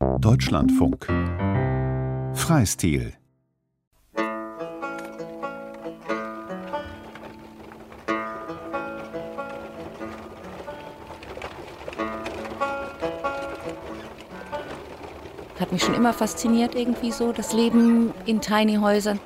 Deutschlandfunk 0.00 1.06
Freistil 2.34 3.14
Hat 15.58 15.72
mich 15.72 15.82
schon 15.82 15.94
immer 15.94 16.12
fasziniert 16.12 16.74
irgendwie 16.74 17.10
so, 17.10 17.32
das 17.32 17.54
Leben 17.54 18.12
in 18.26 18.42
Tiny 18.42 18.76
Häusern. 18.76 19.18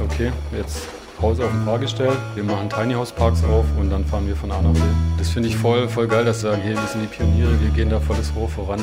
Okay, 0.00 0.30
jetzt 0.52 0.95
Haus 1.20 1.40
auf 1.40 1.50
den 1.50 1.64
Park 1.64 1.80
gestellt. 1.80 2.16
Wir 2.34 2.44
machen 2.44 2.68
Tiny 2.68 2.94
House 2.94 3.12
Parks 3.12 3.42
auf 3.44 3.64
und 3.78 3.90
dann 3.90 4.04
fahren 4.04 4.26
wir 4.26 4.36
von 4.36 4.50
A 4.52 4.60
nach 4.60 4.72
B. 4.72 4.80
Das 5.18 5.30
finde 5.30 5.48
ich 5.48 5.56
voll, 5.56 5.88
voll 5.88 6.06
geil, 6.06 6.24
dass 6.24 6.40
sie 6.40 6.48
sagen, 6.48 6.62
hey, 6.62 6.74
wir 6.74 6.86
sind 6.86 7.02
die 7.02 7.06
Pioniere, 7.06 7.60
wir 7.60 7.70
gehen 7.70 7.90
da 7.90 8.00
volles 8.00 8.32
Rohr 8.34 8.48
voran. 8.48 8.80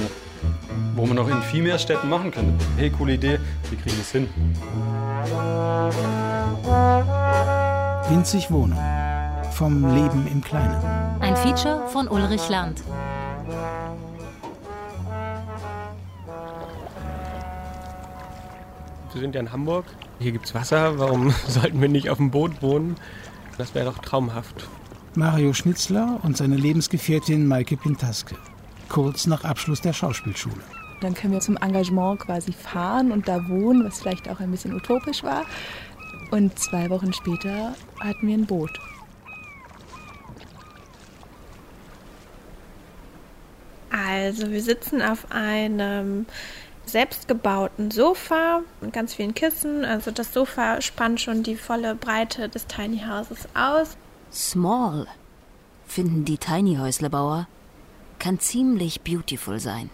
Wo 0.95 1.05
man 1.05 1.15
noch 1.15 1.29
in 1.29 1.41
viel 1.41 1.63
mehr 1.63 1.77
Städten 1.79 2.09
machen 2.09 2.31
könnte. 2.31 2.53
Hey, 2.77 2.89
coole 2.89 3.13
Idee, 3.13 3.39
wir 3.69 3.79
kriegen 3.79 3.97
das 3.97 4.11
hin. 4.11 4.29
Winzig 8.09 8.51
Wohnen. 8.51 8.77
Vom 9.51 9.93
Leben 9.93 10.27
im 10.31 10.41
Kleinen. 10.41 10.81
Ein 11.19 11.35
Feature 11.35 11.87
von 11.87 12.07
Ulrich 12.07 12.49
Land. 12.49 12.81
Sind 19.23 19.35
ja 19.35 19.41
in 19.41 19.53
Hamburg. 19.53 19.85
Hier 20.19 20.33
gibt 20.33 20.45
es 20.45 20.53
Wasser. 20.53 20.99
Warum 20.99 21.33
sollten 21.47 21.81
wir 21.81 21.87
nicht 21.87 22.09
auf 22.09 22.17
dem 22.17 22.29
Boot 22.29 22.61
wohnen? 22.61 22.95
Das 23.57 23.73
wäre 23.73 23.85
doch 23.85 23.99
traumhaft. 23.99 24.67
Mario 25.15 25.53
Schnitzler 25.53 26.19
und 26.23 26.35
seine 26.35 26.57
Lebensgefährtin 26.57 27.47
Maike 27.47 27.77
Pintaske. 27.77 28.35
Kurz 28.89 29.25
nach 29.25 29.45
Abschluss 29.45 29.79
der 29.79 29.93
Schauspielschule. 29.93 30.61
Dann 30.99 31.13
können 31.13 31.33
wir 31.33 31.39
zum 31.39 31.55
Engagement 31.57 32.19
quasi 32.19 32.51
fahren 32.51 33.11
und 33.11 33.27
da 33.27 33.47
wohnen, 33.47 33.85
was 33.85 34.01
vielleicht 34.01 34.27
auch 34.29 34.41
ein 34.41 34.51
bisschen 34.51 34.73
utopisch 34.73 35.23
war. 35.23 35.45
Und 36.31 36.59
zwei 36.59 36.89
Wochen 36.89 37.13
später 37.13 37.75
hatten 38.01 38.27
wir 38.27 38.37
ein 38.37 38.45
Boot. 38.45 38.77
Also 43.89 44.51
wir 44.51 44.61
sitzen 44.61 45.01
auf 45.01 45.27
einem 45.31 46.25
selbstgebauten 46.85 47.91
Sofa 47.91 48.61
und 48.81 48.93
ganz 48.93 49.13
vielen 49.13 49.33
Kissen. 49.33 49.85
Also 49.85 50.11
das 50.11 50.33
Sofa 50.33 50.81
spannt 50.81 51.21
schon 51.21 51.43
die 51.43 51.55
volle 51.55 51.95
Breite 51.95 52.49
des 52.49 52.67
Tiny 52.67 53.03
Houses 53.07 53.47
aus. 53.53 53.97
Small, 54.31 55.07
finden 55.87 56.25
die 56.25 56.37
Tiny 56.37 56.75
Häuslebauer, 56.75 57.47
kann 58.19 58.39
ziemlich 58.39 59.01
beautiful 59.01 59.59
sein. 59.59 59.89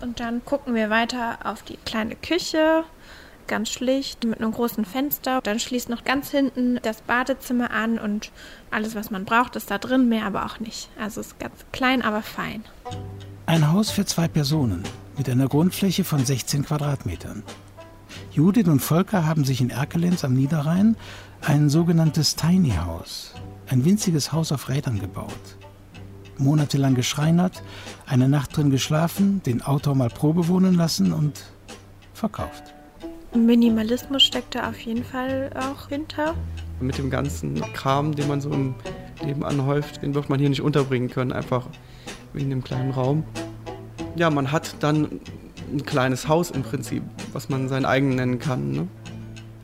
Und 0.00 0.20
dann 0.20 0.44
gucken 0.44 0.74
wir 0.74 0.90
weiter 0.90 1.38
auf 1.44 1.62
die 1.62 1.78
kleine 1.78 2.16
Küche, 2.16 2.84
ganz 3.46 3.70
schlicht, 3.70 4.24
mit 4.24 4.40
einem 4.40 4.52
großen 4.52 4.84
Fenster. 4.84 5.40
Dann 5.42 5.58
schließt 5.58 5.88
noch 5.88 6.04
ganz 6.04 6.30
hinten 6.30 6.78
das 6.82 7.00
Badezimmer 7.00 7.70
an 7.70 7.98
und 7.98 8.30
alles, 8.70 8.94
was 8.94 9.10
man 9.10 9.24
braucht, 9.24 9.56
ist 9.56 9.70
da 9.70 9.78
drin, 9.78 10.08
mehr 10.08 10.26
aber 10.26 10.44
auch 10.44 10.60
nicht. 10.60 10.90
Also 11.00 11.20
es 11.20 11.28
ist 11.28 11.40
ganz 11.40 11.64
klein, 11.72 12.02
aber 12.02 12.22
fein. 12.22 12.64
Ein 13.46 13.72
Haus 13.72 13.90
für 13.90 14.04
zwei 14.04 14.28
Personen 14.28 14.82
mit 15.16 15.28
einer 15.28 15.48
Grundfläche 15.48 16.04
von 16.04 16.24
16 16.24 16.64
Quadratmetern. 16.64 17.42
Judith 18.32 18.68
und 18.68 18.80
Volker 18.80 19.26
haben 19.26 19.44
sich 19.44 19.60
in 19.60 19.70
Erkelenz 19.70 20.24
am 20.24 20.34
Niederrhein 20.34 20.96
ein 21.40 21.68
sogenanntes 21.70 22.36
Tiny 22.36 22.72
House, 22.72 23.34
ein 23.68 23.84
winziges 23.84 24.32
Haus 24.32 24.52
auf 24.52 24.68
Rädern 24.68 24.98
gebaut. 24.98 25.32
Monatelang 26.38 26.94
geschreinert, 26.94 27.62
eine 28.06 28.28
Nacht 28.28 28.56
drin 28.56 28.70
geschlafen, 28.70 29.42
den 29.44 29.62
Autor 29.62 29.94
mal 29.94 30.10
Probe 30.10 30.48
wohnen 30.48 30.74
lassen 30.74 31.12
und 31.12 31.44
verkauft. 32.12 32.74
Minimalismus 33.34 34.22
steckt 34.22 34.54
da 34.54 34.68
auf 34.68 34.78
jeden 34.80 35.04
Fall 35.04 35.50
auch 35.54 35.88
hinter. 35.88 36.34
Mit 36.80 36.98
dem 36.98 37.10
ganzen 37.10 37.60
Kram, 37.72 38.14
den 38.14 38.28
man 38.28 38.40
so 38.40 38.50
im 38.50 38.74
Leben 39.24 39.44
anhäuft, 39.44 40.02
den 40.02 40.14
wird 40.14 40.28
man 40.28 40.38
hier 40.38 40.50
nicht 40.50 40.62
unterbringen 40.62 41.08
können, 41.08 41.32
einfach 41.32 41.68
wegen 42.32 42.50
dem 42.50 42.62
kleinen 42.62 42.90
Raum 42.90 43.24
ja, 44.16 44.30
man 44.30 44.50
hat 44.52 44.76
dann 44.80 45.20
ein 45.72 45.84
kleines 45.84 46.28
Haus 46.28 46.50
im 46.50 46.62
Prinzip, 46.62 47.02
was 47.32 47.48
man 47.48 47.68
sein 47.68 47.84
eigen 47.84 48.14
nennen 48.14 48.38
kann. 48.38 48.70
Ne? 48.70 48.88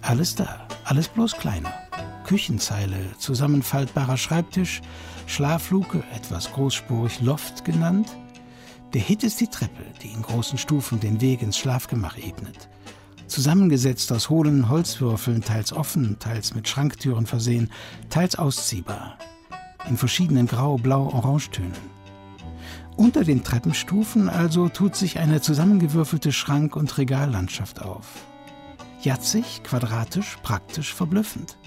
Alles 0.02 0.34
da, 0.34 0.66
alles 0.84 1.08
bloß 1.08 1.32
kleiner. 1.34 1.72
Küchenzeile, 2.26 2.98
zusammenfaltbarer 3.18 4.16
Schreibtisch, 4.16 4.80
Schlafluke, 5.26 6.02
etwas 6.14 6.52
großspurig 6.52 7.20
Loft 7.20 7.64
genannt. 7.64 8.08
Der 8.94 9.00
Hit 9.00 9.22
ist 9.22 9.40
die 9.40 9.48
Treppe, 9.48 9.84
die 10.02 10.08
in 10.12 10.22
großen 10.22 10.58
Stufen 10.58 11.00
den 11.00 11.20
Weg 11.20 11.42
ins 11.42 11.58
Schlafgemach 11.58 12.18
ebnet. 12.18 12.68
Zusammengesetzt 13.26 14.12
aus 14.12 14.28
hohlen 14.28 14.68
Holzwürfeln, 14.68 15.42
teils 15.42 15.72
offen, 15.72 16.18
teils 16.18 16.54
mit 16.54 16.68
Schranktüren 16.68 17.26
versehen, 17.26 17.70
teils 18.10 18.36
ausziehbar. 18.36 19.16
In 19.88 19.96
verschiedenen 19.96 20.46
Grau-, 20.46 20.76
Blau-, 20.76 21.12
Orangetönen. 21.12 21.91
Unter 22.96 23.24
den 23.24 23.42
Treppenstufen 23.42 24.28
also 24.28 24.68
tut 24.68 24.96
sich 24.96 25.18
eine 25.18 25.40
zusammengewürfelte 25.40 26.32
Schrank- 26.32 26.76
und 26.76 26.96
Regallandschaft 26.98 27.82
auf. 27.82 28.06
Jatzig, 29.02 29.62
quadratisch, 29.64 30.38
praktisch, 30.42 30.94
verblüffend. 30.94 31.58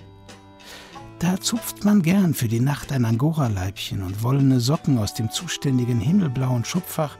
Da 1.20 1.40
zupft 1.40 1.84
man 1.84 2.02
gern 2.02 2.34
für 2.34 2.48
die 2.48 2.60
Nacht 2.60 2.92
ein 2.92 3.06
Angora-Leibchen 3.06 4.04
und 4.04 4.22
wollene 4.22 4.60
Socken 4.60 4.98
aus 4.98 5.14
dem 5.14 5.32
zuständigen 5.32 6.00
himmelblauen 6.00 6.66
Schubfach 6.66 7.18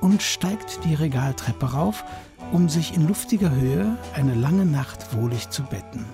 und 0.00 0.22
steigt 0.22 0.84
die 0.84 0.94
Regaltreppe 0.94 1.72
rauf, 1.72 2.04
um 2.52 2.68
sich 2.68 2.94
in 2.94 3.06
luftiger 3.06 3.50
Höhe 3.50 3.96
eine 4.14 4.34
lange 4.34 4.64
Nacht 4.64 5.14
wohlig 5.14 5.50
zu 5.50 5.62
betten 5.62 6.04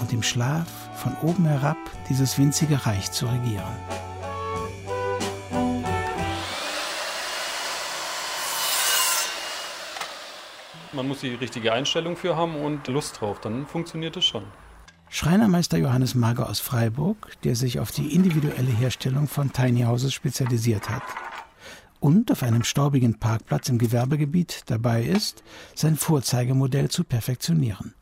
und 0.00 0.12
im 0.12 0.22
Schlaf 0.22 0.66
von 0.96 1.16
oben 1.22 1.46
herab 1.46 1.78
dieses 2.08 2.38
winzige 2.38 2.86
Reich 2.86 3.10
zu 3.10 3.26
regieren. 3.26 4.11
Man 10.94 11.08
muss 11.08 11.20
die 11.20 11.34
richtige 11.34 11.72
Einstellung 11.72 12.16
für 12.16 12.36
haben 12.36 12.54
und 12.56 12.86
Lust 12.88 13.20
drauf, 13.20 13.40
dann 13.40 13.66
funktioniert 13.66 14.16
es 14.16 14.26
schon. 14.26 14.44
Schreinermeister 15.08 15.78
Johannes 15.78 16.14
Mager 16.14 16.48
aus 16.48 16.60
Freiburg, 16.60 17.32
der 17.44 17.56
sich 17.56 17.80
auf 17.80 17.90
die 17.90 18.14
individuelle 18.14 18.70
Herstellung 18.70 19.26
von 19.26 19.52
Tiny 19.52 19.82
Houses 19.82 20.12
spezialisiert 20.12 20.90
hat 20.90 21.02
und 22.00 22.30
auf 22.32 22.42
einem 22.42 22.64
staubigen 22.64 23.18
Parkplatz 23.18 23.68
im 23.68 23.78
Gewerbegebiet 23.78 24.62
dabei 24.66 25.02
ist, 25.02 25.42
sein 25.74 25.96
Vorzeigemodell 25.96 26.90
zu 26.90 27.04
perfektionieren. 27.04 27.94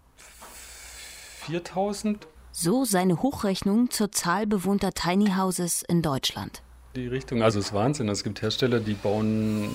4000? 1.47 2.27
So 2.53 2.85
seine 2.85 3.23
Hochrechnung 3.23 3.91
zur 3.91 4.11
Zahl 4.11 4.47
bewohnter 4.47 4.93
Tiny 4.93 5.33
Houses 5.37 5.83
in 5.87 6.03
Deutschland. 6.03 6.63
Die 6.97 7.07
Richtung, 7.07 7.43
also 7.43 7.61
es 7.61 7.67
ist 7.67 7.73
Wahnsinn. 7.73 8.09
Es 8.09 8.25
gibt 8.25 8.43
Hersteller, 8.43 8.81
die 8.81 8.95
bauen 8.95 9.69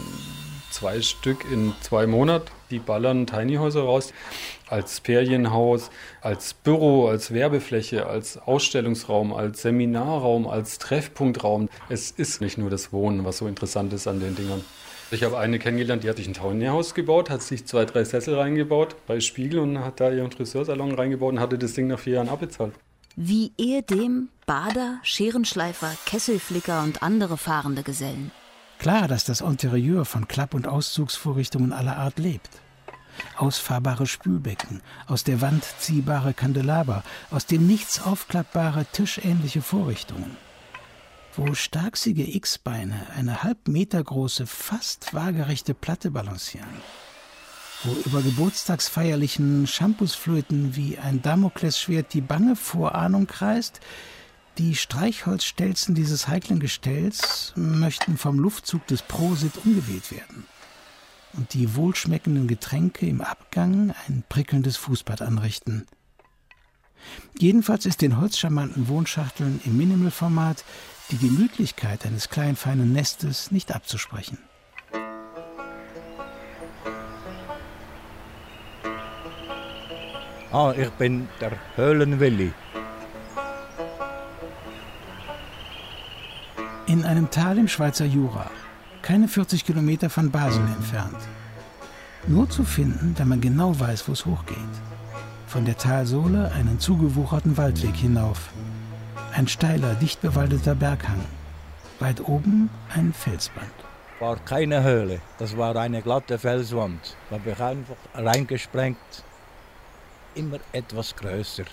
zwei 0.72 1.02
Stück 1.02 1.50
in 1.50 1.74
zwei 1.82 2.08
Monaten. 2.08 2.52
Die 2.72 2.80
ballern 2.80 3.28
Tiny 3.28 3.56
Häuser 3.56 3.84
raus 3.84 4.14
als 4.68 5.00
Ferienhaus, 5.00 5.92
als 6.22 6.54
Büro, 6.54 7.08
als 7.08 7.34
Werbefläche, 7.34 8.08
als 8.08 8.38
Ausstellungsraum, 8.38 9.34
als 9.34 9.62
Seminarraum, 9.62 10.48
als 10.48 10.80
Treffpunktraum. 10.80 11.70
Es 11.90 12.12
ist 12.12 12.42
nicht 12.42 12.58
nur 12.58 12.70
das 12.70 12.92
Wohnen, 12.92 13.26
was 13.26 13.38
so 13.38 13.48
interessant 13.48 13.94
ist 13.94 14.08
an 14.08 14.20
den 14.20 14.36
Dingern. 14.36 14.64
Ich 15.12 15.24
habe 15.24 15.38
eine 15.38 15.60
kennengelernt, 15.60 16.04
die 16.04 16.10
hat 16.10 16.18
sich 16.18 16.28
ein 16.28 16.34
Tiny 16.34 16.66
Haus 16.66 16.96
gebaut, 16.96 17.30
hat 17.30 17.44
sich 17.44 17.66
zwei, 17.68 17.86
drei 17.86 18.04
Sessel 18.04 18.36
reingebaut 18.36 18.96
bei 19.06 19.20
Spiegel 19.20 19.60
und 19.60 19.80
hat 19.80 20.00
da 20.00 20.12
ihren 20.12 20.32
Friseursalon 20.32 20.96
reingebaut 20.96 21.34
und 21.34 21.40
hatte 21.40 21.60
das 21.60 21.74
Ding 21.74 21.88
nach 21.88 22.00
vier 22.00 22.14
Jahren 22.16 22.30
abbezahlt. 22.30 22.74
Wie 23.16 23.52
ehedem 23.58 24.30
Bader, 24.48 25.00
Scherenschleifer, 25.04 25.96
Kesselflicker 26.06 26.84
und 26.84 27.04
andere 27.04 27.38
fahrende 27.38 27.84
Gesellen. 27.84 28.32
Klar, 28.80 29.08
dass 29.08 29.24
das 29.24 29.42
Interieur 29.42 30.06
von 30.06 30.28
Klapp- 30.28 30.54
und 30.54 30.68
Auszugsvorrichtungen 30.68 31.72
aller 31.72 31.98
Art 31.98 32.20
lebt. 32.20 32.50
Ausfahrbare 33.38 34.06
Spülbecken, 34.08 34.82
aus 35.08 35.24
der 35.24 35.42
Wand 35.42 35.66
ziehbare 35.80 36.34
Kandelaber, 36.34 37.04
aus 37.32 37.46
dem 37.46 37.68
nichts 37.68 38.02
aufklappbare 38.02 38.86
tischähnliche 38.92 39.62
Vorrichtungen. 39.62 40.38
Wo 41.36 41.54
starksiege 41.54 42.24
X-Beine 42.36 43.08
eine 43.16 43.44
halb 43.44 43.68
Meter 43.68 44.02
große, 44.02 44.48
fast 44.48 45.14
waagerechte 45.14 45.74
Platte 45.74 46.12
balancieren. 46.12 46.70
Wo 47.84 47.92
über 48.06 48.22
geburtstagsfeierlichen 48.22 49.68
Shampoosflöten 49.68 50.76
wie 50.76 50.98
ein 50.98 51.22
Damoklesschwert 51.22 52.14
die 52.14 52.22
bange 52.22 52.56
Vorahnung 52.56 53.28
kreist, 53.28 53.82
die 54.58 54.76
Streichholzstelzen 54.76 55.94
dieses 55.94 56.30
heiklen 56.30 56.62
Gestells 56.62 57.52
möchten 57.58 58.18
vom 58.18 58.40
Luftzug 58.40 58.88
des 58.88 59.02
Prosit 59.02 59.52
umgewählt 59.66 60.12
werden 60.12 60.46
und 61.38 61.54
die 61.54 61.76
wohlschmeckenden 61.76 62.48
Getränke 62.48 63.06
im 63.06 63.22
Abgang 63.22 63.94
ein 64.08 64.24
prickelndes 64.28 64.78
Fußbad 64.78 65.22
anrichten. 65.22 65.86
Jedenfalls 67.38 67.86
ist 67.86 68.02
den 68.02 68.20
holzcharmanten 68.20 68.88
Wohnschachteln 68.88 69.62
im 69.66 69.78
Minimal-Format 69.78 70.64
die 71.12 71.18
Gemütlichkeit 71.18 72.06
eines 72.06 72.30
kleinen 72.30 72.56
feinen 72.56 72.94
Nestes 72.94 73.52
nicht 73.52 73.76
abzusprechen. 73.76 74.40
Ah, 80.52 80.74
ich 80.78 80.90
bin 80.92 81.28
der 81.42 81.52
Höhlenwilli. 81.76 82.54
In 86.88 87.04
einem 87.04 87.30
Tal 87.30 87.58
im 87.58 87.68
Schweizer 87.68 88.06
Jura, 88.06 88.50
keine 89.06 89.28
40 89.28 89.64
Kilometer 89.64 90.10
von 90.10 90.32
Basel 90.32 90.66
entfernt. 90.66 91.20
Nur 92.26 92.50
zu 92.50 92.64
finden, 92.64 93.14
wenn 93.16 93.28
man 93.28 93.40
genau 93.40 93.80
weiß, 93.80 94.08
wo 94.08 94.14
es 94.14 94.26
hochgeht. 94.26 94.58
Von 95.46 95.64
der 95.64 95.78
Talsohle 95.78 96.52
einen 96.54 96.80
zugewucherten 96.80 97.56
Waldweg 97.56 97.96
hinauf. 97.96 98.50
Ein 99.32 99.48
steiler, 99.48 99.94
dicht 99.94 100.22
bewaldeter 100.22 100.74
Berghang. 100.74 101.24
Weit 102.00 102.20
oben 102.28 102.72
ein 102.96 103.14
Felsband. 103.14 103.70
War 104.20 104.38
keine 104.38 104.82
Höhle, 104.82 105.22
das 105.38 105.56
war 105.56 105.76
eine 105.76 106.02
glatte 106.02 106.40
Felswand. 106.40 107.16
Da 107.30 107.36
habe 107.36 107.52
ich 107.52 107.60
einfach 107.60 107.98
reingesprengt. 108.16 108.98
Immer 110.34 110.58
etwas 110.72 111.16
größer. 111.16 111.66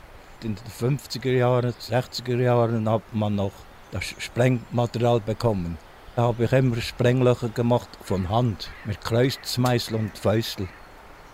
In 0.42 0.54
den 0.54 0.98
50er 0.98 1.32
Jahren, 1.32 1.72
60er 1.72 2.36
Jahren 2.36 2.86
hat 2.90 3.14
man 3.14 3.36
noch 3.36 3.52
das 3.90 4.04
Sprengmaterial 4.18 5.20
bekommen. 5.20 5.78
Da 6.14 6.24
habe 6.24 6.44
ich 6.44 6.52
immer 6.52 6.76
Sprenglöcher 6.76 7.48
gemacht 7.48 7.88
von 8.02 8.28
Hand 8.28 8.68
mit 8.84 9.00
Kreuzmeißel 9.00 9.96
und 9.96 10.18
Fäustel. 10.18 10.68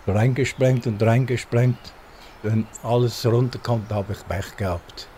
Reingesprengt 0.07 0.87
und 0.87 1.03
reingesprengt. 1.03 1.77
Wenn 2.43 2.65
alles 2.81 3.25
runterkommt, 3.25 3.91
habe 3.91 4.13
ich 4.13 4.25
Pech 4.25 4.55
gehabt. 4.55 5.09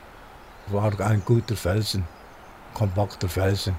War 0.67 0.99
ein 1.01 1.21
guter 1.23 1.55
Felsen, 1.55 2.05
kompakter 2.73 3.29
Felsen. 3.29 3.75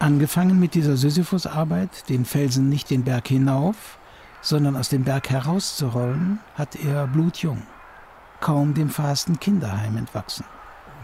Angefangen 0.00 0.58
mit 0.58 0.74
dieser 0.74 0.96
Sisyphusarbeit, 0.96 2.08
den 2.08 2.24
Felsen 2.24 2.68
nicht 2.68 2.90
den 2.90 3.04
Berg 3.04 3.28
hinauf, 3.28 3.98
sondern 4.40 4.74
aus 4.74 4.88
dem 4.88 5.04
Berg 5.04 5.30
herauszurollen, 5.30 6.40
hat 6.56 6.74
er 6.74 7.06
blutjung, 7.06 7.62
kaum 8.40 8.74
dem 8.74 8.90
verhassten 8.90 9.38
Kinderheim 9.38 9.96
entwachsen. 9.96 10.44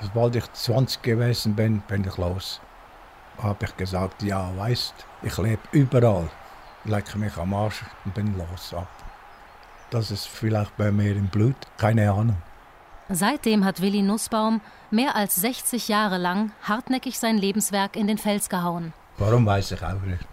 Sobald 0.03 0.35
ich 0.35 0.53
20 0.53 1.01
gewesen 1.03 1.55
bin, 1.55 1.81
bin 1.87 2.05
ich 2.05 2.17
los. 2.17 2.61
Habe 3.43 3.65
ich 3.65 3.77
gesagt, 3.77 4.23
ja, 4.23 4.51
weißt, 4.57 4.95
ich 5.23 5.39
lebe 5.39 5.63
überall. 5.73 6.29
Lecke 6.85 7.19
mich 7.19 7.37
am 7.37 7.55
Arsch 7.55 7.83
und 8.05 8.15
bin 8.15 8.37
los 8.39 8.75
ab. 8.75 8.89
Das 9.91 10.11
ist 10.11 10.27
vielleicht 10.27 10.77
bei 10.77 10.91
mir 10.93 11.17
im 11.17 11.29
Blut, 11.29 11.57
keine 11.77 12.11
Ahnung. 12.11 12.37
Seitdem 13.09 13.65
hat 13.65 13.81
Willi 13.81 14.03
Nussbaum 14.03 14.61
mehr 14.91 15.17
als 15.17 15.35
60 15.35 15.89
Jahre 15.89 16.17
lang 16.17 16.53
hartnäckig 16.63 17.19
sein 17.19 17.39
Lebenswerk 17.39 17.97
in 17.97 18.07
den 18.07 18.19
Fels 18.19 18.49
gehauen. 18.49 18.93
Warum 19.19 19.47
weiß 19.47 19.73
ich 19.73 19.83
auch 19.83 20.01
nicht. 20.03 20.25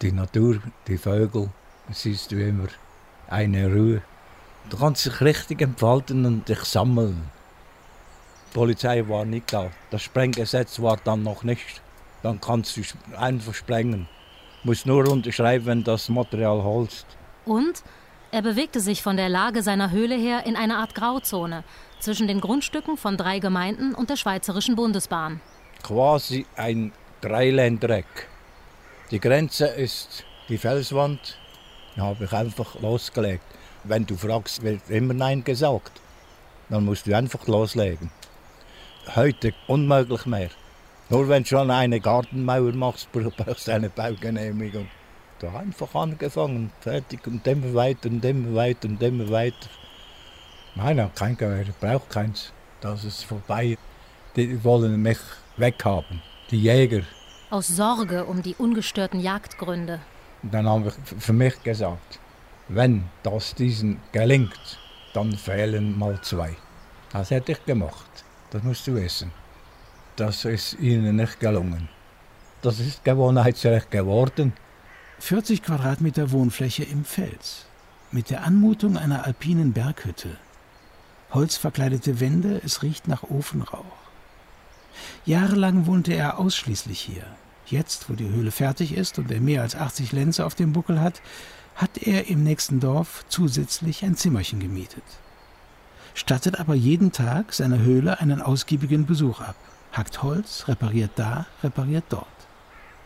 Die 0.00 0.12
Natur, 0.12 0.60
die 0.88 0.96
Vögel, 0.98 1.50
siehst 1.90 2.32
du 2.32 2.36
immer 2.36 2.68
eine 3.28 3.66
Ruhe. 3.72 4.02
Du 4.70 4.78
kannst 4.78 5.04
dich 5.04 5.20
richtig 5.20 5.60
entfalten 5.60 6.24
und 6.24 6.48
dich 6.48 6.60
sammeln. 6.60 7.30
Die 8.50 8.54
Polizei 8.54 9.06
war 9.08 9.24
nicht 9.24 9.52
da. 9.52 9.70
Das 9.90 10.02
Sprenggesetz 10.02 10.80
war 10.80 10.96
dann 11.04 11.22
noch 11.22 11.44
nicht. 11.44 11.82
Dann 12.22 12.40
kannst 12.40 12.76
du 12.76 12.82
einfach 13.16 13.54
sprengen. 13.54 14.08
Du 14.62 14.68
musst 14.68 14.86
nur 14.86 15.10
unterschreiben, 15.10 15.66
wenn 15.66 15.84
das 15.84 16.08
Material 16.08 16.62
holst. 16.62 17.06
Und 17.44 17.82
er 18.30 18.42
bewegte 18.42 18.80
sich 18.80 19.02
von 19.02 19.16
der 19.16 19.28
Lage 19.28 19.62
seiner 19.62 19.90
Höhle 19.90 20.14
her 20.14 20.46
in 20.46 20.56
eine 20.56 20.76
Art 20.76 20.94
Grauzone 20.94 21.64
zwischen 21.98 22.28
den 22.28 22.40
Grundstücken 22.40 22.96
von 22.96 23.16
drei 23.16 23.40
Gemeinden 23.40 23.94
und 23.94 24.08
der 24.08 24.16
Schweizerischen 24.16 24.76
Bundesbahn. 24.76 25.40
Quasi 25.82 26.46
ein 26.56 26.92
Dreiländereck. 27.20 28.28
Die 29.10 29.20
Grenze 29.20 29.66
ist 29.66 30.24
die 30.48 30.58
Felswand. 30.58 31.38
Da 31.96 32.04
habe 32.04 32.24
ich 32.24 32.32
einfach 32.32 32.80
losgelegt. 32.80 33.44
Wenn 33.84 34.06
du 34.06 34.16
fragst, 34.16 34.62
wird 34.62 34.88
immer 34.88 35.12
Nein 35.12 35.44
gesagt. 35.44 36.00
Dann 36.68 36.84
musst 36.84 37.06
du 37.06 37.14
einfach 37.14 37.46
loslegen. 37.46 38.10
Heute 39.14 39.52
unmöglich 39.66 40.24
mehr. 40.24 40.50
Nur 41.12 41.28
wenn 41.28 41.42
du 41.42 41.48
schon 41.50 41.70
eine 41.70 42.00
Gartenmauer 42.00 42.72
machst, 42.72 43.12
brauchst 43.12 43.68
du 43.68 43.74
eine 43.74 43.90
Baugenehmigung. 43.90 44.88
Da 45.40 45.52
einfach 45.58 45.94
angefangen, 45.94 46.72
fertig 46.80 47.26
und 47.26 47.46
immer 47.46 47.74
weiter 47.74 48.08
und 48.08 48.24
immer 48.24 48.54
weiter 48.54 48.88
und 48.88 49.02
immer 49.02 49.28
weiter. 49.28 49.68
Nein, 50.74 51.10
kein 51.14 51.36
Gewehr, 51.36 51.66
ich 51.68 51.74
brauche 51.78 52.08
keins. 52.08 52.50
Das 52.80 53.04
ist 53.04 53.24
vorbei. 53.24 53.76
Die 54.36 54.64
wollen 54.64 55.02
mich 55.02 55.18
weghaben, 55.58 56.22
die 56.50 56.62
Jäger. 56.62 57.02
Aus 57.50 57.66
Sorge 57.66 58.24
um 58.24 58.40
die 58.40 58.54
ungestörten 58.54 59.20
Jagdgründe. 59.20 60.00
Dann 60.42 60.66
habe 60.66 60.88
ich 60.88 61.22
für 61.22 61.34
mich 61.34 61.62
gesagt, 61.62 62.20
wenn 62.68 63.04
das 63.22 63.54
diesen 63.54 64.00
gelingt, 64.12 64.78
dann 65.12 65.32
fehlen 65.32 65.98
mal 65.98 66.18
zwei. 66.22 66.56
Das 67.12 67.30
hätte 67.30 67.52
ich 67.52 67.62
gemacht. 67.66 68.24
Das 68.48 68.62
musst 68.62 68.86
du 68.86 68.94
wissen. 68.94 69.30
Das 70.16 70.44
ist 70.44 70.78
ihnen 70.78 71.16
nicht 71.16 71.40
gelungen. 71.40 71.88
Das 72.60 72.80
ist 72.80 73.02
Gewohnheitsrecht 73.02 73.90
geworden. 73.90 74.52
40 75.20 75.62
Quadratmeter 75.62 76.32
Wohnfläche 76.32 76.84
im 76.84 77.06
Fels. 77.06 77.64
Mit 78.10 78.28
der 78.28 78.44
Anmutung 78.44 78.98
einer 78.98 79.24
alpinen 79.24 79.72
Berghütte. 79.72 80.36
Holzverkleidete 81.32 82.20
Wände, 82.20 82.60
es 82.62 82.82
riecht 82.82 83.08
nach 83.08 83.22
Ofenrauch. 83.22 84.02
Jahrelang 85.24 85.86
wohnte 85.86 86.12
er 86.12 86.38
ausschließlich 86.38 87.00
hier. 87.00 87.24
Jetzt, 87.64 88.10
wo 88.10 88.12
die 88.12 88.28
Höhle 88.28 88.50
fertig 88.50 88.94
ist 88.94 89.18
und 89.18 89.30
er 89.30 89.40
mehr 89.40 89.62
als 89.62 89.74
80 89.74 90.12
Lenze 90.12 90.44
auf 90.44 90.54
dem 90.54 90.74
Buckel 90.74 91.00
hat, 91.00 91.22
hat 91.74 91.96
er 91.96 92.28
im 92.28 92.42
nächsten 92.42 92.80
Dorf 92.80 93.24
zusätzlich 93.28 94.04
ein 94.04 94.16
Zimmerchen 94.16 94.60
gemietet. 94.60 95.04
Stattet 96.12 96.60
aber 96.60 96.74
jeden 96.74 97.12
Tag 97.12 97.54
seiner 97.54 97.78
Höhle 97.78 98.20
einen 98.20 98.42
ausgiebigen 98.42 99.06
Besuch 99.06 99.40
ab, 99.40 99.56
hackt 99.92 100.22
Holz, 100.22 100.66
repariert 100.68 101.12
da, 101.16 101.46
repariert 101.62 102.04
dort 102.08 102.26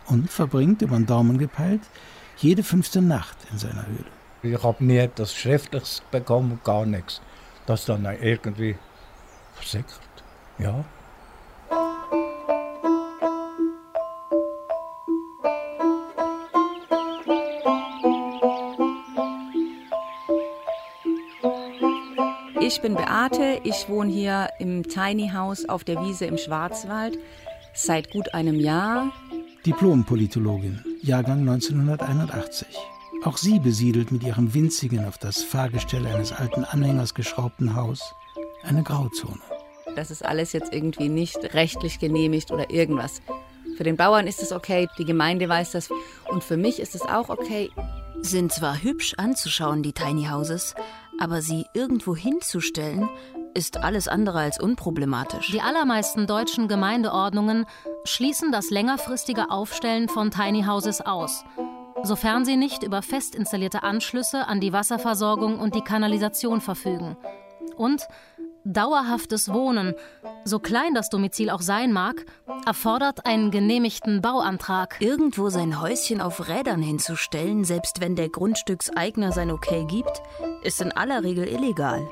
und 0.06 0.30
verbringt 0.30 0.82
über 0.82 0.96
den 0.96 1.06
Daumen 1.06 1.38
gepeilt 1.38 1.82
jede 2.38 2.62
fünfte 2.62 3.00
Nacht 3.00 3.36
in 3.50 3.58
seiner 3.58 3.86
Höhle. 3.86 4.04
Ich 4.42 4.62
habe 4.62 4.84
nie 4.84 4.98
etwas 4.98 5.34
Schriftliches 5.34 6.02
bekommen, 6.10 6.60
gar 6.62 6.86
nichts. 6.86 7.20
Das 7.64 7.84
dann 7.84 8.04
irgendwie 8.04 8.76
versickert. 9.54 10.00
Ja. 10.58 10.84
Ich 22.66 22.80
bin 22.80 22.96
Beate, 22.96 23.60
ich 23.62 23.88
wohne 23.88 24.10
hier 24.10 24.48
im 24.58 24.82
Tiny 24.82 25.30
House 25.32 25.68
auf 25.68 25.84
der 25.84 26.04
Wiese 26.04 26.24
im 26.24 26.36
Schwarzwald 26.36 27.16
seit 27.72 28.10
gut 28.10 28.34
einem 28.34 28.58
Jahr. 28.58 29.12
Diplom-Politologin, 29.64 30.82
Jahrgang 31.00 31.48
1981. 31.48 32.66
Auch 33.22 33.36
sie 33.36 33.60
besiedelt 33.60 34.10
mit 34.10 34.24
ihrem 34.24 34.52
winzigen, 34.52 35.06
auf 35.06 35.16
das 35.16 35.44
Fahrgestell 35.44 36.04
eines 36.08 36.32
alten 36.32 36.64
Anhängers 36.64 37.14
geschraubten 37.14 37.76
Haus 37.76 38.12
eine 38.64 38.82
Grauzone. 38.82 39.38
Das 39.94 40.10
ist 40.10 40.24
alles 40.24 40.52
jetzt 40.52 40.72
irgendwie 40.72 41.08
nicht 41.08 41.38
rechtlich 41.54 42.00
genehmigt 42.00 42.50
oder 42.50 42.68
irgendwas. 42.70 43.22
Für 43.76 43.84
den 43.84 43.96
Bauern 43.96 44.26
ist 44.26 44.42
es 44.42 44.50
okay, 44.50 44.88
die 44.98 45.04
Gemeinde 45.04 45.48
weiß 45.48 45.70
das 45.70 45.88
und 46.32 46.42
für 46.42 46.56
mich 46.56 46.80
ist 46.80 46.96
es 46.96 47.02
auch 47.02 47.28
okay. 47.28 47.70
Sind 48.22 48.50
zwar 48.50 48.82
hübsch 48.82 49.14
anzuschauen, 49.18 49.84
die 49.84 49.92
Tiny 49.92 50.26
Houses, 50.26 50.74
aber 51.18 51.42
sie 51.42 51.66
irgendwo 51.74 52.14
hinzustellen, 52.16 53.08
ist 53.54 53.78
alles 53.78 54.06
andere 54.06 54.38
als 54.40 54.60
unproblematisch. 54.60 55.50
Die 55.50 55.62
allermeisten 55.62 56.26
deutschen 56.26 56.68
Gemeindeordnungen 56.68 57.64
schließen 58.04 58.52
das 58.52 58.70
längerfristige 58.70 59.50
Aufstellen 59.50 60.08
von 60.08 60.30
Tiny 60.30 60.64
Houses 60.64 61.00
aus, 61.00 61.44
sofern 62.02 62.44
sie 62.44 62.56
nicht 62.56 62.82
über 62.82 63.00
fest 63.02 63.34
installierte 63.34 63.82
Anschlüsse 63.82 64.46
an 64.46 64.60
die 64.60 64.72
Wasserversorgung 64.72 65.58
und 65.58 65.74
die 65.74 65.80
Kanalisation 65.80 66.60
verfügen. 66.60 67.16
Und 67.76 68.06
dauerhaftes 68.64 69.52
Wohnen, 69.52 69.94
so 70.46 70.58
klein 70.58 70.94
das 70.94 71.10
Domizil 71.10 71.50
auch 71.50 71.60
sein 71.60 71.92
mag, 71.92 72.24
erfordert 72.64 73.26
einen 73.26 73.50
genehmigten 73.50 74.22
Bauantrag. 74.22 74.96
Irgendwo 75.00 75.50
sein 75.50 75.80
Häuschen 75.80 76.20
auf 76.20 76.48
Rädern 76.48 76.82
hinzustellen, 76.82 77.64
selbst 77.64 78.00
wenn 78.00 78.16
der 78.16 78.28
Grundstückseigner 78.28 79.32
sein 79.32 79.50
Okay 79.50 79.84
gibt, 79.86 80.22
ist 80.62 80.80
in 80.80 80.92
aller 80.92 81.24
Regel 81.24 81.46
illegal 81.46 82.06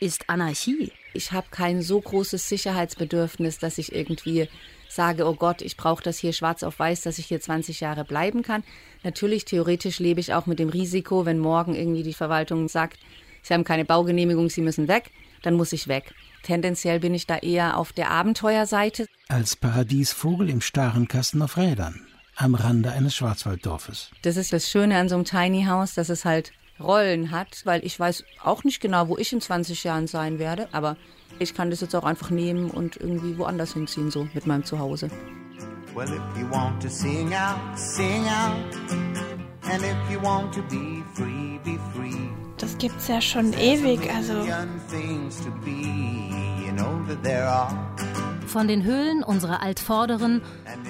ist 0.00 0.30
Anarchie. 0.30 0.92
Ich 1.12 1.32
habe 1.32 1.48
kein 1.50 1.82
so 1.82 2.00
großes 2.00 2.48
Sicherheitsbedürfnis, 2.48 3.58
dass 3.58 3.78
ich 3.78 3.94
irgendwie 3.94 4.48
sage, 4.88 5.26
oh 5.26 5.34
Gott, 5.34 5.60
ich 5.62 5.76
brauche 5.76 6.02
das 6.02 6.18
hier 6.18 6.32
schwarz 6.32 6.62
auf 6.62 6.78
weiß, 6.78 7.02
dass 7.02 7.18
ich 7.18 7.26
hier 7.26 7.40
20 7.40 7.80
Jahre 7.80 8.04
bleiben 8.04 8.42
kann. 8.42 8.64
Natürlich, 9.04 9.44
theoretisch 9.44 9.98
lebe 9.98 10.20
ich 10.20 10.32
auch 10.32 10.46
mit 10.46 10.58
dem 10.58 10.70
Risiko, 10.70 11.26
wenn 11.26 11.38
morgen 11.38 11.74
irgendwie 11.74 12.02
die 12.02 12.14
Verwaltung 12.14 12.68
sagt, 12.68 12.98
Sie 13.42 13.54
haben 13.54 13.64
keine 13.64 13.84
Baugenehmigung, 13.84 14.50
Sie 14.50 14.60
müssen 14.60 14.88
weg, 14.88 15.10
dann 15.42 15.54
muss 15.54 15.72
ich 15.72 15.88
weg. 15.88 16.14
Tendenziell 16.42 17.00
bin 17.00 17.14
ich 17.14 17.26
da 17.26 17.36
eher 17.38 17.76
auf 17.76 17.92
der 17.92 18.10
Abenteuerseite. 18.10 19.06
Als 19.28 19.56
Paradiesvogel 19.56 20.48
im 20.48 20.60
starren 20.60 21.08
Kasten 21.08 21.42
auf 21.42 21.56
Rädern, 21.56 22.06
am 22.36 22.54
Rande 22.54 22.92
eines 22.92 23.14
Schwarzwalddorfes. 23.14 24.10
Das 24.22 24.36
ist 24.36 24.52
das 24.52 24.70
Schöne 24.70 24.98
an 24.98 25.08
so 25.08 25.16
einem 25.16 25.24
Tiny 25.24 25.64
House, 25.64 25.94
dass 25.94 26.08
es 26.08 26.24
halt 26.24 26.52
Rollen 26.80 27.30
hat, 27.30 27.60
weil 27.64 27.84
ich 27.84 28.00
weiß 28.00 28.24
auch 28.42 28.64
nicht 28.64 28.80
genau, 28.80 29.08
wo 29.08 29.18
ich 29.18 29.32
in 29.32 29.40
20 29.40 29.84
Jahren 29.84 30.06
sein 30.06 30.38
werde, 30.38 30.68
aber 30.72 30.96
ich 31.38 31.54
kann 31.54 31.70
das 31.70 31.80
jetzt 31.80 31.94
auch 31.94 32.04
einfach 32.04 32.30
nehmen 32.30 32.70
und 32.70 32.96
irgendwie 32.96 33.36
woanders 33.38 33.74
hinziehen, 33.74 34.10
so 34.10 34.28
mit 34.34 34.46
meinem 34.46 34.64
Zuhause. 34.64 35.10
Well, 35.94 36.08
if 36.08 36.38
you 36.38 36.48
want 36.50 36.80
to 36.82 36.88
sing 36.88 37.34
out, 37.34 37.58
sing 37.76 38.24
out. 38.26 38.74
And 39.62 39.82
if 39.82 40.10
you 40.10 40.20
want 40.22 40.54
to 40.54 40.62
be 40.62 41.02
free, 41.14 41.58
be 41.64 41.78
free. 41.92 42.49
Das 42.60 42.76
gibt's 42.76 43.08
ja 43.08 43.20
schon 43.22 43.54
ewig, 43.54 44.00
also. 44.14 44.34
Von 48.46 48.68
den 48.68 48.84
Höhlen 48.84 49.22
unserer 49.22 49.62
Altvorderen 49.62 50.42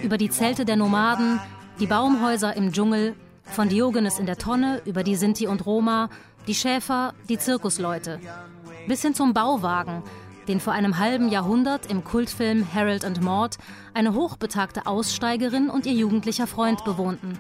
über 0.03 0.19
die 0.19 0.31
Zelte 0.31 0.65
der 0.65 0.77
Nomaden, 0.77 1.39
die 1.79 1.87
Baumhäuser 1.87 2.57
im 2.57 2.73
Dschungel, 2.73 3.15
von 3.45 3.69
Diogenes 3.69 4.19
in 4.19 4.27
der 4.27 4.37
Tonne 4.37 4.83
über 4.85 5.05
die 5.05 5.15
Sinti 5.15 5.47
und 5.47 5.65
Roma, 5.65 6.09
die 6.49 6.55
Schäfer, 6.55 7.15
die 7.29 7.39
Zirkusleute. 7.39 8.19
Bis 8.89 9.03
hin 9.03 9.15
zum 9.15 9.33
Bauwagen, 9.33 10.03
den 10.49 10.59
vor 10.59 10.73
einem 10.73 10.99
halben 10.99 11.29
Jahrhundert 11.29 11.87
im 11.87 12.03
Kultfilm 12.03 12.67
Harold 12.75 13.05
and 13.05 13.23
Maud 13.23 13.59
eine 13.95 14.15
hochbetagte 14.15 14.87
Aussteigerin 14.87 15.71
und 15.71 15.87
ihr 15.87 15.93
jugendlicher 15.93 16.49
Freund 16.49 16.85
bewohnten. 16.85 17.39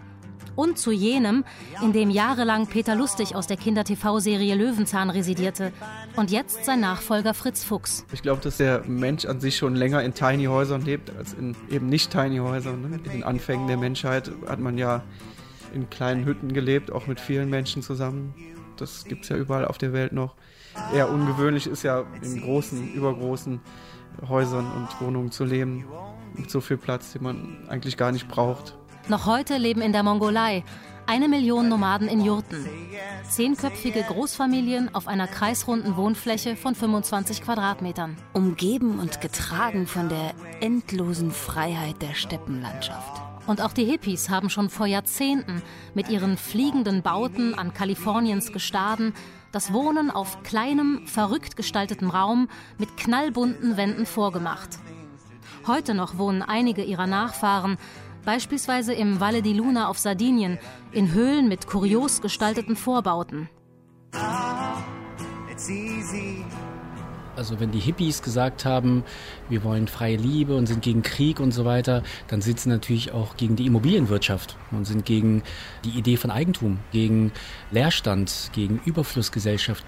Und 0.60 0.76
zu 0.76 0.92
jenem, 0.92 1.42
in 1.82 1.94
dem 1.94 2.10
jahrelang 2.10 2.66
Peter 2.66 2.94
Lustig 2.94 3.34
aus 3.34 3.46
der 3.46 3.56
Kinder-TV-Serie 3.56 4.54
Löwenzahn 4.54 5.08
residierte 5.08 5.72
und 6.16 6.30
jetzt 6.30 6.66
sein 6.66 6.80
Nachfolger 6.80 7.32
Fritz 7.32 7.64
Fuchs. 7.64 8.04
Ich 8.12 8.20
glaube, 8.20 8.42
dass 8.42 8.58
der 8.58 8.84
Mensch 8.86 9.24
an 9.24 9.40
sich 9.40 9.56
schon 9.56 9.74
länger 9.74 10.02
in 10.02 10.12
Tiny-Häusern 10.12 10.82
lebt 10.82 11.16
als 11.16 11.32
in 11.32 11.56
eben 11.70 11.86
nicht 11.86 12.10
Tiny-Häusern. 12.10 12.90
Ne? 12.90 13.00
In 13.04 13.10
den 13.10 13.24
Anfängen 13.24 13.68
der 13.68 13.78
Menschheit 13.78 14.30
hat 14.46 14.58
man 14.58 14.76
ja 14.76 15.02
in 15.72 15.88
kleinen 15.88 16.26
Hütten 16.26 16.52
gelebt, 16.52 16.92
auch 16.92 17.06
mit 17.06 17.20
vielen 17.20 17.48
Menschen 17.48 17.80
zusammen. 17.80 18.34
Das 18.76 19.06
gibt 19.06 19.22
es 19.22 19.30
ja 19.30 19.36
überall 19.36 19.64
auf 19.64 19.78
der 19.78 19.94
Welt 19.94 20.12
noch. 20.12 20.34
Eher 20.92 21.10
ungewöhnlich 21.10 21.68
ist 21.68 21.84
ja 21.84 22.04
in 22.20 22.42
großen, 22.42 22.92
übergroßen 22.92 23.60
Häusern 24.28 24.70
und 24.72 25.00
Wohnungen 25.00 25.30
zu 25.30 25.46
leben, 25.46 25.86
mit 26.36 26.50
so 26.50 26.60
viel 26.60 26.76
Platz, 26.76 27.14
den 27.14 27.22
man 27.22 27.66
eigentlich 27.68 27.96
gar 27.96 28.12
nicht 28.12 28.28
braucht. 28.28 28.76
Noch 29.10 29.26
heute 29.26 29.56
leben 29.56 29.82
in 29.82 29.90
der 29.90 30.04
Mongolei 30.04 30.62
eine 31.04 31.26
Million 31.26 31.68
Nomaden 31.68 32.06
in 32.06 32.24
Jurten. 32.24 32.64
Zehnköpfige 33.28 34.04
Großfamilien 34.04 34.94
auf 34.94 35.08
einer 35.08 35.26
kreisrunden 35.26 35.96
Wohnfläche 35.96 36.54
von 36.54 36.76
25 36.76 37.42
Quadratmetern. 37.42 38.16
Umgeben 38.34 39.00
und 39.00 39.20
getragen 39.20 39.88
von 39.88 40.08
der 40.08 40.32
endlosen 40.60 41.32
Freiheit 41.32 42.00
der 42.00 42.14
Steppenlandschaft. 42.14 43.20
Und 43.48 43.60
auch 43.60 43.72
die 43.72 43.84
Hippies 43.84 44.30
haben 44.30 44.48
schon 44.48 44.70
vor 44.70 44.86
Jahrzehnten 44.86 45.60
mit 45.92 46.08
ihren 46.08 46.36
fliegenden 46.36 47.02
Bauten 47.02 47.56
an 47.56 47.74
Kaliforniens 47.74 48.52
Gestaden 48.52 49.12
das 49.50 49.72
Wohnen 49.72 50.12
auf 50.12 50.44
kleinem, 50.44 51.04
verrückt 51.08 51.56
gestaltetem 51.56 52.10
Raum 52.10 52.48
mit 52.78 52.96
knallbunten 52.96 53.76
Wänden 53.76 54.06
vorgemacht. 54.06 54.78
Heute 55.66 55.94
noch 55.94 56.16
wohnen 56.16 56.42
einige 56.42 56.84
ihrer 56.84 57.08
Nachfahren 57.08 57.76
beispielsweise 58.30 58.92
im 58.94 59.18
Valle 59.18 59.42
di 59.42 59.52
Luna 59.52 59.88
auf 59.88 59.98
Sardinien 59.98 60.56
in 60.92 61.12
Höhlen 61.12 61.48
mit 61.48 61.66
kurios 61.66 62.20
gestalteten 62.20 62.76
Vorbauten. 62.76 63.48
Ah, 64.12 64.84
it's 65.50 65.68
easy 65.68 66.44
also 67.36 67.58
wenn 67.58 67.70
die 67.70 67.80
Hippies 67.80 68.20
gesagt 68.22 68.66
haben, 68.66 69.02
wir 69.48 69.64
wollen 69.64 69.88
freie 69.88 70.16
Liebe 70.16 70.54
und 70.54 70.66
sind 70.66 70.82
gegen 70.82 71.02
Krieg 71.02 71.40
und 71.40 71.52
so 71.52 71.64
weiter, 71.64 72.02
dann 72.28 72.42
sind 72.42 72.60
sie 72.60 72.68
natürlich 72.68 73.12
auch 73.12 73.36
gegen 73.36 73.56
die 73.56 73.64
Immobilienwirtschaft 73.64 74.56
und 74.72 74.84
sind 74.84 75.06
gegen 75.06 75.42
die 75.84 75.98
Idee 75.98 76.18
von 76.18 76.30
Eigentum, 76.30 76.80
gegen 76.92 77.32
Leerstand, 77.70 78.50
gegen 78.52 78.78
Überflussgesellschaft. 78.84 79.84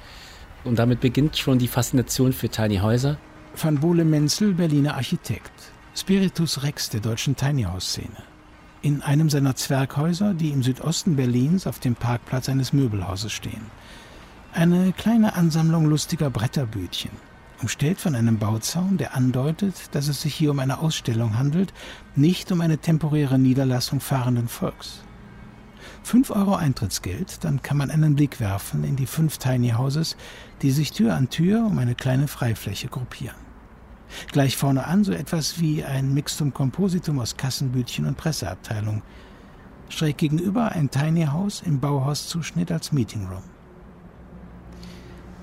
Und 0.64 0.78
damit 0.78 1.00
beginnt 1.00 1.36
schon 1.36 1.58
die 1.58 1.68
Faszination 1.68 2.32
für 2.32 2.48
Tiny 2.48 2.78
Häuser. 2.78 3.18
Van 3.54 3.78
Bohle 3.80 4.06
Menzel, 4.06 4.54
Berliner 4.54 4.94
Architekt. 4.94 5.52
Spiritus 5.94 6.62
Rex 6.62 6.88
der 6.88 7.00
deutschen 7.00 7.36
Tiny 7.36 7.64
House 7.64 7.90
Szene. 7.90 8.31
In 8.82 9.00
einem 9.00 9.30
seiner 9.30 9.54
Zwerghäuser, 9.54 10.34
die 10.34 10.50
im 10.50 10.64
Südosten 10.64 11.14
Berlins 11.14 11.68
auf 11.68 11.78
dem 11.78 11.94
Parkplatz 11.94 12.48
eines 12.48 12.72
Möbelhauses 12.72 13.32
stehen. 13.32 13.70
Eine 14.52 14.92
kleine 14.92 15.34
Ansammlung 15.36 15.86
lustiger 15.86 16.30
Bretterbütchen 16.30 17.12
umstellt 17.62 18.00
von 18.00 18.16
einem 18.16 18.38
Bauzaun, 18.38 18.98
der 18.98 19.14
andeutet, 19.14 19.74
dass 19.92 20.08
es 20.08 20.20
sich 20.20 20.34
hier 20.34 20.50
um 20.50 20.58
eine 20.58 20.80
Ausstellung 20.80 21.38
handelt, 21.38 21.72
nicht 22.16 22.50
um 22.50 22.60
eine 22.60 22.78
temporäre 22.78 23.38
Niederlassung 23.38 24.00
fahrenden 24.00 24.48
Volks. 24.48 25.04
Fünf 26.02 26.30
Euro 26.30 26.56
Eintrittsgeld, 26.56 27.44
dann 27.44 27.62
kann 27.62 27.76
man 27.76 27.90
einen 27.90 28.16
Blick 28.16 28.40
werfen 28.40 28.82
in 28.82 28.96
die 28.96 29.06
fünf 29.06 29.38
Tiny 29.38 29.70
Houses, 29.70 30.16
die 30.60 30.72
sich 30.72 30.90
Tür 30.90 31.14
an 31.14 31.30
Tür 31.30 31.64
um 31.64 31.78
eine 31.78 31.94
kleine 31.94 32.26
Freifläche 32.26 32.88
gruppieren. 32.88 33.51
Gleich 34.30 34.56
vorne 34.56 34.86
an 34.86 35.04
so 35.04 35.12
etwas 35.12 35.60
wie 35.60 35.84
ein 35.84 36.14
Mixtum 36.14 36.52
Compositum 36.52 37.18
aus 37.18 37.36
Kassenbütchen 37.36 38.06
und 38.06 38.16
Presseabteilung. 38.16 39.02
Schräg 39.88 40.18
gegenüber 40.18 40.72
ein 40.72 40.90
Tiny 40.90 41.26
House 41.26 41.62
im 41.64 41.80
Bauhauszuschnitt 41.80 42.72
als 42.72 42.92
Meeting 42.92 43.26
Room. 43.26 43.42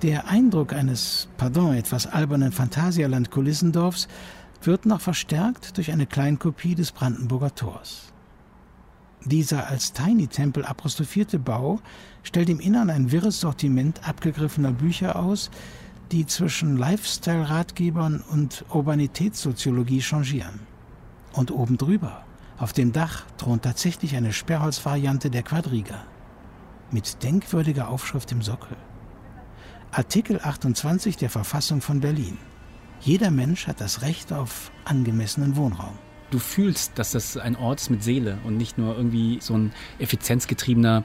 Der 0.01 0.27
Eindruck 0.27 0.73
eines, 0.73 1.27
pardon, 1.37 1.75
etwas 1.75 2.07
albernen 2.07 2.51
Phantasialand-Kulissendorfs 2.51 4.07
wird 4.61 4.85
noch 4.85 5.01
verstärkt 5.01 5.77
durch 5.77 5.91
eine 5.91 6.05
Kleinkopie 6.05 6.73
des 6.73 6.91
Brandenburger 6.91 7.53
Tors. 7.53 8.13
Dieser 9.25 9.67
als 9.67 9.91
Tiny-Tempel 9.91 10.63
apostrophierte 10.63 11.37
Bau 11.37 11.81
stellt 12.23 12.49
im 12.49 12.61
Innern 12.61 12.89
ein 12.89 13.11
wirres 13.11 13.41
Sortiment 13.41 14.07
abgegriffener 14.07 14.71
Bücher 14.71 15.17
aus, 15.17 15.51
die 16.11 16.25
zwischen 16.25 16.77
Lifestyle-Ratgebern 16.77 18.23
und 18.31 18.65
Urbanitätssoziologie 18.69 20.01
changieren. 20.01 20.59
Und 21.33 21.51
oben 21.51 21.77
drüber, 21.77 22.23
auf 22.57 22.73
dem 22.73 22.91
Dach, 22.91 23.25
thront 23.37 23.63
tatsächlich 23.63 24.15
eine 24.15 24.33
Sperrholzvariante 24.33 25.29
der 25.29 25.43
Quadriga. 25.43 26.03
Mit 26.91 27.23
denkwürdiger 27.23 27.87
Aufschrift 27.87 28.31
im 28.31 28.41
Sockel. 28.41 28.75
Artikel 29.91 30.39
28 30.43 31.17
der 31.17 31.29
Verfassung 31.29 31.81
von 31.81 31.99
Berlin. 31.99 32.37
Jeder 33.01 33.31
Mensch 33.31 33.67
hat 33.67 33.79
das 33.79 34.01
Recht 34.01 34.33
auf 34.33 34.71
angemessenen 34.85 35.55
Wohnraum. 35.55 35.97
Du 36.31 36.37
fühlst, 36.37 36.91
dass 36.95 37.11
das 37.11 37.37
ein 37.37 37.55
Ort 37.55 37.81
ist 37.81 37.89
mit 37.89 38.03
Seele 38.03 38.37
und 38.43 38.57
nicht 38.57 38.77
nur 38.77 38.95
irgendwie 38.95 39.39
so 39.41 39.55
ein 39.55 39.71
effizienzgetriebener 39.97 41.03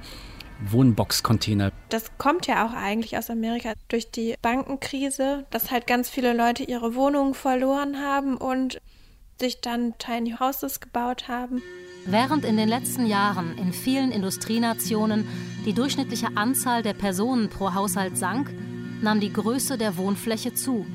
Wohnbox-Container. 0.71 1.73
Das 1.88 2.16
kommt 2.18 2.47
ja 2.47 2.66
auch 2.66 2.73
eigentlich 2.73 3.16
aus 3.16 3.30
Amerika 3.30 3.75
durch 3.88 4.11
die 4.11 4.35
Bankenkrise, 4.42 5.47
dass 5.50 5.71
halt 5.71 5.87
ganz 5.87 6.09
viele 6.09 6.33
Leute 6.35 6.64
ihre 6.64 6.94
Wohnungen 6.94 7.35
verloren 7.35 7.99
haben 8.00 8.37
und 8.37 8.80
sich 9.40 9.61
dann 9.61 9.94
Tiny 9.99 10.37
Houses 10.38 10.80
gebaut 10.80 11.28
haben. 11.28 11.62
Während 12.06 12.44
in 12.44 12.56
den 12.56 12.68
letzten 12.68 13.06
Jahren 13.06 13.56
in 13.56 13.73
vielen 13.73 14.12
Industrienationen 14.12 15.26
die 15.64 15.73
durchschnittliche 15.73 16.28
Anzahl 16.35 16.83
der 16.83 16.92
Personen 16.92 17.49
pro 17.49 17.73
Haushalt 17.75 18.18
sank, 18.18 18.52
nahm 19.00 19.21
die 19.21 19.33
Größe 19.33 19.78
der 19.78 19.97
Wohnfläche 19.97 20.54
zu. 20.54 20.87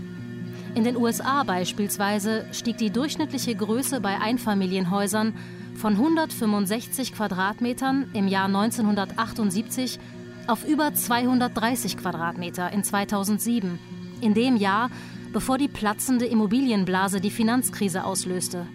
In 0.75 0.83
den 0.83 0.95
USA 0.95 1.43
beispielsweise 1.43 2.45
stieg 2.51 2.77
die 2.77 2.91
durchschnittliche 2.91 3.55
Größe 3.55 4.01
bei 4.01 4.19
Einfamilienhäusern 4.19 5.33
von 5.79 5.93
165 5.93 7.13
Quadratmetern 7.13 8.09
im 8.13 8.27
Jahr 8.27 8.47
1978 8.47 9.97
auf 10.45 10.67
über 10.67 10.93
230 10.93 11.97
Quadratmeter 11.97 12.69
in 12.73 12.83
2007, 12.83 13.79
in 14.19 14.33
dem 14.33 14.57
Jahr, 14.57 14.91
bevor 15.31 15.57
die 15.57 15.69
platzende 15.69 16.25
Immobilienblase 16.25 17.21
die 17.21 17.31
Finanzkrise 17.31 18.03
auslöste. 18.03 18.67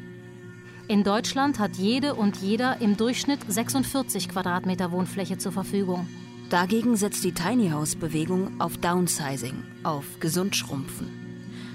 In 0.88 1.04
Deutschland 1.04 1.58
hat 1.58 1.76
jede 1.76 2.14
und 2.14 2.38
jeder 2.38 2.80
im 2.80 2.96
Durchschnitt 2.96 3.40
46 3.46 4.30
Quadratmeter 4.30 4.90
Wohnfläche 4.90 5.36
zur 5.36 5.52
Verfügung. 5.52 6.08
Dagegen 6.48 6.96
setzt 6.96 7.22
die 7.22 7.32
Tiny 7.32 7.68
House 7.68 7.96
Bewegung 7.96 8.58
auf 8.60 8.78
Downsizing, 8.78 9.62
auf 9.82 10.20
Gesundschrumpfen, 10.20 11.08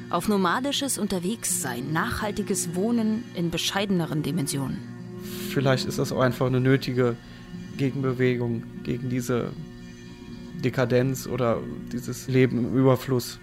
auf 0.09 0.27
nomadisches 0.27 0.97
Unterwegssein, 0.97 1.91
nachhaltiges 1.93 2.73
Wohnen 2.73 3.23
in 3.35 3.51
bescheideneren 3.51 4.23
Dimensionen. 4.23 4.98
Vielleicht 5.49 5.85
ist 5.85 5.99
das 5.99 6.11
auch 6.11 6.21
einfach 6.21 6.47
eine 6.47 6.59
nötige 6.59 7.15
Gegenbewegung 7.77 8.63
gegen 8.83 9.09
diese 9.09 9.51
Dekadenz 10.63 11.27
oder 11.27 11.59
dieses 11.91 12.27
Leben 12.27 12.59
im 12.59 12.75
Überfluss. 12.75 13.39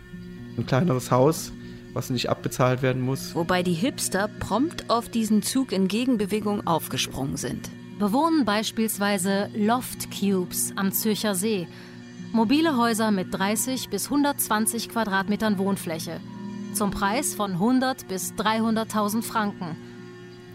Ein 0.56 0.66
kleineres 0.66 1.10
Haus, 1.10 1.52
was 1.92 2.10
nicht 2.10 2.28
abbezahlt 2.28 2.82
werden 2.82 3.02
muss. 3.02 3.34
Wobei 3.34 3.62
die 3.62 3.72
Hipster 3.72 4.28
prompt 4.40 4.90
auf 4.90 5.08
diesen 5.08 5.42
Zug 5.42 5.72
in 5.72 5.88
Gegenbewegung 5.88 6.66
aufgesprungen 6.66 7.36
sind 7.36 7.70
bewohnen 7.98 8.44
beispielsweise 8.44 9.48
Loft 9.54 10.08
Cubes 10.10 10.72
am 10.76 10.92
Zürcher 10.92 11.34
See, 11.34 11.66
mobile 12.32 12.76
Häuser 12.76 13.10
mit 13.10 13.32
30 13.32 13.88
bis 13.88 14.06
120 14.06 14.90
Quadratmetern 14.90 15.58
Wohnfläche, 15.58 16.20
zum 16.74 16.90
Preis 16.90 17.34
von 17.34 17.52
100 17.52 18.06
bis 18.08 18.34
300.000 18.34 19.22
Franken, 19.22 19.76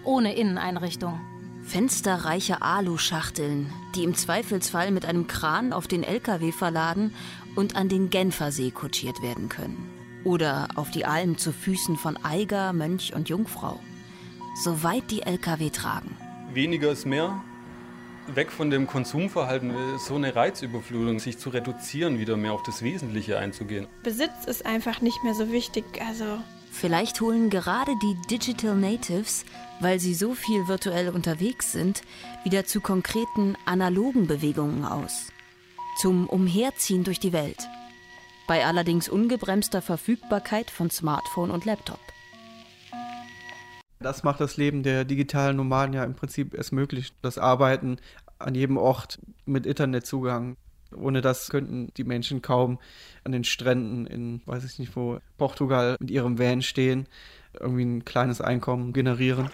ohne 0.03 0.35
Inneneinrichtung. 0.35 1.19
Fensterreiche 1.63 2.61
Aluschachteln, 2.61 3.71
die 3.95 4.03
im 4.03 4.15
Zweifelsfall 4.15 4.91
mit 4.91 5.05
einem 5.05 5.27
Kran 5.27 5.73
auf 5.73 5.87
den 5.87 6.03
LKW 6.03 6.51
verladen 6.51 7.13
und 7.55 7.75
an 7.75 7.87
den 7.87 8.09
Genfersee 8.09 8.71
kutschiert 8.71 9.21
werden 9.21 9.47
können. 9.47 9.89
Oder 10.23 10.67
auf 10.75 10.91
die 10.91 11.05
Alm 11.05 11.37
zu 11.37 11.51
Füßen 11.53 11.97
von 11.97 12.17
Eiger, 12.23 12.73
Mönch 12.73 13.13
und 13.13 13.29
Jungfrau. 13.29 13.79
Soweit 14.63 15.09
die 15.11 15.21
LKW 15.21 15.69
tragen. 15.69 16.17
Weniger 16.53 16.91
ist 16.91 17.05
mehr. 17.05 17.41
Weg 18.27 18.51
von 18.51 18.69
dem 18.69 18.85
Konsumverhalten, 18.85 19.73
so 19.97 20.15
eine 20.15 20.35
Reizüberflutung, 20.35 21.19
sich 21.19 21.37
zu 21.37 21.49
reduzieren, 21.49 22.19
wieder 22.19 22.37
mehr 22.37 22.53
auf 22.53 22.63
das 22.63 22.81
Wesentliche 22.81 23.39
einzugehen. 23.39 23.87
Besitz 24.03 24.45
ist 24.45 24.65
einfach 24.65 25.01
nicht 25.01 25.23
mehr 25.23 25.33
so 25.33 25.51
wichtig. 25.51 25.85
Also 26.07 26.25
Vielleicht 26.71 27.21
holen 27.21 27.49
gerade 27.49 27.91
die 28.01 28.15
Digital 28.29 28.75
Natives, 28.75 29.45
weil 29.81 29.99
sie 29.99 30.15
so 30.15 30.33
viel 30.33 30.67
virtuell 30.67 31.09
unterwegs 31.09 31.73
sind, 31.73 32.01
wieder 32.43 32.65
zu 32.65 32.79
konkreten 32.79 33.55
analogen 33.65 34.25
Bewegungen 34.25 34.85
aus. 34.85 35.27
Zum 36.01 36.27
Umherziehen 36.27 37.03
durch 37.03 37.19
die 37.19 37.33
Welt. 37.33 37.67
Bei 38.47 38.65
allerdings 38.65 39.09
ungebremster 39.09 39.81
Verfügbarkeit 39.81 40.71
von 40.71 40.89
Smartphone 40.89 41.51
und 41.51 41.65
Laptop. 41.65 41.99
Das 43.99 44.23
macht 44.23 44.39
das 44.39 44.57
Leben 44.57 44.81
der 44.81 45.05
digitalen 45.05 45.57
Nomaden 45.57 45.93
ja 45.93 46.03
im 46.03 46.15
Prinzip 46.15 46.55
erst 46.55 46.71
möglich. 46.71 47.13
Das 47.21 47.37
Arbeiten 47.37 47.97
an 48.39 48.55
jedem 48.55 48.77
Ort 48.77 49.19
mit 49.45 49.65
Internetzugang. 49.67 50.55
Ohne 50.95 51.21
das 51.21 51.49
könnten 51.49 51.91
die 51.97 52.03
Menschen 52.03 52.41
kaum 52.41 52.79
an 53.23 53.31
den 53.31 53.43
Stränden 53.43 54.05
in, 54.07 54.41
weiß 54.45 54.63
ich 54.65 54.79
nicht 54.79 54.95
wo, 54.95 55.19
Portugal 55.37 55.95
mit 55.99 56.11
ihrem 56.11 56.39
Van 56.39 56.61
stehen, 56.61 57.07
irgendwie 57.59 57.83
ein 57.83 58.05
kleines 58.05 58.41
Einkommen 58.41 58.93
generieren. 58.93 59.49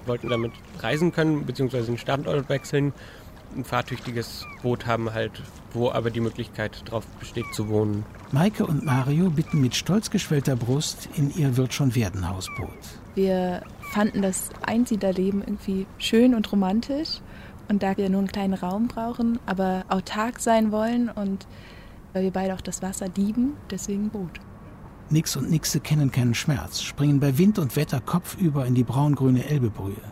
Wir 0.00 0.06
wollten 0.06 0.28
damit 0.28 0.52
reisen 0.80 1.12
können, 1.12 1.46
beziehungsweise 1.46 1.86
den 1.86 1.98
Standort 1.98 2.48
wechseln. 2.48 2.92
Ein 3.54 3.64
fahrtüchtiges 3.64 4.46
Boot 4.62 4.86
haben 4.86 5.12
halt, 5.12 5.42
wo 5.72 5.90
aber 5.90 6.10
die 6.10 6.20
Möglichkeit 6.20 6.82
drauf 6.88 7.04
besteht 7.18 7.46
zu 7.52 7.68
wohnen. 7.68 8.04
Maike 8.32 8.64
und 8.64 8.84
Mario 8.84 9.30
bitten 9.30 9.60
mit 9.60 9.74
stolz 9.74 10.10
geschwellter 10.10 10.54
Brust 10.54 11.08
in 11.16 11.34
ihr 11.36 11.56
wird 11.56 11.74
schon 11.74 11.94
werden 11.96 12.28
Hausboot. 12.28 12.68
Wir 13.16 13.62
fanden 13.90 14.22
das 14.22 14.50
Einsiedlerleben 14.64 15.42
irgendwie 15.42 15.86
schön 15.98 16.34
und 16.34 16.50
romantisch. 16.50 17.20
Und 17.68 17.82
da 17.82 17.96
wir 17.96 18.10
nur 18.10 18.18
einen 18.18 18.28
kleinen 18.28 18.54
Raum 18.54 18.88
brauchen, 18.88 19.38
aber 19.46 19.84
autark 19.88 20.40
sein 20.40 20.72
wollen 20.72 21.08
und 21.08 21.46
weil 22.12 22.24
wir 22.24 22.32
beide 22.32 22.54
auch 22.54 22.60
das 22.60 22.82
Wasser 22.82 23.06
lieben, 23.16 23.52
deswegen 23.70 24.10
Boot. 24.10 24.40
Nix 25.08 25.36
und 25.36 25.50
Nixe 25.50 25.78
kennen 25.78 26.10
keinen 26.10 26.34
Schmerz, 26.34 26.82
springen 26.82 27.20
bei 27.20 27.38
Wind 27.38 27.58
und 27.58 27.76
Wetter 27.76 28.00
kopfüber 28.00 28.66
in 28.66 28.74
die 28.74 28.82
braungrüne 28.82 29.44
Elbebrühe. 29.44 30.02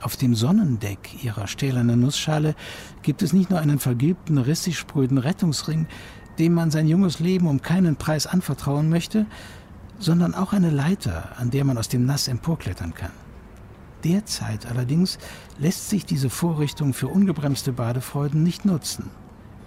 Auf 0.00 0.16
dem 0.16 0.36
Sonnendeck 0.36 1.24
ihrer 1.24 1.48
stählernen 1.48 2.00
Nussschale 2.00 2.54
gibt 3.02 3.22
es 3.22 3.32
nicht 3.32 3.50
nur 3.50 3.58
einen 3.58 3.80
vergilbten, 3.80 4.38
rissig 4.38 4.78
spröden 4.78 5.18
Rettungsring, 5.18 5.88
dem 6.38 6.54
man 6.54 6.70
sein 6.70 6.86
junges 6.86 7.18
Leben 7.18 7.48
um 7.48 7.62
keinen 7.62 7.96
Preis 7.96 8.28
anvertrauen 8.28 8.88
möchte, 8.88 9.26
sondern 9.98 10.34
auch 10.34 10.52
eine 10.52 10.70
Leiter, 10.70 11.30
an 11.36 11.50
der 11.50 11.64
man 11.64 11.78
aus 11.78 11.88
dem 11.88 12.06
Nass 12.06 12.28
emporklettern 12.28 12.94
kann. 12.94 13.12
Derzeit 14.04 14.66
allerdings 14.66 15.18
lässt 15.58 15.90
sich 15.90 16.06
diese 16.06 16.30
Vorrichtung 16.30 16.94
für 16.94 17.08
ungebremste 17.08 17.72
Badefreuden 17.72 18.42
nicht 18.42 18.64
nutzen, 18.64 19.10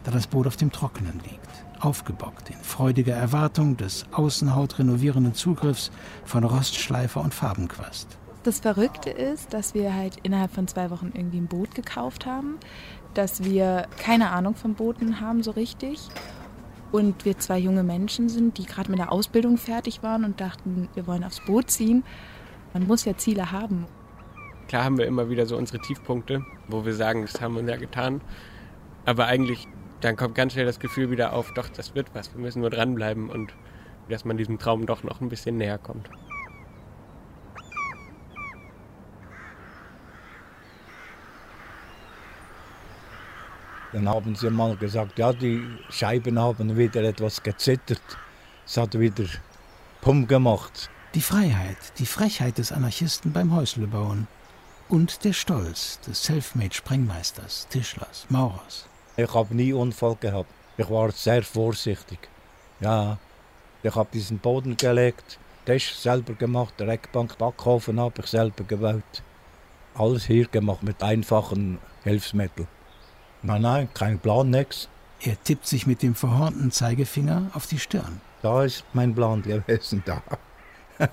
da 0.04 0.12
das 0.12 0.28
Boot 0.28 0.48
auf 0.48 0.56
dem 0.56 0.72
Trockenen 0.72 1.20
liegt, 1.30 1.66
aufgebockt 1.80 2.50
in 2.50 2.58
freudiger 2.62 3.14
Erwartung 3.14 3.76
des 3.76 4.06
außenhautrenovierenden 4.12 5.34
Zugriffs 5.34 5.92
von 6.24 6.46
Rostschleifer 6.46 7.22
und 7.22 7.34
Farbenquast. 7.34 8.18
Das 8.44 8.60
Verrückte 8.60 9.10
ist, 9.12 9.54
dass 9.54 9.74
wir 9.74 9.94
halt 9.94 10.18
innerhalb 10.24 10.52
von 10.54 10.68
zwei 10.68 10.90
Wochen 10.90 11.12
irgendwie 11.14 11.38
ein 11.38 11.48
Boot 11.48 11.76
gekauft 11.76 12.26
haben, 12.26 12.56
dass 13.14 13.44
wir 13.44 13.88
keine 14.00 14.32
Ahnung 14.32 14.56
von 14.56 14.74
Booten 14.74 15.20
haben 15.20 15.44
so 15.44 15.52
richtig 15.52 16.00
und 16.92 17.26
wir 17.26 17.38
zwei 17.38 17.58
junge 17.58 17.84
Menschen 17.84 18.30
sind, 18.30 18.58
die 18.58 18.66
gerade 18.66 18.90
mit 18.90 19.00
der 19.00 19.12
Ausbildung 19.12 19.58
fertig 19.58 20.04
waren 20.04 20.26
und 20.26 20.42
dachten, 20.42 20.90
wir 20.94 21.08
wollen 21.08 21.24
aufs 21.24 21.40
Boot 21.42 21.70
ziehen. 21.72 22.04
Man 22.74 22.88
muss 22.88 23.06
ja 23.06 23.16
Ziele 23.18 23.52
haben. 23.52 23.86
Klar 24.68 24.86
haben 24.86 24.98
wir 24.98 25.06
immer 25.06 25.30
wieder 25.30 25.46
so 25.46 25.58
unsere 25.58 25.80
Tiefpunkte, 25.80 26.46
wo 26.68 26.86
wir 26.86 26.94
sagen, 26.94 27.24
das 27.24 27.42
haben 27.42 27.56
wir 27.56 27.64
ja 27.64 27.78
getan. 27.78 28.22
Aber 29.06 29.26
eigentlich, 29.26 29.68
dann 30.02 30.16
kommt 30.16 30.36
ganz 30.36 30.54
schnell 30.54 30.66
das 30.66 30.80
Gefühl 30.80 31.12
wieder 31.12 31.34
auf, 31.34 31.54
doch, 31.54 31.70
das 31.70 31.96
wird 31.96 32.08
was. 32.14 32.34
Wir 32.34 32.42
müssen 32.42 32.62
nur 32.62 32.70
dranbleiben 32.70 33.30
und 33.30 33.54
dass 34.10 34.26
man 34.26 34.38
diesem 34.38 34.60
Traum 34.60 34.86
doch 34.86 35.04
noch 35.04 35.22
ein 35.22 35.30
bisschen 35.30 35.58
näher 35.58 35.78
kommt. 35.78 36.10
Dann 43.94 44.08
haben 44.08 44.36
sie 44.36 44.50
mal 44.50 44.76
gesagt, 44.78 45.20
ja, 45.20 45.34
die 45.34 45.64
Scheiben 45.90 46.40
haben 46.40 46.78
wieder 46.78 47.04
etwas 47.04 47.44
gezittert. 47.44 48.02
Es 48.66 48.78
hat 48.78 48.98
wieder 48.98 49.26
Pum 50.02 50.28
gemacht. 50.28 50.90
Die 51.14 51.22
Freiheit, 51.22 51.78
die 52.00 52.06
Frechheit 52.06 52.58
des 52.58 52.72
Anarchisten 52.72 53.34
beim 53.34 53.54
Häuslebauen. 53.54 54.28
Und 54.88 55.24
der 55.24 55.34
Stolz 55.34 56.00
des 56.02 56.24
Selfmade-Sprengmeisters, 56.24 57.68
Tischlers, 57.70 58.26
Maurers. 58.30 58.88
Ich 59.18 59.34
habe 59.34 59.56
nie 59.56 59.74
Unfall 59.74 60.16
gehabt. 60.20 60.50
Ich 60.78 60.90
war 60.90 61.12
sehr 61.12 61.44
vorsichtig. 61.44 62.30
Ja, 62.80 63.18
ich 63.84 63.96
habe 63.96 64.10
diesen 64.14 64.40
Boden 64.40 64.78
gelegt, 64.78 65.38
Tisch 65.66 65.96
selber 65.96 66.34
gemacht, 66.34 66.74
Reckbank, 66.80 67.38
Backofen 67.38 68.00
habe 68.00 68.22
ich 68.22 68.28
selber 68.28 68.64
gebaut. 68.64 69.22
Alles 69.94 70.26
hier 70.26 70.48
gemacht 70.48 70.82
mit 70.82 71.04
einfachen 71.04 71.78
Hilfsmitteln. 72.04 72.68
Nein, 73.44 73.62
nein, 73.62 73.90
kein 73.94 74.20
Plan, 74.20 74.50
nix. 74.50 74.88
Er 75.20 75.42
tippt 75.44 75.68
sich 75.68 75.88
mit 75.88 76.02
dem 76.02 76.16
verhornten 76.16 76.72
Zeigefinger 76.72 77.52
auf 77.54 77.68
die 77.68 77.80
Stirn. 77.80 78.22
Da 78.42 78.64
ist 78.64 78.84
mein 78.94 79.14
Plan 79.14 79.42
gewesen, 79.42 80.04
da. 80.06 80.22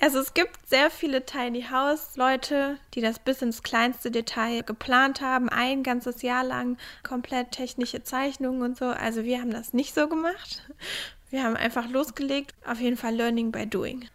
Also 0.00 0.18
es 0.18 0.34
gibt 0.34 0.68
sehr 0.68 0.90
viele 0.90 1.24
Tiny 1.24 1.62
House 1.70 2.16
Leute, 2.16 2.78
die 2.92 3.00
das 3.00 3.18
bis 3.18 3.40
ins 3.40 3.62
kleinste 3.62 4.10
Detail 4.10 4.62
geplant 4.62 5.20
haben, 5.20 5.48
ein 5.48 5.82
ganzes 5.82 6.20
Jahr 6.20 6.44
lang 6.44 6.76
komplett 7.02 7.52
technische 7.52 8.02
Zeichnungen 8.02 8.60
und 8.62 8.76
so. 8.76 8.86
Also 8.86 9.24
wir 9.24 9.40
haben 9.40 9.50
das 9.50 9.72
nicht 9.72 9.94
so 9.94 10.08
gemacht. 10.08 10.62
Wir 11.30 11.42
haben 11.42 11.56
einfach 11.56 11.88
losgelegt. 11.88 12.54
Auf 12.66 12.80
jeden 12.80 12.96
Fall 12.96 13.14
Learning 13.14 13.50
by 13.50 13.66
Doing. 13.66 14.08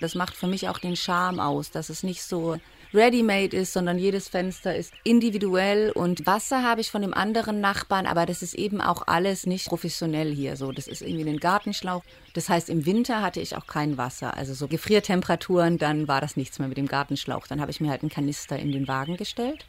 Das 0.00 0.14
macht 0.14 0.34
für 0.34 0.46
mich 0.46 0.68
auch 0.68 0.78
den 0.78 0.96
Charme 0.96 1.40
aus, 1.40 1.70
dass 1.70 1.88
es 1.88 2.02
nicht 2.02 2.22
so 2.22 2.58
ready-made 2.96 3.56
ist, 3.56 3.72
sondern 3.72 3.98
jedes 3.98 4.28
Fenster 4.28 4.74
ist 4.74 4.92
individuell 5.04 5.92
und 5.92 6.26
Wasser 6.26 6.62
habe 6.62 6.80
ich 6.80 6.90
von 6.90 7.02
dem 7.02 7.14
anderen 7.14 7.60
Nachbarn, 7.60 8.06
aber 8.06 8.26
das 8.26 8.42
ist 8.42 8.54
eben 8.54 8.80
auch 8.80 9.06
alles 9.06 9.46
nicht 9.46 9.66
professionell 9.66 10.34
hier. 10.34 10.56
So, 10.56 10.72
das 10.72 10.88
ist 10.88 11.02
irgendwie 11.02 11.28
ein 11.28 11.38
Gartenschlauch. 11.38 12.02
Das 12.34 12.48
heißt, 12.48 12.68
im 12.68 12.86
Winter 12.86 13.22
hatte 13.22 13.40
ich 13.40 13.56
auch 13.56 13.66
kein 13.66 13.98
Wasser. 13.98 14.34
Also 14.34 14.54
so 14.54 14.66
Gefriertemperaturen, 14.66 15.78
dann 15.78 16.08
war 16.08 16.20
das 16.20 16.36
nichts 16.36 16.58
mehr 16.58 16.68
mit 16.68 16.78
dem 16.78 16.88
Gartenschlauch. 16.88 17.46
Dann 17.46 17.60
habe 17.60 17.70
ich 17.70 17.80
mir 17.80 17.90
halt 17.90 18.02
einen 18.02 18.10
Kanister 18.10 18.58
in 18.58 18.72
den 18.72 18.88
Wagen 18.88 19.16
gestellt. 19.16 19.66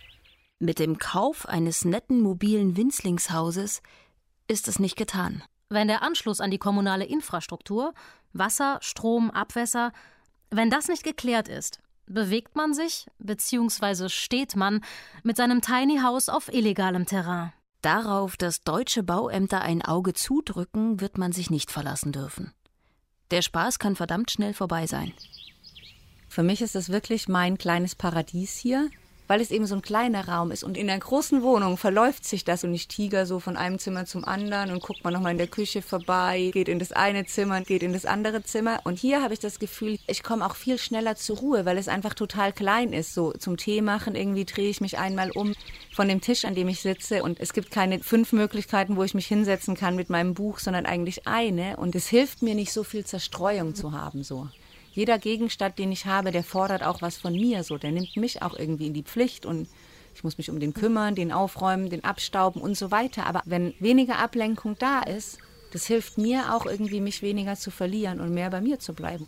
Mit 0.60 0.80
dem 0.80 0.98
Kauf 0.98 1.48
eines 1.48 1.86
netten 1.86 2.20
mobilen 2.20 2.76
Winzlingshauses 2.78 3.84
ist 4.48 4.68
es 4.68 4.80
nicht 4.80 4.96
getan. 4.96 5.44
Wenn 5.70 5.88
der 5.88 6.02
Anschluss 6.02 6.42
an 6.42 6.50
die 6.50 6.58
kommunale 6.58 7.06
Infrastruktur, 7.06 7.94
Wasser, 8.34 8.80
Strom, 8.82 9.30
Abwässer, 9.30 9.92
wenn 10.50 10.70
das 10.70 10.88
nicht 10.88 11.04
geklärt 11.04 11.48
ist, 11.50 11.80
bewegt 12.08 12.56
man 12.56 12.74
sich 12.74 13.08
bzw. 13.20 14.10
steht 14.10 14.56
man 14.56 14.82
mit 15.24 15.38
seinem 15.38 15.62
Tiny 15.62 16.00
House 16.00 16.30
auf 16.30 16.52
illegalem 16.52 17.06
Terrain. 17.06 17.54
Darauf, 17.82 18.38
dass 18.38 18.64
deutsche 18.64 19.04
Bauämter 19.04 19.62
ein 19.62 19.82
Auge 19.82 20.14
zudrücken, 20.14 21.00
wird 21.00 21.18
man 21.18 21.32
sich 21.32 21.50
nicht 21.50 21.72
verlassen 21.72 22.12
dürfen. 22.12 22.54
Der 23.32 23.42
Spaß 23.42 23.78
kann 23.78 23.96
verdammt 23.96 24.32
schnell 24.32 24.54
vorbei 24.54 24.88
sein. 24.88 25.14
Für 26.28 26.44
mich 26.44 26.62
ist 26.62 26.76
das 26.76 26.90
wirklich 26.90 27.28
mein 27.28 27.58
kleines 27.58 27.96
Paradies 27.96 28.58
hier 28.58 28.90
weil 29.28 29.42
es 29.42 29.52
eben 29.52 29.66
so 29.66 29.76
ein 29.76 29.82
kleiner 29.82 30.28
Raum 30.28 30.52
ist. 30.52 30.64
Und 30.64 30.78
in 30.78 30.90
einer 30.90 31.00
großen 31.00 31.44
Wohnung 31.44 31.78
verläuft 31.78 32.26
sich 32.26 32.44
das 32.44 32.64
und 32.64 32.74
ich 32.74 32.88
tiger 32.88 33.26
so 33.26 33.40
von 33.40 33.58
einem 33.58 33.80
Zimmer 33.80 34.06
zum 34.06 34.26
anderen 34.26 34.72
und 34.72 34.82
guckt 34.82 35.04
man 35.04 35.14
nochmal 35.14 35.34
in 35.34 35.38
der 35.38 35.48
Küche 35.48 35.82
vorbei, 35.82 36.50
geht 36.54 36.70
in 36.70 36.80
das 36.80 36.92
eine 36.92 37.26
Zimmer, 37.26 37.62
geht 37.62 37.84
in 37.84 37.94
das 37.94 38.06
andere 38.06 38.44
Zimmer. 38.44 38.80
Und 38.84 39.00
hier 39.00 39.22
habe 39.22 39.34
ich 39.34 39.40
das 39.40 39.60
Gefühl, 39.60 40.00
ich 40.08 40.24
komme 40.24 40.46
auch 40.46 40.56
viel 40.56 40.78
schneller 40.78 41.16
zur 41.16 41.38
Ruhe, 41.38 41.66
weil 41.66 41.78
es 41.78 41.88
einfach 41.88 42.14
total 42.14 42.54
klein 42.54 42.94
ist. 42.94 43.14
So 43.14 43.32
zum 43.34 43.58
Tee 43.58 43.82
machen, 43.82 44.16
irgendwie 44.16 44.46
drehe 44.46 44.70
ich 44.70 44.82
mich 44.82 44.98
einmal 44.98 45.32
um 45.32 45.54
von 45.94 46.08
dem 46.08 46.22
Tisch, 46.22 46.46
an 46.46 46.56
dem 46.56 46.68
ich 46.68 46.80
sitze 46.80 47.24
und 47.24 47.40
es 47.40 47.54
gibt 47.54 47.72
keine 47.72 48.00
fünf 48.00 48.32
Möglichkeiten, 48.32 48.96
wo 48.96 49.04
ich 49.04 49.14
mich 49.14 49.28
hinsetzen 49.28 49.76
kann 49.76 49.96
mit 49.96 50.10
meinem 50.10 50.34
Buch, 50.34 50.60
sondern 50.60 50.86
eigentlich 50.86 51.28
eine. 51.28 51.78
Und 51.78 51.96
es 51.96 52.08
hilft 52.08 52.42
mir 52.42 52.56
nicht 52.56 52.72
so 52.72 52.84
viel 52.84 53.06
Zerstreuung 53.06 53.76
zu 53.76 53.92
haben, 53.92 54.24
so 54.24 54.48
jeder 54.98 55.20
Gegenstand, 55.20 55.80
den 55.80 55.92
ich 55.92 56.06
habe, 56.06 56.32
der 56.32 56.44
fordert 56.44 56.84
auch 56.84 57.02
was 57.02 57.18
von 57.18 57.34
mir, 57.34 57.64
so, 57.64 57.78
der 57.78 57.92
nimmt 57.92 58.18
mich 58.18 58.42
auch 58.42 58.58
irgendwie 58.58 58.88
in 58.88 58.94
die 58.94 59.04
Pflicht 59.04 59.46
und 59.46 59.70
ich 60.14 60.24
muss 60.24 60.38
mich 60.38 60.50
um 60.50 60.60
den 60.60 60.74
kümmern, 60.74 61.14
den 61.14 61.32
aufräumen, 61.32 61.90
den 61.90 62.04
abstauben 62.04 62.62
und 62.62 62.76
so 62.76 62.90
weiter. 62.90 63.28
Aber 63.28 63.44
wenn 63.46 63.76
weniger 63.80 64.18
Ablenkung 64.18 64.76
da 64.80 65.02
ist, 65.02 65.38
Das 65.72 65.86
hilft 65.86 66.18
mir 66.18 66.54
auch 66.54 66.66
irgendwie, 66.66 67.02
mich 67.02 67.22
weniger 67.22 67.56
zu 67.56 67.72
verlieren 67.72 68.20
und 68.20 68.34
mehr 68.34 68.50
bei 68.50 68.62
mir 68.62 68.80
zu 68.80 68.94
bleiben. 68.94 69.28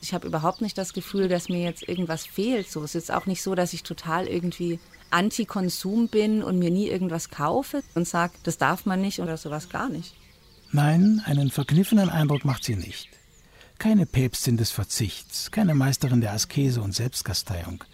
Ich 0.00 0.14
habe 0.14 0.26
überhaupt 0.26 0.60
nicht 0.60 0.78
das 0.78 0.92
Gefühl, 0.92 1.28
dass 1.28 1.48
mir 1.48 1.62
jetzt 1.62 1.88
irgendwas 1.88 2.26
fehlt. 2.26 2.70
So, 2.70 2.82
es 2.82 2.94
ist 2.94 3.10
auch 3.10 3.26
nicht 3.26 3.42
so, 3.42 3.54
dass 3.54 3.72
ich 3.72 3.82
total 3.82 4.26
irgendwie 4.26 4.78
Anti-Konsum 5.10 6.08
bin 6.08 6.42
und 6.42 6.58
mir 6.58 6.70
nie 6.70 6.88
irgendwas 6.88 7.30
kaufe 7.30 7.82
und 7.94 8.06
sage, 8.06 8.34
das 8.42 8.58
darf 8.58 8.86
man 8.86 9.00
nicht 9.00 9.20
oder 9.20 9.36
sowas 9.36 9.68
gar 9.68 9.88
nicht. 9.88 10.14
Nein, 10.72 11.22
einen 11.24 11.50
verkniffenen 11.50 12.10
Eindruck 12.10 12.44
macht 12.44 12.64
sie 12.64 12.76
nicht. 12.76 13.08
Keine 13.78 14.06
Päpstin 14.06 14.56
des 14.56 14.70
Verzichts, 14.70 15.50
keine 15.50 15.74
Meisterin 15.74 16.20
der 16.20 16.32
Askese 16.32 16.80
und 16.80 16.94
Selbstkasteiung. 16.94 17.84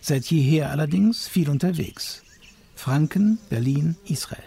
Seit 0.00 0.24
jeher 0.26 0.70
allerdings 0.70 1.28
viel 1.28 1.48
unterwegs. 1.48 2.22
Franken, 2.74 3.38
Berlin, 3.48 3.96
Israel. 4.04 4.42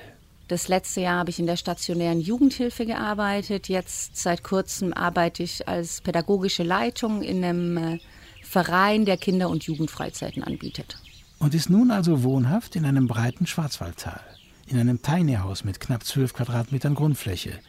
Das 0.47 0.67
letzte 0.67 1.01
Jahr 1.01 1.19
habe 1.19 1.31
ich 1.31 1.39
in 1.39 1.47
der 1.47 1.57
stationären 1.57 2.19
Jugendhilfe 2.19 2.85
gearbeitet. 2.85 3.67
Jetzt 3.67 4.17
seit 4.17 4.43
kurzem 4.43 4.93
arbeite 4.93 5.41
ich 5.41 5.67
als 5.67 6.01
pädagogische 6.01 6.63
Leitung 6.63 7.23
in 7.23 7.43
einem 7.43 7.77
äh, 7.77 7.99
Verein, 8.43 9.05
der 9.05 9.17
Kinder- 9.17 9.49
und 9.49 9.63
Jugendfreizeiten 9.63 10.43
anbietet. 10.43 10.97
Und 11.39 11.55
ist 11.55 11.69
nun 11.69 11.89
also 11.89 12.23
wohnhaft 12.23 12.75
in 12.75 12.85
einem 12.85 13.07
breiten 13.07 13.47
Schwarzwaldtal, 13.47 14.21
in 14.67 14.77
einem 14.77 15.01
Tiny 15.01 15.35
House 15.35 15.63
mit 15.63 15.79
knapp 15.79 16.03
zwölf 16.03 16.33
Quadratmetern 16.33 16.95
Grundfläche, 16.95 17.59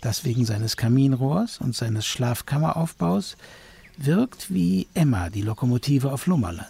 das 0.00 0.24
wegen 0.24 0.44
seines 0.44 0.76
Kaminrohrs 0.76 1.58
und 1.58 1.74
seines 1.74 2.06
Schlafkammeraufbaus 2.06 3.36
wirkt 3.96 4.52
wie 4.52 4.86
Emma, 4.94 5.30
die 5.30 5.42
Lokomotive 5.42 6.12
auf 6.12 6.26
Lummerland. 6.26 6.68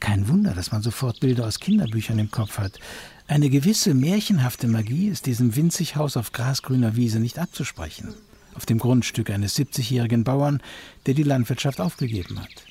Kein 0.00 0.28
Wunder, 0.28 0.54
dass 0.54 0.70
man 0.70 0.82
sofort 0.82 1.20
Bilder 1.20 1.46
aus 1.46 1.58
Kinderbüchern 1.58 2.18
im 2.18 2.30
Kopf 2.30 2.58
hat, 2.58 2.78
eine 3.26 3.50
gewisse 3.50 3.94
märchenhafte 3.94 4.68
Magie 4.68 5.08
ist 5.08 5.26
diesem 5.26 5.56
Winzighaus 5.56 6.16
auf 6.16 6.32
grasgrüner 6.32 6.96
Wiese 6.96 7.18
nicht 7.18 7.38
abzusprechen, 7.38 8.14
auf 8.54 8.66
dem 8.66 8.78
Grundstück 8.78 9.30
eines 9.30 9.56
70-jährigen 9.56 10.24
Bauern, 10.24 10.60
der 11.06 11.14
die 11.14 11.22
Landwirtschaft 11.22 11.80
aufgegeben 11.80 12.40
hat. 12.40 12.66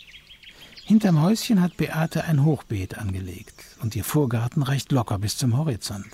Hinterm 0.86 1.22
Häuschen 1.22 1.62
hat 1.62 1.78
Beate 1.78 2.26
ein 2.26 2.44
Hochbeet 2.44 2.98
angelegt 2.98 3.56
und 3.82 3.96
ihr 3.96 4.04
Vorgarten 4.04 4.62
reicht 4.62 4.92
locker 4.92 5.20
bis 5.20 5.38
zum 5.38 5.58
Horizont, 5.58 6.10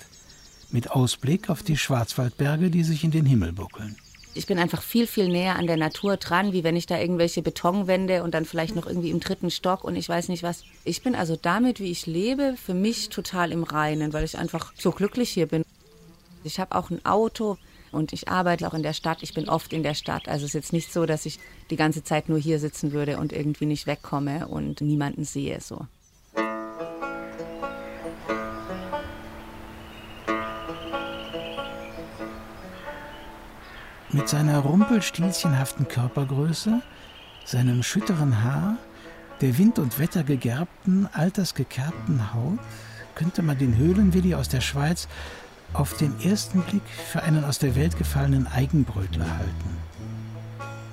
mit 0.70 0.90
Ausblick 0.90 1.50
auf 1.50 1.62
die 1.62 1.76
Schwarzwaldberge, 1.76 2.70
die 2.70 2.84
sich 2.84 3.04
in 3.04 3.10
den 3.10 3.26
Himmel 3.26 3.52
buckeln 3.52 3.96
ich 4.38 4.46
bin 4.46 4.60
einfach 4.60 4.82
viel, 4.82 5.08
viel 5.08 5.28
näher 5.28 5.56
an 5.56 5.66
der 5.66 5.76
Natur 5.76 6.16
dran, 6.16 6.52
wie 6.52 6.62
wenn 6.62 6.76
ich 6.76 6.86
da 6.86 6.96
irgendwelche 6.96 7.42
Betonwände 7.42 8.22
und 8.22 8.34
dann 8.34 8.44
vielleicht 8.44 8.76
noch 8.76 8.86
irgendwie 8.86 9.10
im 9.10 9.18
dritten 9.18 9.50
Stock 9.50 9.82
und 9.82 9.96
ich 9.96 10.08
weiß 10.08 10.28
nicht 10.28 10.44
was. 10.44 10.62
Ich 10.84 11.02
bin 11.02 11.16
also 11.16 11.34
damit, 11.34 11.80
wie 11.80 11.90
ich 11.90 12.06
lebe, 12.06 12.54
für 12.56 12.72
mich 12.72 13.08
total 13.08 13.50
im 13.50 13.64
Reinen, 13.64 14.12
weil 14.12 14.24
ich 14.24 14.38
einfach 14.38 14.72
so 14.78 14.92
glücklich 14.92 15.30
hier 15.30 15.46
bin. 15.46 15.64
Ich 16.44 16.60
habe 16.60 16.76
auch 16.76 16.90
ein 16.90 17.04
Auto 17.04 17.58
und 17.90 18.12
ich 18.12 18.28
arbeite 18.28 18.68
auch 18.68 18.74
in 18.74 18.84
der 18.84 18.92
Stadt. 18.92 19.22
Ich 19.22 19.34
bin 19.34 19.48
oft 19.48 19.72
in 19.72 19.82
der 19.82 19.94
Stadt. 19.94 20.28
Also 20.28 20.44
es 20.44 20.50
ist 20.50 20.54
jetzt 20.54 20.72
nicht 20.72 20.92
so, 20.92 21.04
dass 21.04 21.26
ich 21.26 21.40
die 21.70 21.76
ganze 21.76 22.04
Zeit 22.04 22.28
nur 22.28 22.38
hier 22.38 22.60
sitzen 22.60 22.92
würde 22.92 23.18
und 23.18 23.32
irgendwie 23.32 23.66
nicht 23.66 23.88
wegkomme 23.88 24.46
und 24.46 24.80
niemanden 24.80 25.24
sehe 25.24 25.60
so. 25.60 25.86
Mit 34.10 34.26
seiner 34.26 34.60
rumpelstilzchenhaften 34.60 35.86
Körpergröße, 35.86 36.80
seinem 37.44 37.82
schütteren 37.82 38.42
Haar, 38.42 38.78
der 39.42 39.58
Wind- 39.58 39.78
und 39.78 39.98
Wetter 39.98 40.22
gegerbten, 40.22 41.06
altersgekerbten 41.12 42.32
Haut 42.32 42.58
könnte 43.14 43.42
man 43.42 43.58
den 43.58 43.76
Höhlenwilli 43.76 44.34
aus 44.34 44.48
der 44.48 44.62
Schweiz 44.62 45.08
auf 45.74 45.94
den 45.98 46.18
ersten 46.22 46.62
Blick 46.62 46.88
für 47.12 47.22
einen 47.22 47.44
aus 47.44 47.58
der 47.58 47.76
Welt 47.76 47.98
gefallenen 47.98 48.46
Eigenbrötler 48.46 49.26
halten. 49.30 49.76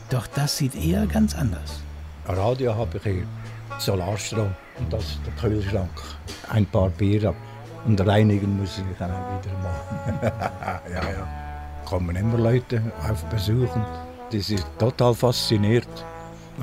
Doch 0.09 0.27
das 0.27 0.57
sieht 0.57 0.75
er 0.75 1.07
ganz 1.07 1.35
anders. 1.35 1.79
Radio 2.27 2.75
habe 2.75 2.97
ich 2.97 3.03
hier, 3.03 3.23
Solarstrom 3.77 4.53
und 4.77 4.91
das 4.91 5.19
der 5.25 5.33
Kühlschrank. 5.35 6.01
Ein 6.49 6.65
paar 6.65 6.89
Bier 6.89 7.33
und 7.85 8.05
reinigen 8.05 8.57
muss 8.57 8.77
ich 8.77 8.97
dann 8.99 9.11
auch 9.11 9.41
wieder 9.41 9.57
machen. 9.59 10.19
ja, 10.91 11.11
ja 11.11 11.44
kommen 11.85 12.15
immer 12.15 12.37
Leute 12.37 12.81
auf 13.09 13.23
Besuch 13.25 13.73
und 13.75 13.85
die 14.31 14.41
sind 14.41 14.65
total 14.79 15.13
fasziniert. 15.13 15.87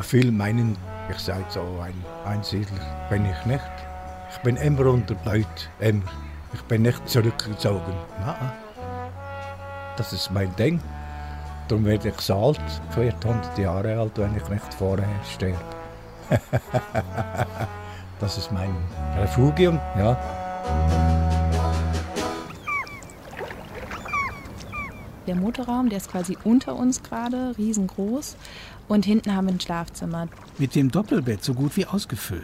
Viele 0.00 0.32
meinen, 0.32 0.76
ich 1.10 1.18
sei 1.18 1.42
so 1.48 1.60
ein 1.82 1.94
Einsiedler. 2.24 3.06
Bin 3.08 3.24
ich 3.26 3.46
nicht. 3.46 3.60
Ich 4.30 4.38
bin 4.38 4.56
immer 4.56 4.86
unter 4.86 5.14
Leuten, 5.24 5.46
immer. 5.80 6.02
Ich 6.52 6.62
bin 6.62 6.82
nicht 6.82 7.08
zurückgezogen. 7.08 7.94
Nein. 8.20 8.52
Das 9.96 10.12
ist 10.12 10.30
mein 10.30 10.54
Ding. 10.56 10.80
Darum 11.68 11.84
werde 11.84 12.08
ich 12.08 12.20
so 12.20 12.34
alt, 12.34 12.60
400 12.90 13.58
Jahre 13.58 13.98
alt, 13.98 14.18
wenn 14.18 14.36
ich 14.36 14.48
nicht 14.48 14.74
vorher 14.74 15.08
sterbe. 15.30 15.56
das 18.20 18.38
ist 18.38 18.50
mein 18.52 18.74
Refugium, 19.16 19.78
ja. 19.96 21.31
Der 25.26 25.36
Motorraum, 25.36 25.88
der 25.88 25.98
ist 25.98 26.10
quasi 26.10 26.36
unter 26.44 26.74
uns 26.74 27.02
gerade, 27.02 27.54
riesengroß. 27.56 28.36
Und 28.88 29.04
hinten 29.04 29.34
haben 29.34 29.46
wir 29.46 29.54
ein 29.54 29.60
Schlafzimmer. 29.60 30.28
Mit 30.58 30.74
dem 30.74 30.90
Doppelbett 30.90 31.44
so 31.44 31.54
gut 31.54 31.76
wie 31.76 31.86
ausgefüllt. 31.86 32.42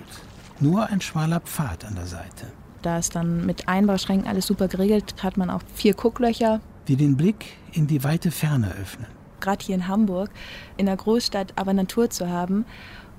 Nur 0.60 0.86
ein 0.86 1.00
schmaler 1.00 1.40
Pfad 1.40 1.84
an 1.84 1.94
der 1.96 2.06
Seite. 2.06 2.46
Da 2.82 2.98
ist 2.98 3.16
dann 3.16 3.44
mit 3.44 3.68
Einbauschränken 3.68 4.28
alles 4.28 4.46
super 4.46 4.68
geregelt. 4.68 5.16
Hat 5.22 5.36
man 5.36 5.50
auch 5.50 5.62
vier 5.74 5.94
Gucklöcher. 5.94 6.60
Die 6.86 6.96
den 6.96 7.16
Blick 7.16 7.56
in 7.72 7.86
die 7.86 8.04
weite 8.04 8.30
Ferne 8.30 8.72
öffnen. 8.80 9.06
Gerade 9.40 9.64
hier 9.64 9.74
in 9.74 9.88
Hamburg, 9.88 10.30
in 10.76 10.86
der 10.86 10.96
Großstadt, 10.96 11.52
aber 11.56 11.72
Natur 11.72 12.10
zu 12.10 12.28
haben. 12.28 12.64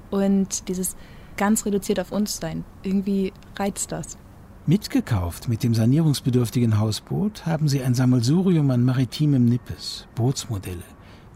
Und 0.10 0.68
dieses 0.70 0.96
ganz 1.38 1.66
reduziert 1.66 2.00
auf 2.00 2.12
uns 2.12 2.38
sein. 2.38 2.64
Irgendwie 2.84 3.34
reizt 3.58 3.92
das. 3.92 4.18
Mitgekauft 4.66 5.50
mit 5.50 5.64
dem 5.64 5.74
sanierungsbedürftigen 5.74 6.80
Hausboot 6.80 7.46
haben 7.46 7.68
sie 7.68 7.82
ein 7.82 7.96
Sammelsurium 7.96 8.70
an 8.70 8.84
maritimem 8.84 9.46
Nippes, 9.46 10.08
Bootsmodelle, 10.16 10.84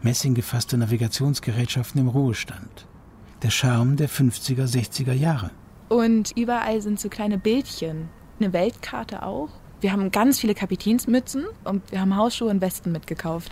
messinggefasste 0.02 0.76
Navigationsgerätschaften 0.76 2.00
im 2.00 2.08
Ruhestand. 2.08 2.86
Der 3.42 3.50
Charme 3.50 3.96
der 3.96 4.08
50er, 4.08 4.66
60er 4.66 5.12
Jahre. 5.12 5.50
Und 5.88 6.32
überall 6.36 6.80
sind 6.80 7.00
so 7.00 7.08
kleine 7.08 7.38
Bildchen. 7.38 8.08
Eine 8.38 8.52
Weltkarte 8.52 9.22
auch. 9.22 9.50
Wir 9.80 9.92
haben 9.92 10.10
ganz 10.10 10.38
viele 10.40 10.54
Kapitänsmützen 10.54 11.44
und 11.64 11.90
wir 11.90 12.00
haben 12.00 12.16
Hausschuhe 12.16 12.50
und 12.50 12.60
Westen 12.60 12.92
mitgekauft. 12.92 13.50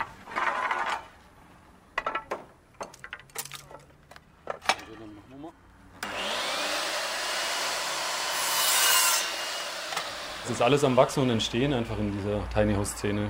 Ist 10.53 10.61
alles 10.61 10.83
am 10.83 10.95
Wachsen 10.95 11.23
und 11.23 11.29
Entstehen 11.31 11.73
einfach 11.73 11.97
in 11.97 12.11
dieser 12.11 12.47
Tiny 12.51 12.75
House 12.75 12.91
Szene. 12.91 13.29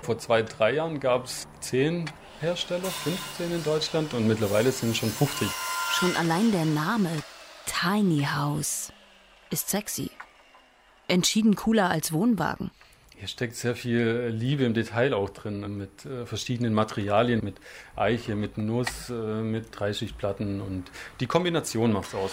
Vor 0.00 0.18
zwei, 0.18 0.42
drei 0.42 0.72
Jahren 0.72 0.98
gab 0.98 1.26
es 1.26 1.46
zehn 1.60 2.10
Hersteller, 2.40 2.88
15 2.88 3.52
in 3.52 3.62
Deutschland 3.62 4.14
und 4.14 4.26
mittlerweile 4.26 4.72
sind 4.72 4.90
es 4.90 4.96
schon 4.96 5.10
50. 5.10 5.48
Schon 5.92 6.16
allein 6.16 6.52
der 6.52 6.64
Name 6.64 7.10
Tiny 7.66 8.26
House 8.34 8.92
ist 9.50 9.68
sexy. 9.68 10.10
Entschieden 11.06 11.54
cooler 11.54 11.90
als 11.90 12.12
Wohnwagen. 12.12 12.70
Hier 13.16 13.28
steckt 13.28 13.56
sehr 13.56 13.76
viel 13.76 14.32
Liebe 14.34 14.64
im 14.64 14.72
Detail 14.72 15.12
auch 15.12 15.30
drin, 15.30 15.76
mit 15.76 16.06
äh, 16.06 16.24
verschiedenen 16.24 16.72
Materialien, 16.72 17.44
mit 17.44 17.56
Eiche, 17.94 18.36
mit 18.36 18.56
Nuss, 18.56 19.10
äh, 19.10 19.12
mit 19.12 19.78
Dreischichtplatten 19.78 20.62
und 20.62 20.90
die 21.20 21.26
Kombination 21.26 21.92
macht 21.92 22.08
es 22.08 22.14
aus. 22.14 22.32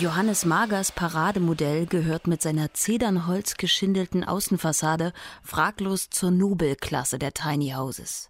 Johannes 0.00 0.44
Magers 0.44 0.92
Parademodell 0.92 1.86
gehört 1.86 2.26
mit 2.26 2.42
seiner 2.42 2.74
Zedernholz 2.74 3.56
geschindelten 3.56 4.24
Außenfassade 4.24 5.14
fraglos 5.42 6.10
zur 6.10 6.30
Nobelklasse 6.30 7.18
der 7.18 7.32
Tiny 7.32 7.70
Houses. 7.70 8.28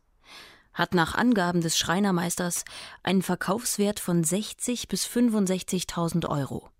Hat 0.74 0.94
nach 0.94 1.16
Angaben 1.16 1.62
des 1.62 1.76
Schreinermeisters 1.76 2.64
einen 3.02 3.22
Verkaufswert 3.22 3.98
von 3.98 4.22
60 4.22 4.86
bis 4.86 5.06
65.000 5.06 6.28
Euro. 6.28 6.70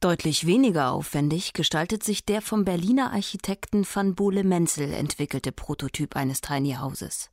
Deutlich 0.00 0.46
weniger 0.46 0.92
aufwendig 0.92 1.52
gestaltet 1.52 2.02
sich 2.02 2.24
der 2.24 2.40
vom 2.40 2.64
Berliner 2.64 3.12
Architekten 3.12 3.86
van 3.92 4.14
Bohle 4.14 4.44
Menzel 4.44 4.90
entwickelte 4.94 5.52
Prototyp 5.52 6.16
eines 6.16 6.40
Tiny 6.40 6.76
Houses. 6.80 7.28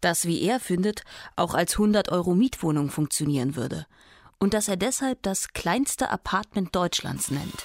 Das, 0.00 0.26
wie 0.26 0.42
er 0.42 0.60
findet, 0.60 1.02
auch 1.34 1.54
als 1.54 1.72
100 1.72 2.12
Euro 2.12 2.36
Mietwohnung 2.36 2.90
funktionieren 2.90 3.56
würde– 3.56 3.86
und 4.38 4.54
dass 4.54 4.68
er 4.68 4.76
deshalb 4.76 5.22
das 5.22 5.48
kleinste 5.52 6.10
Apartment 6.10 6.74
Deutschlands 6.74 7.30
nennt. 7.30 7.64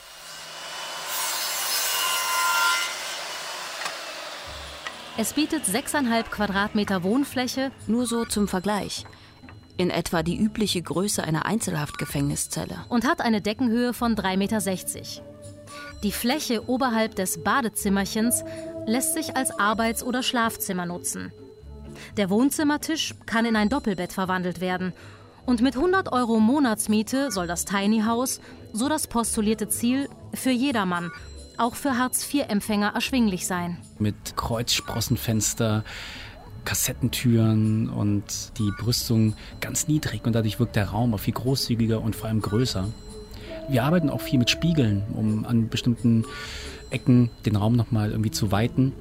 Es 5.18 5.34
bietet 5.34 5.66
6,5 5.66 6.24
Quadratmeter 6.30 7.04
Wohnfläche. 7.04 7.72
Nur 7.86 8.06
so 8.06 8.26
zum 8.26 8.48
Vergleich. 8.48 9.06
In 9.78 9.90
etwa 9.90 10.24
die 10.24 10.38
übliche 10.38 10.82
Größe 10.82 11.24
einer 11.24 11.46
Einzelhaftgefängniszelle. 11.46 12.86
Und 12.88 13.06
hat 13.06 13.20
eine 13.20 13.42
Deckenhöhe 13.42 13.94
von 13.94 14.16
3,60 14.16 14.38
Meter. 14.38 15.24
Die 16.04 16.12
Fläche 16.12 16.68
oberhalb 16.68 17.16
des 17.16 17.44
Badezimmerchens 17.44 18.44
lässt 18.86 19.14
sich 19.14 19.36
als 19.36 19.52
Arbeits- 19.52 20.04
oder 20.04 20.24
Schlafzimmer 20.24 20.86
nutzen. 20.86 21.32
Der 22.18 22.30
Wohnzimmertisch 22.30 23.14
kann 23.26 23.46
in 23.46 23.56
ein 23.56 23.70
Doppelbett 23.70 24.14
verwandelt 24.14 24.62
werden. 24.62 24.94
Und 25.46 25.62
mit 25.62 25.76
100 25.76 26.12
Euro 26.12 26.40
Monatsmiete 26.40 27.32
soll 27.32 27.48
das 27.48 27.66
Tiny 27.66 28.02
House, 28.02 28.40
so 28.74 28.90
das 28.90 29.08
postulierte 29.08 29.68
Ziel, 29.68 30.08
für 30.34 30.52
jedermann, 30.52 31.12
auch 31.58 31.76
für 31.76 31.98
Hartz-IV-Empfänger 31.98 32.94
erschwinglich 32.94 33.48
sein. 33.48 33.78
Mit 34.00 34.38
Kreuzsprossenfenster, 34.38 35.84
Kassettentüren 36.64 37.90
und 37.90 38.58
die 38.58 38.72
Brüstung 38.80 39.36
ganz 39.60 39.88
niedrig 39.88 40.26
und 40.26 40.34
dadurch 40.34 40.60
wirkt 40.60 40.76
der 40.76 40.90
Raum 40.90 41.14
auch 41.14 41.20
viel 41.20 41.34
großzügiger 41.34 42.02
und 42.02 42.16
vor 42.16 42.30
allem 42.30 42.42
größer. 42.42 42.88
Wir 43.68 43.84
arbeiten 43.84 44.10
auch 44.10 44.22
viel 44.22 44.40
mit 44.40 44.50
Spiegeln, 44.50 45.04
um 45.14 45.46
an 45.46 45.70
bestimmten 45.70 46.26
Ecken 46.90 47.30
den 47.46 47.56
Raum 47.56 47.76
nochmal 47.76 48.12
irgendwie 48.12 48.32
zu 48.32 48.52
weiten. 48.52 48.94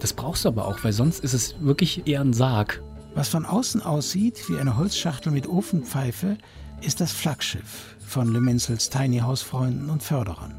Das 0.00 0.12
brauchst 0.12 0.44
du 0.44 0.48
aber 0.48 0.68
auch, 0.68 0.84
weil 0.84 0.92
sonst 0.92 1.20
ist 1.24 1.34
es 1.34 1.56
wirklich 1.60 2.06
eher 2.06 2.20
ein 2.20 2.32
Sarg. 2.32 2.82
Was 3.18 3.30
von 3.30 3.44
außen 3.44 3.82
aussieht 3.82 4.48
wie 4.48 4.58
eine 4.58 4.76
Holzschachtel 4.76 5.32
mit 5.32 5.48
Ofenpfeife, 5.48 6.38
ist 6.80 7.00
das 7.00 7.10
Flaggschiff 7.10 7.96
von 7.98 8.32
Le 8.32 8.40
Menzels 8.40 8.90
Tiny 8.90 9.18
House 9.18 9.42
Freunden 9.42 9.90
und 9.90 10.04
Förderern. 10.04 10.54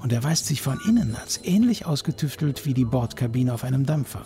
Und 0.00 0.12
er 0.12 0.24
weist 0.24 0.46
sich 0.46 0.60
von 0.60 0.80
innen 0.88 1.14
als 1.14 1.38
ähnlich 1.44 1.86
ausgetüftelt 1.86 2.66
wie 2.66 2.74
die 2.74 2.84
Bordkabine 2.84 3.54
auf 3.54 3.62
einem 3.62 3.86
Dampfer. 3.86 4.24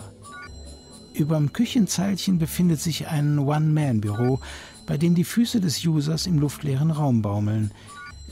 Überm 1.13 1.53
Küchenzeilchen 1.53 2.39
befindet 2.39 2.79
sich 2.79 3.07
ein 3.07 3.37
One-Man-Büro, 3.37 4.39
bei 4.87 4.97
dem 4.97 5.13
die 5.13 5.23
Füße 5.23 5.61
des 5.61 5.85
Users 5.85 6.25
im 6.25 6.39
luftleeren 6.39 6.89
Raum 6.89 7.21
baumeln, 7.21 7.69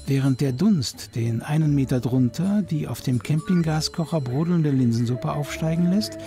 während 0.07 0.41
der 0.41 0.51
Dunst 0.51 1.15
den 1.15 1.43
einen 1.43 1.75
Meter 1.75 1.99
drunter 1.99 2.63
die 2.63 2.88
auf 2.88 3.01
dem 3.01 3.21
Campinggaskocher 3.21 4.19
brodelnde 4.19 4.71
Linsensuppe 4.71 5.31
aufsteigen 5.31 5.91
lässt, 5.91 6.17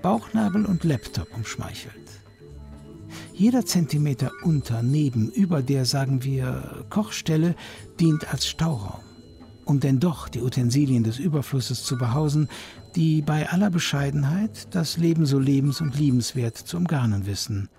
Bauchnabel 0.00 0.64
und 0.64 0.84
Laptop 0.84 1.28
umschmeichelt. 1.34 1.99
Jeder 3.40 3.64
Zentimeter 3.64 4.32
unter, 4.42 4.82
neben, 4.82 5.30
über 5.30 5.62
der, 5.62 5.86
sagen 5.86 6.24
wir, 6.24 6.84
Kochstelle 6.90 7.56
dient 7.98 8.30
als 8.30 8.46
Stauraum, 8.46 9.00
um 9.64 9.80
denn 9.80 9.98
doch 9.98 10.28
die 10.28 10.42
Utensilien 10.42 11.04
des 11.04 11.18
Überflusses 11.18 11.82
zu 11.82 11.96
behausen, 11.96 12.50
die 12.96 13.22
bei 13.22 13.48
aller 13.48 13.70
Bescheidenheit 13.70 14.74
das 14.74 14.98
Leben 14.98 15.24
so 15.24 15.38
lebens- 15.38 15.80
und 15.80 15.98
liebenswert 15.98 16.58
zu 16.58 16.76
umgarnen 16.76 17.24
wissen. 17.24 17.70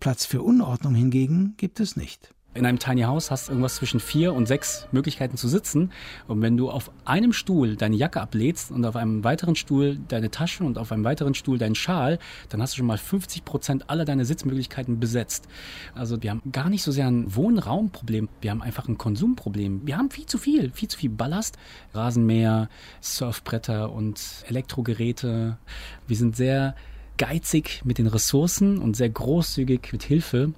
Platz 0.00 0.26
für 0.26 0.42
Unordnung 0.42 0.96
hingegen 0.96 1.54
gibt 1.58 1.78
es 1.78 1.94
nicht. 1.94 2.34
In 2.54 2.64
einem 2.64 2.78
Tiny 2.78 3.02
House 3.02 3.30
hast 3.30 3.46
du 3.46 3.52
irgendwas 3.52 3.76
zwischen 3.76 4.00
vier 4.00 4.32
und 4.32 4.46
sechs 4.46 4.88
Möglichkeiten 4.90 5.36
zu 5.36 5.48
sitzen. 5.48 5.92
Und 6.26 6.40
wenn 6.40 6.56
du 6.56 6.70
auf 6.70 6.90
einem 7.04 7.32
Stuhl 7.32 7.76
deine 7.76 7.94
Jacke 7.94 8.20
ablädst 8.20 8.72
und 8.72 8.84
auf 8.86 8.96
einem 8.96 9.22
weiteren 9.22 9.54
Stuhl 9.54 9.98
deine 10.08 10.30
Taschen 10.30 10.66
und 10.66 10.78
auf 10.78 10.90
einem 10.90 11.04
weiteren 11.04 11.34
Stuhl 11.34 11.58
deinen 11.58 11.74
Schal, 11.74 12.18
dann 12.48 12.62
hast 12.62 12.72
du 12.72 12.78
schon 12.78 12.86
mal 12.86 12.98
50 12.98 13.44
Prozent 13.44 13.90
aller 13.90 14.06
deiner 14.06 14.24
Sitzmöglichkeiten 14.24 14.98
besetzt. 14.98 15.46
Also 15.94 16.22
wir 16.22 16.30
haben 16.30 16.42
gar 16.50 16.70
nicht 16.70 16.82
so 16.82 16.90
sehr 16.90 17.06
ein 17.06 17.32
Wohnraumproblem, 17.36 18.28
wir 18.40 18.50
haben 18.50 18.62
einfach 18.62 18.88
ein 18.88 18.98
Konsumproblem. 18.98 19.86
Wir 19.86 19.98
haben 19.98 20.10
viel 20.10 20.26
zu 20.26 20.38
viel, 20.38 20.72
viel 20.72 20.88
zu 20.88 20.98
viel 20.98 21.10
Ballast. 21.10 21.58
Rasenmäher, 21.92 22.70
Surfbretter 23.02 23.92
und 23.92 24.20
Elektrogeräte. 24.48 25.58
Wir 26.06 26.16
sind 26.16 26.34
sehr 26.34 26.74
geizig 27.18 27.82
mit 27.84 27.98
den 27.98 28.06
Ressourcen 28.06 28.78
und 28.78 28.96
sehr 28.96 29.10
großzügig 29.10 29.92
mit 29.92 30.02
Hilfe. 30.02 30.54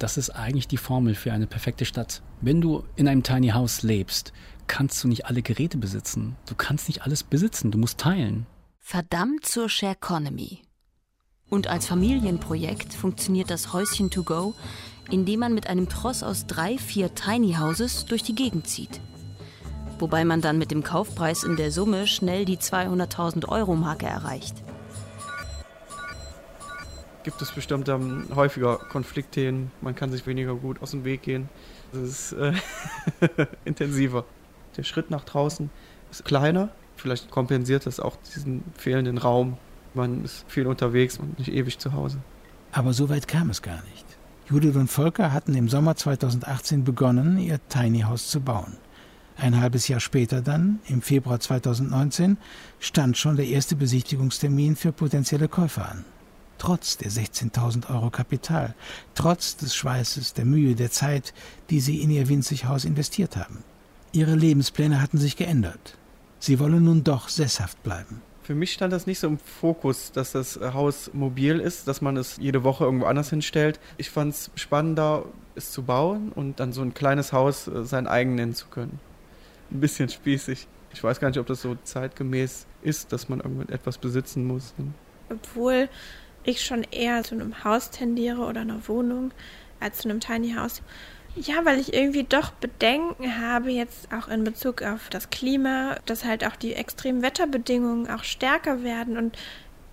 Das 0.00 0.16
ist 0.16 0.30
eigentlich 0.30 0.66
die 0.66 0.78
Formel 0.78 1.14
für 1.14 1.30
eine 1.30 1.46
perfekte 1.46 1.84
Stadt. 1.84 2.22
Wenn 2.40 2.62
du 2.62 2.84
in 2.96 3.06
einem 3.06 3.22
Tiny 3.22 3.48
House 3.48 3.82
lebst, 3.82 4.32
kannst 4.66 5.04
du 5.04 5.08
nicht 5.08 5.26
alle 5.26 5.42
Geräte 5.42 5.76
besitzen. 5.76 6.36
Du 6.48 6.54
kannst 6.54 6.88
nicht 6.88 7.02
alles 7.02 7.22
besitzen, 7.22 7.70
du 7.70 7.76
musst 7.76 7.98
teilen. 7.98 8.46
Verdammt 8.78 9.44
zur 9.44 9.68
Share 9.68 9.92
Economy. 9.92 10.62
Und 11.50 11.66
als 11.66 11.86
Familienprojekt 11.86 12.94
funktioniert 12.94 13.50
das 13.50 13.74
Häuschen 13.74 14.10
to 14.10 14.22
go, 14.22 14.54
indem 15.10 15.40
man 15.40 15.52
mit 15.52 15.66
einem 15.66 15.90
Tross 15.90 16.22
aus 16.22 16.46
drei, 16.46 16.78
vier 16.78 17.14
Tiny 17.14 17.56
Houses 17.60 18.06
durch 18.06 18.22
die 18.22 18.34
Gegend 18.34 18.66
zieht. 18.68 19.02
Wobei 19.98 20.24
man 20.24 20.40
dann 20.40 20.56
mit 20.56 20.70
dem 20.70 20.82
Kaufpreis 20.82 21.44
in 21.44 21.56
der 21.56 21.70
Summe 21.70 22.06
schnell 22.06 22.46
die 22.46 22.56
200.000 22.56 23.46
Euro 23.48 23.76
Marke 23.76 24.06
erreicht 24.06 24.64
gibt 27.22 27.40
es 27.42 27.52
bestimmt 27.52 27.88
ähm, 27.88 28.26
häufiger 28.34 28.76
Konfliktthemen. 28.76 29.70
Man 29.80 29.94
kann 29.94 30.10
sich 30.10 30.26
weniger 30.26 30.54
gut 30.54 30.82
aus 30.82 30.92
dem 30.92 31.04
Weg 31.04 31.22
gehen. 31.22 31.48
Es 31.92 32.32
ist 32.32 32.32
äh, 32.32 32.52
intensiver. 33.64 34.24
Der 34.76 34.82
Schritt 34.82 35.10
nach 35.10 35.24
draußen 35.24 35.70
ist 36.10 36.24
kleiner. 36.24 36.70
Vielleicht 36.96 37.30
kompensiert 37.30 37.86
das 37.86 38.00
auch 38.00 38.16
diesen 38.34 38.62
fehlenden 38.76 39.18
Raum. 39.18 39.56
Man 39.94 40.24
ist 40.24 40.44
viel 40.48 40.66
unterwegs 40.66 41.18
und 41.18 41.38
nicht 41.38 41.52
ewig 41.52 41.78
zu 41.78 41.92
Hause. 41.92 42.18
Aber 42.72 42.92
so 42.92 43.08
weit 43.08 43.26
kam 43.26 43.50
es 43.50 43.62
gar 43.62 43.82
nicht. 43.84 44.04
Judith 44.48 44.76
und 44.76 44.88
Volker 44.88 45.32
hatten 45.32 45.54
im 45.54 45.68
Sommer 45.68 45.96
2018 45.96 46.84
begonnen, 46.84 47.38
ihr 47.38 47.60
Tiny 47.68 48.00
House 48.00 48.28
zu 48.28 48.40
bauen. 48.40 48.76
Ein 49.36 49.60
halbes 49.60 49.88
Jahr 49.88 50.00
später 50.00 50.42
dann, 50.42 50.80
im 50.86 51.02
Februar 51.02 51.40
2019, 51.40 52.36
stand 52.78 53.16
schon 53.16 53.36
der 53.36 53.46
erste 53.46 53.74
Besichtigungstermin 53.74 54.76
für 54.76 54.92
potenzielle 54.92 55.48
Käufer 55.48 55.90
an 55.90 56.04
trotz 56.60 56.98
der 56.98 57.10
16.000 57.10 57.90
Euro 57.90 58.10
Kapital, 58.10 58.74
trotz 59.14 59.56
des 59.56 59.74
Schweißes, 59.74 60.34
der 60.34 60.44
Mühe, 60.44 60.74
der 60.74 60.90
Zeit, 60.90 61.32
die 61.70 61.80
sie 61.80 62.02
in 62.02 62.10
ihr 62.10 62.28
winzig 62.28 62.66
Haus 62.66 62.84
investiert 62.84 63.36
haben. 63.36 63.64
Ihre 64.12 64.34
Lebenspläne 64.34 65.00
hatten 65.00 65.18
sich 65.18 65.36
geändert. 65.36 65.96
Sie 66.38 66.58
wollen 66.60 66.84
nun 66.84 67.02
doch 67.02 67.28
sesshaft 67.28 67.82
bleiben. 67.82 68.20
Für 68.42 68.54
mich 68.54 68.72
stand 68.72 68.92
das 68.92 69.06
nicht 69.06 69.20
so 69.20 69.28
im 69.28 69.38
Fokus, 69.38 70.12
dass 70.12 70.32
das 70.32 70.60
Haus 70.60 71.10
mobil 71.14 71.60
ist, 71.60 71.88
dass 71.88 72.02
man 72.02 72.16
es 72.16 72.36
jede 72.36 72.62
Woche 72.62 72.84
irgendwo 72.84 73.06
anders 73.06 73.30
hinstellt. 73.30 73.80
Ich 73.96 74.10
fand 74.10 74.34
es 74.34 74.50
spannender, 74.54 75.24
es 75.54 75.72
zu 75.72 75.82
bauen 75.82 76.30
und 76.32 76.60
dann 76.60 76.72
so 76.72 76.82
ein 76.82 76.92
kleines 76.92 77.32
Haus 77.32 77.68
äh, 77.68 77.84
sein 77.84 78.06
eigen 78.06 78.34
nennen 78.34 78.54
zu 78.54 78.66
können. 78.66 79.00
Ein 79.70 79.80
bisschen 79.80 80.08
spießig. 80.08 80.66
Ich 80.92 81.02
weiß 81.02 81.20
gar 81.20 81.28
nicht, 81.28 81.38
ob 81.38 81.46
das 81.46 81.62
so 81.62 81.76
zeitgemäß 81.84 82.66
ist, 82.82 83.12
dass 83.12 83.28
man 83.28 83.40
irgendetwas 83.40 83.96
besitzen 83.96 84.46
muss. 84.46 84.74
Obwohl 85.30 85.88
ich 86.44 86.64
schon 86.64 86.84
eher 86.90 87.22
zu 87.22 87.34
einem 87.34 87.64
Haus 87.64 87.90
tendiere 87.90 88.40
oder 88.40 88.62
einer 88.62 88.86
Wohnung 88.88 89.32
als 89.78 89.98
zu 89.98 90.08
einem 90.08 90.20
Tiny 90.20 90.54
House. 90.54 90.82
Ja, 91.36 91.64
weil 91.64 91.78
ich 91.78 91.94
irgendwie 91.94 92.24
doch 92.24 92.50
Bedenken 92.50 93.38
habe, 93.40 93.70
jetzt 93.70 94.12
auch 94.12 94.28
in 94.28 94.42
Bezug 94.42 94.82
auf 94.82 95.08
das 95.10 95.30
Klima, 95.30 95.96
dass 96.06 96.24
halt 96.24 96.44
auch 96.44 96.56
die 96.56 96.74
extremen 96.74 97.22
Wetterbedingungen 97.22 98.10
auch 98.10 98.24
stärker 98.24 98.82
werden 98.82 99.16
und 99.16 99.36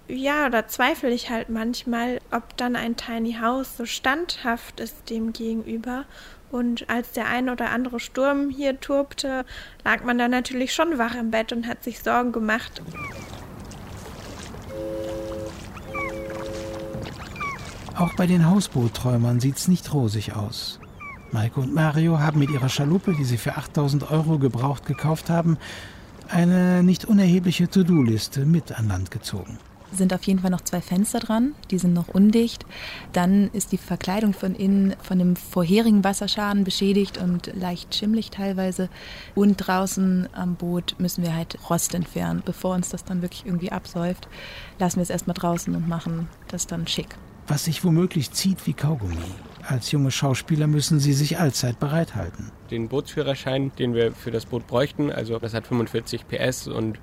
ja, 0.09 0.49
da 0.49 0.67
zweifle 0.67 1.09
ich 1.09 1.29
halt 1.29 1.49
manchmal, 1.49 2.21
ob 2.31 2.55
dann 2.55 2.75
ein 2.75 2.95
Tiny 2.95 3.37
House 3.41 3.75
so 3.75 3.85
standhaft 3.85 4.79
ist 4.79 5.09
dem 5.09 5.33
gegenüber. 5.33 6.05
Und 6.49 6.89
als 6.89 7.11
der 7.11 7.27
ein 7.27 7.49
oder 7.49 7.71
andere 7.71 7.99
Sturm 7.99 8.49
hier 8.49 8.79
turbte, 8.79 9.43
lag 9.83 10.03
man 10.05 10.17
dann 10.17 10.31
natürlich 10.31 10.73
schon 10.73 10.97
wach 10.97 11.15
im 11.15 11.29
Bett 11.29 11.51
und 11.51 11.67
hat 11.67 11.83
sich 11.83 11.99
Sorgen 11.99 12.31
gemacht. 12.31 12.81
Auch 18.07 18.13
bei 18.13 18.25
den 18.25 18.49
Hausbootträumern 18.49 19.41
sieht's 19.41 19.67
nicht 19.67 19.93
rosig 19.93 20.33
aus. 20.33 20.79
Maike 21.33 21.59
und 21.59 21.75
Mario 21.75 22.19
haben 22.19 22.39
mit 22.39 22.49
ihrer 22.49 22.69
Schaluppe, 22.69 23.13
die 23.13 23.25
sie 23.25 23.37
für 23.37 23.57
8000 23.57 24.09
Euro 24.09 24.39
gebraucht 24.39 24.85
gekauft 24.85 25.29
haben, 25.29 25.57
eine 26.29 26.83
nicht 26.83 27.03
unerhebliche 27.03 27.69
To-Do-Liste 27.69 28.45
mit 28.45 28.71
an 28.71 28.87
Land 28.87 29.11
gezogen. 29.11 29.57
Sind 29.91 30.13
auf 30.13 30.23
jeden 30.23 30.39
Fall 30.39 30.51
noch 30.51 30.61
zwei 30.61 30.79
Fenster 30.79 31.19
dran, 31.19 31.53
die 31.69 31.77
sind 31.79 31.91
noch 31.91 32.07
undicht. 32.07 32.65
Dann 33.11 33.49
ist 33.51 33.73
die 33.73 33.77
Verkleidung 33.77 34.33
von 34.33 34.55
innen 34.55 34.95
von 35.01 35.19
dem 35.19 35.35
vorherigen 35.35 36.05
Wasserschaden 36.05 36.63
beschädigt 36.63 37.17
und 37.17 37.51
leicht 37.55 37.93
schimmlig 37.93 38.31
teilweise. 38.31 38.87
Und 39.35 39.57
draußen 39.57 40.29
am 40.31 40.55
Boot 40.55 40.95
müssen 40.97 41.25
wir 41.25 41.35
halt 41.35 41.57
Rost 41.69 41.93
entfernen. 41.93 42.41
Bevor 42.45 42.73
uns 42.73 42.87
das 42.87 43.03
dann 43.03 43.21
wirklich 43.21 43.45
irgendwie 43.45 43.73
absäuft, 43.73 44.29
lassen 44.79 44.95
wir 44.95 45.03
es 45.03 45.09
erstmal 45.09 45.33
draußen 45.33 45.75
und 45.75 45.89
machen 45.89 46.29
das 46.47 46.67
dann 46.67 46.87
schick 46.87 47.17
was 47.47 47.65
sich 47.65 47.83
womöglich 47.83 48.31
zieht 48.31 48.67
wie 48.67 48.73
Kaugummi. 48.73 49.17
Als 49.67 49.91
junge 49.91 50.11
Schauspieler 50.11 50.67
müssen 50.67 50.99
sie 50.99 51.13
sich 51.13 51.39
allzeit 51.39 51.79
bereithalten. 51.79 52.51
Den 52.71 52.87
Bootsführerschein, 52.87 53.71
den 53.77 53.93
wir 53.93 54.13
für 54.13 54.31
das 54.31 54.45
Boot 54.45 54.67
bräuchten, 54.67 55.11
also 55.11 55.39
das 55.39 55.53
hat 55.53 55.67
45 55.67 56.27
PS 56.27 56.67
und 56.67 56.99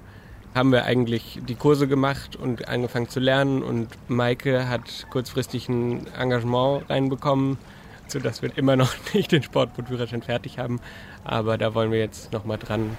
haben 0.55 0.71
wir 0.71 0.85
eigentlich 0.85 1.41
die 1.49 1.57
Kurse 1.57 1.89
gemacht 1.89 2.37
und 2.37 2.69
angefangen 2.69 3.09
zu 3.09 3.21
lernen 3.21 3.63
und 3.63 3.89
Maike 4.09 4.69
hat 4.69 5.07
kurzfristig 5.11 5.69
ein 5.69 6.07
Engagement 6.17 6.89
reinbekommen, 6.89 7.59
sodass 8.07 8.41
wir 8.41 8.57
immer 8.57 8.77
noch 8.77 8.95
nicht 9.15 9.33
den 9.33 9.43
Sportbootführerschein 9.43 10.23
fertig 10.23 10.59
haben, 10.59 10.81
aber 11.25 11.59
da 11.59 11.75
wollen 11.75 11.91
wir 11.91 11.99
jetzt 11.99 12.33
noch 12.33 12.45
mal 12.45 12.57
dran. 12.57 12.97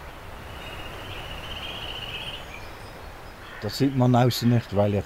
Das 3.62 3.77
sieht 3.77 3.95
man 3.95 4.15
außen 4.15 4.49
nicht, 4.49 4.75
weil 4.75 4.95
ich 4.95 5.05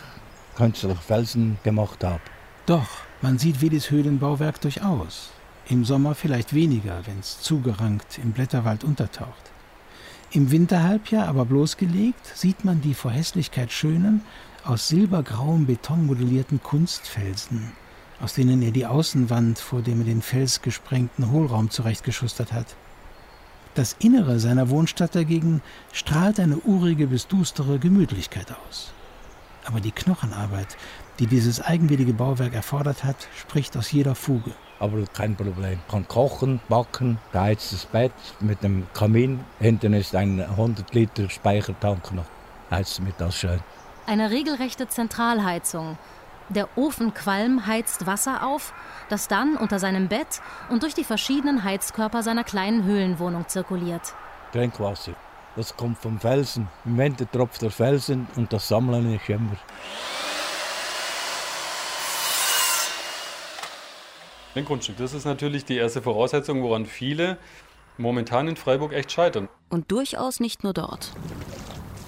künstliche 0.60 0.95
Felsen 0.95 1.58
gemacht 1.63 2.04
habe. 2.04 2.19
Doch, 2.65 2.89
man 3.22 3.39
sieht 3.39 3.62
Willis 3.62 3.89
Höhlenbauwerk 3.89 4.60
durchaus. 4.60 5.30
Im 5.69 5.86
Sommer 5.86 6.15
vielleicht 6.15 6.54
weniger, 6.54 7.02
wenn 7.06 7.19
es 7.19 7.39
zugerankt 7.39 8.19
im 8.22 8.34
Blätterwald 8.34 8.84
untertaucht. 8.84 9.52
Im 10.32 10.52
Winterhalbjahr 10.52 11.28
aber 11.28 11.45
bloßgelegt 11.45 12.26
sieht 12.36 12.65
man 12.65 12.82
die 12.82 12.93
vor 12.93 13.12
Hässlichkeit 13.12 13.72
schönen, 13.72 14.22
aus 14.65 14.89
silbergrauem 14.89 15.65
Beton 15.65 16.06
modellierten 16.06 16.62
Kunstfelsen, 16.62 17.72
aus 18.19 18.34
denen 18.34 18.62
er 18.62 18.72
die 18.72 18.86
Außenwand 18.86 19.60
vor 19.60 19.82
dem 19.82 20.02
in 20.02 20.08
den 20.08 20.22
Fels 20.22 20.62
gesprengten 20.62 21.32
Hohlraum 21.32 21.69
zurechtgeschustert 21.69 22.52
hat. 22.52 22.76
Das 23.76 23.95
Innere 24.00 24.39
seiner 24.39 24.69
Wohnstadt 24.69 25.15
dagegen 25.15 25.62
strahlt 25.93 26.39
eine 26.39 26.58
urige 26.58 27.08
bis 27.08 27.28
dustere 27.28 27.80
Gemütlichkeit 27.80 28.48
aus. 28.67 28.91
Aber 29.65 29.80
die 29.80 29.91
Knochenarbeit, 29.91 30.78
die 31.19 31.28
dieses 31.28 31.62
eigenwillige 31.62 32.13
Bauwerk 32.13 32.54
erfordert 32.54 33.04
hat, 33.04 33.28
spricht 33.36 33.76
aus 33.78 33.91
jeder 33.91 34.15
Fuge. 34.15 34.52
Aber 34.80 35.04
kein 35.13 35.36
Problem. 35.36 35.80
Kann 35.89 36.08
kochen, 36.08 36.62
backen, 36.69 37.19
geheiztes 37.32 37.86
Bett 37.86 38.13
mit 38.39 38.63
einem 38.63 38.88
Kamin. 38.93 39.41
Hinten 39.60 39.93
ist 39.93 40.15
ein 40.15 40.41
100 40.41 40.93
Liter 40.93 41.30
Speichertank 41.30 42.13
noch. 42.13 42.26
Heizt 42.72 43.02
mit 43.02 43.15
das 43.17 43.36
schön. 43.36 43.60
Eine 44.06 44.32
regelrechte 44.32 44.88
Zentralheizung. 44.88 45.98
Der 46.50 46.67
Ofenqualm 46.78 47.67
heizt 47.67 48.08
Wasser 48.08 48.43
auf, 48.43 48.74
das 49.10 49.28
dann 49.28 49.56
unter 49.56 49.78
seinem 49.78 50.08
Bett 50.08 50.41
und 50.69 50.82
durch 50.82 50.95
die 50.95 51.04
verschiedenen 51.04 51.63
Heizkörper 51.63 52.24
seiner 52.24 52.43
kleinen 52.43 52.86
Höhlenwohnung 52.86 53.48
zirkuliert. 53.48 54.13
Trinkwasser. 54.52 55.13
Das 55.56 55.76
kommt 55.76 55.98
vom 55.98 56.20
Felsen. 56.20 56.68
Im 56.86 56.98
Winter 56.98 57.30
tropft 57.30 57.62
der 57.62 57.72
Felsen 57.72 58.28
und 58.36 58.54
das 58.54 58.68
sammeln 58.68 59.14
ich 59.14 59.30
immer. 59.30 59.58
Ein 64.56 64.66
Grundstück, 64.66 64.98
das 64.98 65.14
ist 65.14 65.26
natürlich 65.26 65.66
die 65.66 65.78
erste 65.78 66.02
Voraussetzung, 66.02 66.64
woran 66.64 66.86
viele 66.86 67.38
momentan 67.98 68.48
in 68.48 68.56
Freiburg 68.56 68.94
echt 68.94 69.12
scheitern. 69.12 69.48
Und 69.70 69.92
durchaus 69.92 70.40
nicht 70.40 70.64
nur 70.64 70.74
dort. 70.74 71.12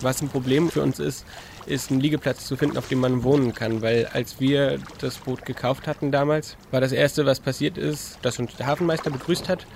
Was 0.02 0.22
ein 0.22 0.30
Problem 0.30 0.72
für 0.72 0.82
uns 0.82 1.00
ist, 1.00 1.26
ist 1.68 1.92
einen 1.92 2.00
Liegeplatz 2.00 2.46
zu 2.46 2.58
finden, 2.58 2.78
auf 2.78 2.88
dem 2.88 3.00
man 3.00 3.24
wohnen 3.24 3.54
kann. 3.54 3.82
Weil 3.82 4.08
als 4.08 4.40
wir 4.40 4.80
das 5.00 5.20
Boot 5.20 5.46
gekauft 5.46 5.88
hatten 5.88 6.12
damals, 6.12 6.58
war 6.72 6.82
das 6.82 6.92
Erste, 6.92 7.26
was 7.26 7.40
passiert 7.40 7.78
ist, 7.78 8.18
dass 8.24 8.40
uns 8.40 8.56
der 8.56 8.66
Hafenmeister 8.66 9.12
begrüßt 9.12 9.48
hat, 9.48 9.68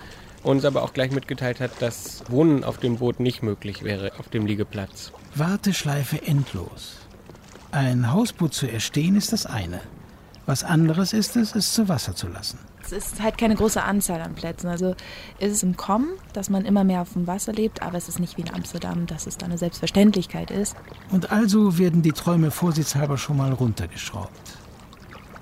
uns 0.46 0.66
aber 0.66 0.84
auch 0.84 0.94
gleich 0.94 1.12
mitgeteilt 1.12 1.60
hat, 1.60 1.72
dass 1.82 2.24
Wohnen 2.30 2.64
auf 2.64 2.78
dem 2.78 2.98
Boot 2.98 3.20
nicht 3.20 3.44
möglich 3.44 3.84
wäre, 3.84 4.12
auf 4.20 4.30
dem 4.30 4.46
Liegeplatz. 4.46 5.12
Warteschleife 5.34 6.22
endlos. 6.26 6.98
Ein 7.72 8.14
Hausboot 8.14 8.54
zu 8.54 8.68
erstehen 8.68 9.16
ist 9.16 9.34
das 9.34 9.46
eine. 9.46 9.82
Was 10.46 10.64
anderes 10.64 11.12
ist 11.12 11.36
es, 11.36 11.56
es 11.56 11.74
zu 11.74 11.90
Wasser 11.90 12.16
zu 12.16 12.28
lassen. 12.28 12.60
Es 12.86 12.92
ist 12.92 13.22
halt 13.22 13.40
keine 13.40 13.56
große 13.56 13.82
Anzahl 13.82 14.22
an 14.22 14.36
Plätzen. 14.36 14.68
Also 14.68 14.96
ist 15.40 15.52
es 15.52 15.64
im 15.64 15.76
Kommen, 15.76 16.10
dass 16.34 16.52
man 16.52 16.66
immer 16.66 16.84
mehr 16.84 17.02
auf 17.02 17.14
dem 17.14 17.26
Wasser 17.26 17.52
lebt, 17.52 17.82
aber 17.82 17.98
es 17.98 18.08
ist 18.08 18.20
nicht 18.20 18.38
wie 18.38 18.44
in 18.44 18.54
Amsterdam, 18.54 19.08
dass 19.08 19.26
es 19.26 19.38
da 19.38 19.48
eine 19.48 19.58
Selbstverständlichkeit 19.58 20.52
ist. 20.52 20.76
Und 21.10 21.32
also 21.32 21.80
werden 21.80 22.04
die 22.04 22.12
Träume 22.12 22.52
vorsichtshalber 22.52 23.18
schon 23.18 23.38
mal 23.38 23.52
runtergeschraubt. 23.52 24.58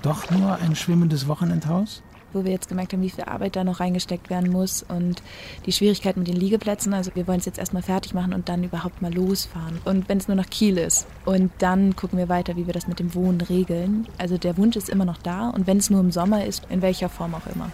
Doch 0.02 0.30
nur 0.32 0.56
ein 0.56 0.76
schwimmendes 0.76 1.28
Wochenendhaus? 1.28 2.02
Wo 2.34 2.44
wir 2.44 2.52
jetzt 2.52 2.70
gemerkt 2.70 2.94
haben, 2.94 3.02
wie 3.02 3.10
viel 3.10 3.24
Arbeit 3.26 3.56
da 3.56 3.64
noch 3.64 3.80
reingesteckt 3.80 4.30
werden 4.30 4.52
muss 4.52 4.84
und 4.84 5.22
die 5.66 5.72
Schwierigkeit 5.72 6.18
mit 6.18 6.28
den 6.28 6.36
Liegeplätzen. 6.36 6.94
Also 6.94 7.12
wir 7.16 7.28
wollen 7.28 7.40
es 7.40 7.46
jetzt 7.46 7.60
erstmal 7.60 7.84
fertig 7.84 8.14
machen 8.14 8.34
und 8.34 8.50
dann 8.50 8.64
überhaupt 8.64 9.02
mal 9.02 9.14
losfahren. 9.14 9.80
Und 9.86 10.10
wenn 10.10 10.18
es 10.18 10.28
nur 10.28 10.36
nach 10.36 10.50
Kiel 10.50 10.78
ist. 10.78 11.08
Und 11.26 11.52
dann 11.60 11.96
gucken 11.96 12.18
wir 12.18 12.30
weiter, 12.30 12.56
wie 12.56 12.66
wir 12.66 12.74
das 12.74 12.88
mit 12.88 13.00
dem 13.00 13.14
Wohnen 13.16 13.42
regeln. 13.42 14.08
Also 14.18 14.38
der 14.38 14.58
Wunsch 14.58 14.76
ist 14.76 14.90
immer 14.90 15.06
noch 15.06 15.18
da 15.18 15.50
und 15.50 15.68
wenn 15.68 15.78
es 15.78 15.90
nur 15.90 16.00
im 16.00 16.12
Sommer 16.12 16.46
ist, 16.46 16.66
in 16.70 16.82
welcher 16.82 17.10
Form 17.10 17.36
auch 17.36 17.48
immer. 17.54 17.70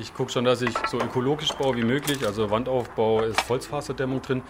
Ich 0.00 0.14
gucke 0.14 0.32
schon, 0.32 0.46
dass 0.46 0.62
ich 0.62 0.72
so 0.90 0.98
ökologisch 0.98 1.52
baue 1.52 1.76
wie 1.76 1.84
möglich. 1.84 2.24
Also 2.26 2.50
Wandaufbau 2.50 3.20
ist 3.22 3.46
Holzfaserdämmung 3.48 4.22
drin. 4.22 4.42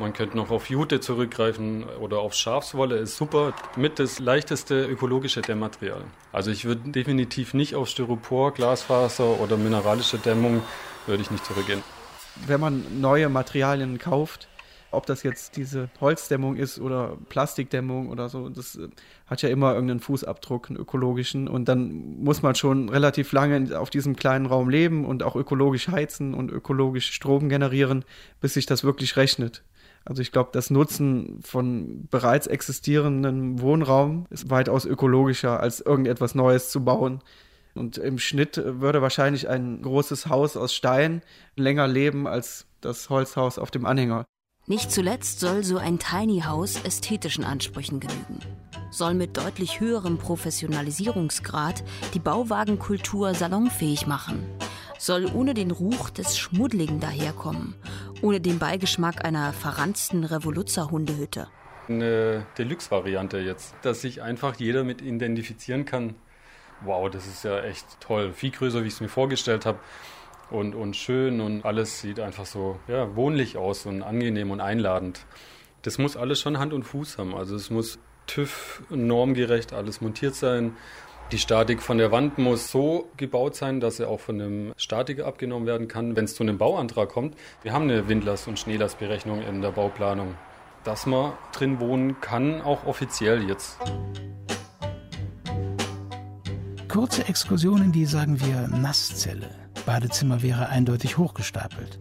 Man 0.00 0.12
könnte 0.12 0.36
noch 0.36 0.50
auf 0.50 0.70
Jute 0.70 1.00
zurückgreifen 1.00 1.84
oder 2.00 2.20
auf 2.20 2.32
Schafswolle 2.32 2.98
ist 2.98 3.16
super. 3.16 3.52
Mit 3.76 3.98
das 3.98 4.20
leichteste 4.20 4.84
ökologische 4.84 5.42
Dämmmaterial. 5.42 6.04
Also 6.30 6.52
ich 6.52 6.64
würde 6.64 6.90
definitiv 6.92 7.52
nicht 7.52 7.74
auf 7.74 7.88
Styropor, 7.88 8.54
Glasfaser 8.54 9.40
oder 9.40 9.56
mineralische 9.56 10.18
Dämmung 10.18 10.62
würde 11.06 11.22
ich 11.22 11.32
nicht 11.32 11.44
zurückgehen. 11.44 11.82
Wenn 12.46 12.60
man 12.60 13.00
neue 13.00 13.28
Materialien 13.28 13.98
kauft, 13.98 14.48
ob 14.92 15.04
das 15.06 15.24
jetzt 15.24 15.56
diese 15.56 15.90
Holzdämmung 16.00 16.56
ist 16.56 16.78
oder 16.78 17.18
Plastikdämmung 17.28 18.08
oder 18.08 18.28
so, 18.28 18.48
das 18.48 18.76
äh, 18.76 18.88
hat 19.26 19.42
ja 19.42 19.48
immer 19.48 19.74
irgendeinen 19.74 20.00
Fußabdruck, 20.00 20.70
einen 20.70 20.78
ökologischen. 20.78 21.48
Und 21.48 21.68
dann 21.68 22.22
muss 22.22 22.42
man 22.42 22.54
schon 22.54 22.88
relativ 22.88 23.32
lange 23.32 23.78
auf 23.78 23.90
diesem 23.90 24.14
kleinen 24.14 24.46
Raum 24.46 24.68
leben 24.68 25.04
und 25.04 25.24
auch 25.24 25.34
ökologisch 25.34 25.88
heizen 25.88 26.34
und 26.34 26.52
ökologisch 26.52 27.10
Strom 27.10 27.48
generieren, 27.48 28.04
bis 28.40 28.54
sich 28.54 28.66
das 28.66 28.84
wirklich 28.84 29.16
rechnet. 29.16 29.64
Also 30.04 30.22
ich 30.22 30.32
glaube, 30.32 30.50
das 30.52 30.70
Nutzen 30.70 31.40
von 31.42 32.06
bereits 32.10 32.46
existierendem 32.46 33.60
Wohnraum 33.60 34.26
ist 34.30 34.50
weitaus 34.50 34.86
ökologischer, 34.86 35.60
als 35.60 35.80
irgendetwas 35.80 36.34
Neues 36.34 36.70
zu 36.70 36.84
bauen. 36.84 37.20
Und 37.74 37.98
im 37.98 38.18
Schnitt 38.18 38.60
würde 38.64 39.02
wahrscheinlich 39.02 39.48
ein 39.48 39.82
großes 39.82 40.26
Haus 40.26 40.56
aus 40.56 40.74
Stein 40.74 41.22
länger 41.56 41.86
leben 41.86 42.26
als 42.26 42.66
das 42.80 43.10
Holzhaus 43.10 43.58
auf 43.58 43.70
dem 43.70 43.86
Anhänger. 43.86 44.24
Nicht 44.66 44.92
zuletzt 44.92 45.40
soll 45.40 45.64
so 45.64 45.78
ein 45.78 45.98
Tiny 45.98 46.42
House 46.42 46.84
ästhetischen 46.84 47.42
Ansprüchen 47.42 48.00
genügen. 48.00 48.40
Soll 48.90 49.14
mit 49.14 49.36
deutlich 49.36 49.80
höherem 49.80 50.18
Professionalisierungsgrad 50.18 51.82
die 52.12 52.18
Bauwagenkultur 52.18 53.32
salonfähig 53.32 54.06
machen. 54.06 54.44
Soll 54.98 55.26
ohne 55.32 55.54
den 55.54 55.70
Ruch 55.70 56.10
des 56.10 56.36
Schmuddligen 56.36 57.00
daherkommen. 57.00 57.74
Ohne 58.20 58.40
den 58.40 58.58
Beigeschmack 58.58 59.24
einer 59.24 59.52
verranzten 59.52 60.24
Revoluzzer-Hundehütte. 60.24 61.48
Eine 61.88 62.46
Deluxe-Variante 62.58 63.38
jetzt, 63.38 63.74
dass 63.82 64.00
sich 64.00 64.22
einfach 64.22 64.56
jeder 64.56 64.84
mit 64.84 65.00
identifizieren 65.00 65.84
kann. 65.84 66.16
Wow, 66.82 67.08
das 67.10 67.26
ist 67.26 67.44
ja 67.44 67.60
echt 67.60 67.86
toll. 68.00 68.32
Viel 68.32 68.50
größer, 68.50 68.82
wie 68.82 68.88
ich 68.88 68.94
es 68.94 69.00
mir 69.00 69.08
vorgestellt 69.08 69.66
habe 69.66 69.78
und, 70.50 70.74
und 70.74 70.96
schön 70.96 71.40
und 71.40 71.64
alles 71.64 72.00
sieht 72.00 72.20
einfach 72.20 72.46
so 72.46 72.78
ja, 72.88 73.14
wohnlich 73.16 73.56
aus 73.56 73.86
und 73.86 74.02
angenehm 74.02 74.50
und 74.50 74.60
einladend. 74.60 75.26
Das 75.82 75.98
muss 75.98 76.16
alles 76.16 76.40
schon 76.40 76.58
Hand 76.58 76.72
und 76.72 76.82
Fuß 76.82 77.18
haben. 77.18 77.34
Also 77.34 77.54
es 77.56 77.70
muss 77.70 77.98
TÜV 78.26 78.82
normgerecht 78.90 79.72
alles 79.72 80.00
montiert 80.00 80.34
sein. 80.34 80.76
Die 81.30 81.38
Statik 81.38 81.82
von 81.82 81.98
der 81.98 82.10
Wand 82.10 82.38
muss 82.38 82.70
so 82.70 83.10
gebaut 83.18 83.54
sein, 83.54 83.80
dass 83.80 83.98
sie 83.98 84.08
auch 84.08 84.18
von 84.18 84.40
einem 84.40 84.72
Statiker 84.78 85.26
abgenommen 85.26 85.66
werden 85.66 85.86
kann, 85.86 86.16
wenn 86.16 86.24
es 86.24 86.34
zu 86.34 86.42
einem 86.42 86.56
Bauantrag 86.56 87.10
kommt. 87.10 87.36
Wir 87.62 87.74
haben 87.74 87.82
eine 87.82 88.08
Windlast- 88.08 88.48
und 88.48 88.58
Schneelastberechnung 88.58 89.42
in 89.42 89.60
der 89.60 89.72
Bauplanung. 89.72 90.36
Dass 90.84 91.04
man 91.04 91.34
drin 91.52 91.80
wohnen 91.80 92.18
kann, 92.22 92.62
auch 92.62 92.86
offiziell 92.86 93.46
jetzt. 93.46 93.76
Kurze 96.88 97.28
Exkursion 97.28 97.82
in 97.82 97.92
die, 97.92 98.06
sagen 98.06 98.40
wir, 98.40 98.66
Nasszelle. 98.68 99.50
Badezimmer 99.84 100.40
wäre 100.40 100.70
eindeutig 100.70 101.18
hochgestapelt. 101.18 101.98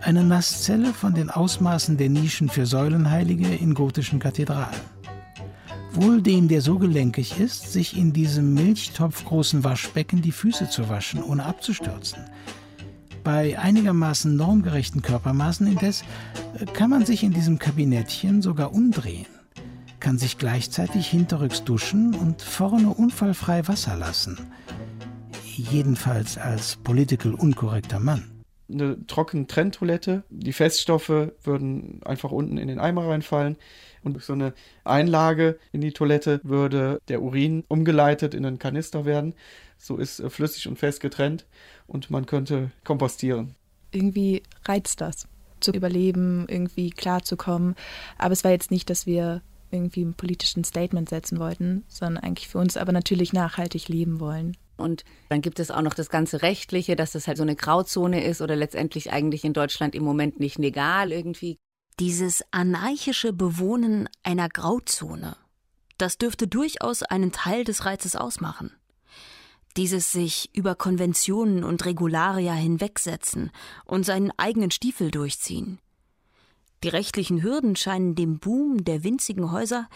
Eine 0.00 0.24
Nasszelle 0.24 0.94
von 0.94 1.12
den 1.12 1.28
Ausmaßen 1.28 1.98
der 1.98 2.08
Nischen 2.08 2.48
für 2.48 2.64
Säulenheilige 2.64 3.54
in 3.54 3.74
gotischen 3.74 4.20
Kathedralen. 4.20 4.97
Wohl 5.92 6.22
dem, 6.22 6.48
der 6.48 6.60
so 6.60 6.78
gelenkig 6.78 7.40
ist, 7.40 7.72
sich 7.72 7.96
in 7.96 8.12
diesem 8.12 8.54
milchtopfgroßen 8.54 9.64
Waschbecken 9.64 10.22
die 10.22 10.32
Füße 10.32 10.68
zu 10.68 10.88
waschen, 10.88 11.22
ohne 11.22 11.44
abzustürzen. 11.44 12.24
Bei 13.24 13.58
einigermaßen 13.58 14.36
normgerechten 14.36 15.02
Körpermaßen 15.02 15.66
indes 15.66 16.02
äh, 16.58 16.66
kann 16.66 16.90
man 16.90 17.04
sich 17.04 17.22
in 17.22 17.32
diesem 17.32 17.58
Kabinettchen 17.58 18.42
sogar 18.42 18.72
umdrehen, 18.72 19.26
kann 20.00 20.18
sich 20.18 20.38
gleichzeitig 20.38 21.06
hinterrücks 21.08 21.64
duschen 21.64 22.14
und 22.14 22.42
vorne 22.42 22.90
unfallfrei 22.90 23.66
Wasser 23.66 23.96
lassen 23.96 24.38
jedenfalls 25.58 26.38
als 26.38 26.76
political 26.76 27.34
unkorrekter 27.34 27.98
Mann. 27.98 28.37
Eine 28.70 29.06
trockene 29.06 29.46
Trenntoilette, 29.46 30.24
die 30.28 30.52
Feststoffe 30.52 31.32
würden 31.42 32.00
einfach 32.04 32.30
unten 32.30 32.58
in 32.58 32.68
den 32.68 32.78
Eimer 32.78 33.08
reinfallen 33.08 33.56
und 34.02 34.14
durch 34.14 34.24
so 34.24 34.34
eine 34.34 34.52
Einlage 34.84 35.58
in 35.72 35.80
die 35.80 35.92
Toilette 35.92 36.40
würde 36.42 37.00
der 37.08 37.22
Urin 37.22 37.64
umgeleitet 37.68 38.34
in 38.34 38.44
einen 38.44 38.58
Kanister 38.58 39.04
werden. 39.04 39.34
So 39.78 39.96
ist 39.96 40.20
äh, 40.20 40.28
flüssig 40.28 40.68
und 40.68 40.78
fest 40.78 41.00
getrennt 41.00 41.46
und 41.86 42.10
man 42.10 42.26
könnte 42.26 42.70
kompostieren. 42.84 43.54
Irgendwie 43.90 44.42
reizt 44.66 45.00
das, 45.00 45.28
zu 45.60 45.72
überleben, 45.72 46.46
irgendwie 46.48 46.90
klarzukommen. 46.90 47.74
Aber 48.18 48.32
es 48.32 48.44
war 48.44 48.50
jetzt 48.50 48.70
nicht, 48.70 48.90
dass 48.90 49.06
wir 49.06 49.42
irgendwie 49.70 50.04
ein 50.04 50.14
politischen 50.14 50.64
Statement 50.64 51.08
setzen 51.08 51.38
wollten, 51.38 51.84
sondern 51.88 52.22
eigentlich 52.22 52.48
für 52.48 52.58
uns 52.58 52.76
aber 52.76 52.92
natürlich 52.92 53.32
nachhaltig 53.32 53.88
leben 53.88 54.20
wollen. 54.20 54.56
Und 54.78 55.04
dann 55.28 55.42
gibt 55.42 55.60
es 55.60 55.70
auch 55.70 55.82
noch 55.82 55.94
das 55.94 56.08
ganze 56.08 56.42
Rechtliche, 56.42 56.96
dass 56.96 57.12
das 57.12 57.26
halt 57.26 57.36
so 57.36 57.42
eine 57.42 57.56
Grauzone 57.56 58.24
ist 58.24 58.40
oder 58.40 58.56
letztendlich 58.56 59.12
eigentlich 59.12 59.44
in 59.44 59.52
Deutschland 59.52 59.94
im 59.94 60.04
Moment 60.04 60.40
nicht 60.40 60.58
legal 60.58 61.12
irgendwie. 61.12 61.58
Dieses 61.98 62.44
anarchische 62.52 63.32
Bewohnen 63.32 64.08
einer 64.22 64.48
Grauzone, 64.48 65.36
das 65.98 66.16
dürfte 66.16 66.46
durchaus 66.46 67.02
einen 67.02 67.32
Teil 67.32 67.64
des 67.64 67.84
Reizes 67.84 68.14
ausmachen. 68.14 68.70
Dieses 69.76 70.12
sich 70.12 70.50
über 70.54 70.74
Konventionen 70.74 71.64
und 71.64 71.84
Regularia 71.84 72.52
hinwegsetzen 72.52 73.50
und 73.84 74.04
seinen 74.04 74.32
eigenen 74.36 74.70
Stiefel 74.70 75.10
durchziehen. 75.10 75.78
Die 76.84 76.88
rechtlichen 76.88 77.42
Hürden 77.42 77.74
scheinen 77.74 78.14
dem 78.14 78.38
Boom 78.38 78.84
der 78.84 79.02
winzigen 79.02 79.50
Häuser 79.50 79.88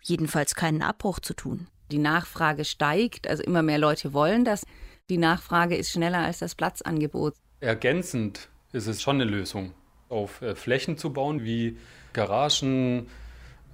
jedenfalls 0.00 0.54
keinen 0.54 0.82
Abbruch 0.82 1.18
zu 1.18 1.34
tun. 1.34 1.66
Die 1.90 1.98
Nachfrage 1.98 2.64
steigt, 2.64 3.28
also 3.28 3.42
immer 3.42 3.62
mehr 3.62 3.78
Leute 3.78 4.12
wollen 4.12 4.44
das. 4.44 4.64
Die 5.08 5.18
Nachfrage 5.18 5.76
ist 5.76 5.90
schneller 5.90 6.18
als 6.18 6.38
das 6.38 6.54
Platzangebot. 6.54 7.34
Ergänzend 7.60 8.48
ist 8.72 8.86
es 8.86 9.00
schon 9.00 9.16
eine 9.16 9.24
Lösung, 9.24 9.72
auf 10.08 10.42
äh, 10.42 10.54
Flächen 10.54 10.98
zu 10.98 11.12
bauen 11.12 11.44
wie 11.44 11.78
Garagen, 12.12 13.08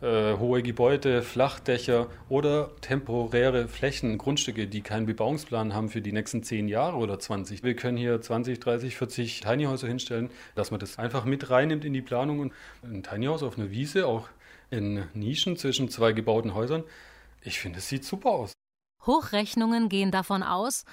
äh, 0.00 0.36
hohe 0.36 0.62
Gebäude, 0.62 1.22
Flachdächer 1.22 2.08
oder 2.28 2.70
temporäre 2.80 3.68
Flächen, 3.68 4.18
Grundstücke, 4.18 4.66
die 4.66 4.82
keinen 4.82 5.06
Bebauungsplan 5.06 5.74
haben 5.74 5.88
für 5.88 6.00
die 6.00 6.12
nächsten 6.12 6.42
10 6.42 6.68
Jahre 6.68 6.96
oder 6.98 7.18
20. 7.18 7.62
Wir 7.62 7.74
können 7.74 7.96
hier 7.96 8.20
20, 8.20 8.60
30, 8.60 8.96
40 8.96 9.40
Tiny 9.40 9.64
Häuser 9.64 9.88
hinstellen, 9.88 10.30
dass 10.54 10.70
man 10.70 10.78
das 10.78 10.98
einfach 10.98 11.24
mit 11.24 11.50
reinnimmt 11.50 11.84
in 11.84 11.92
die 11.92 12.02
Planung 12.02 12.40
und 12.40 12.52
ein 12.82 13.02
Tiny 13.02 13.26
House 13.26 13.42
auf 13.42 13.58
einer 13.58 13.70
Wiese, 13.70 14.06
auch 14.06 14.28
in 14.70 15.04
Nischen 15.14 15.56
zwischen 15.56 15.88
zwei 15.88 16.12
gebauten 16.12 16.54
Häusern. 16.54 16.84
Ich 17.44 17.58
finde, 17.60 17.78
es 17.78 17.88
sieht 17.88 18.04
super 18.04 18.30
aus. 18.30 18.52
Hochrechnungen 19.06 19.88
gehen 19.88 20.10
davon 20.10 20.42
aus, 20.42 20.84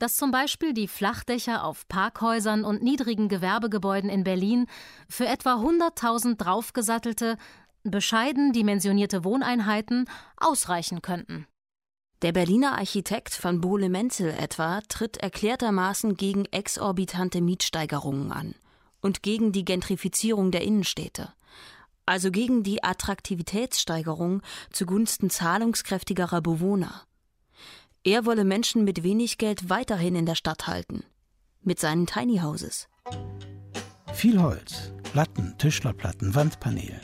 dass 0.00 0.16
zum 0.16 0.30
Beispiel 0.30 0.72
die 0.72 0.88
Flachdächer 0.88 1.62
auf 1.62 1.86
Parkhäusern 1.86 2.64
und 2.64 2.82
niedrigen 2.82 3.28
Gewerbegebäuden 3.28 4.10
in 4.10 4.24
Berlin 4.24 4.66
für 5.08 5.26
etwa 5.26 5.56
100.000 5.56 6.36
draufgesattelte, 6.36 7.36
bescheiden 7.82 8.52
dimensionierte 8.52 9.24
Wohneinheiten 9.24 10.06
ausreichen 10.36 11.00
könnten. 11.02 11.46
Der 12.22 12.32
Berliner 12.32 12.76
Architekt 12.76 13.42
van 13.42 13.60
Bohle-Menzel 13.60 14.30
etwa 14.30 14.80
tritt 14.88 15.16
erklärtermaßen 15.18 16.16
gegen 16.16 16.44
exorbitante 16.46 17.40
Mietsteigerungen 17.40 18.32
an 18.32 18.54
und 19.00 19.22
gegen 19.22 19.52
die 19.52 19.64
Gentrifizierung 19.64 20.50
der 20.50 20.62
Innenstädte, 20.62 21.32
also 22.06 22.30
gegen 22.30 22.62
die 22.62 22.82
Attraktivitätssteigerung 22.82 24.42
zugunsten 24.70 25.30
zahlungskräftigerer 25.30 26.40
Bewohner. 26.40 27.02
Er 28.02 28.24
wolle 28.24 28.44
Menschen 28.44 28.84
mit 28.84 29.02
wenig 29.02 29.38
Geld 29.38 29.68
weiterhin 29.68 30.16
in 30.16 30.26
der 30.26 30.34
Stadt 30.34 30.66
halten, 30.66 31.04
mit 31.62 31.78
seinen 31.78 32.06
Tiny 32.06 32.38
Houses. 32.38 32.88
Viel 34.14 34.40
Holz, 34.40 34.92
Platten, 35.12 35.54
Tischlerplatten, 35.58 36.34
Wandpaneele. 36.34 37.00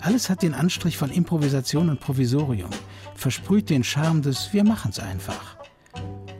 Alles 0.00 0.30
hat 0.30 0.42
den 0.42 0.54
Anstrich 0.54 0.96
von 0.96 1.10
Improvisation 1.10 1.90
und 1.90 2.00
Provisorium, 2.00 2.70
versprüht 3.14 3.68
den 3.68 3.84
Charme 3.84 4.22
des 4.22 4.52
Wir 4.52 4.64
machen's 4.64 4.98
einfach. 4.98 5.58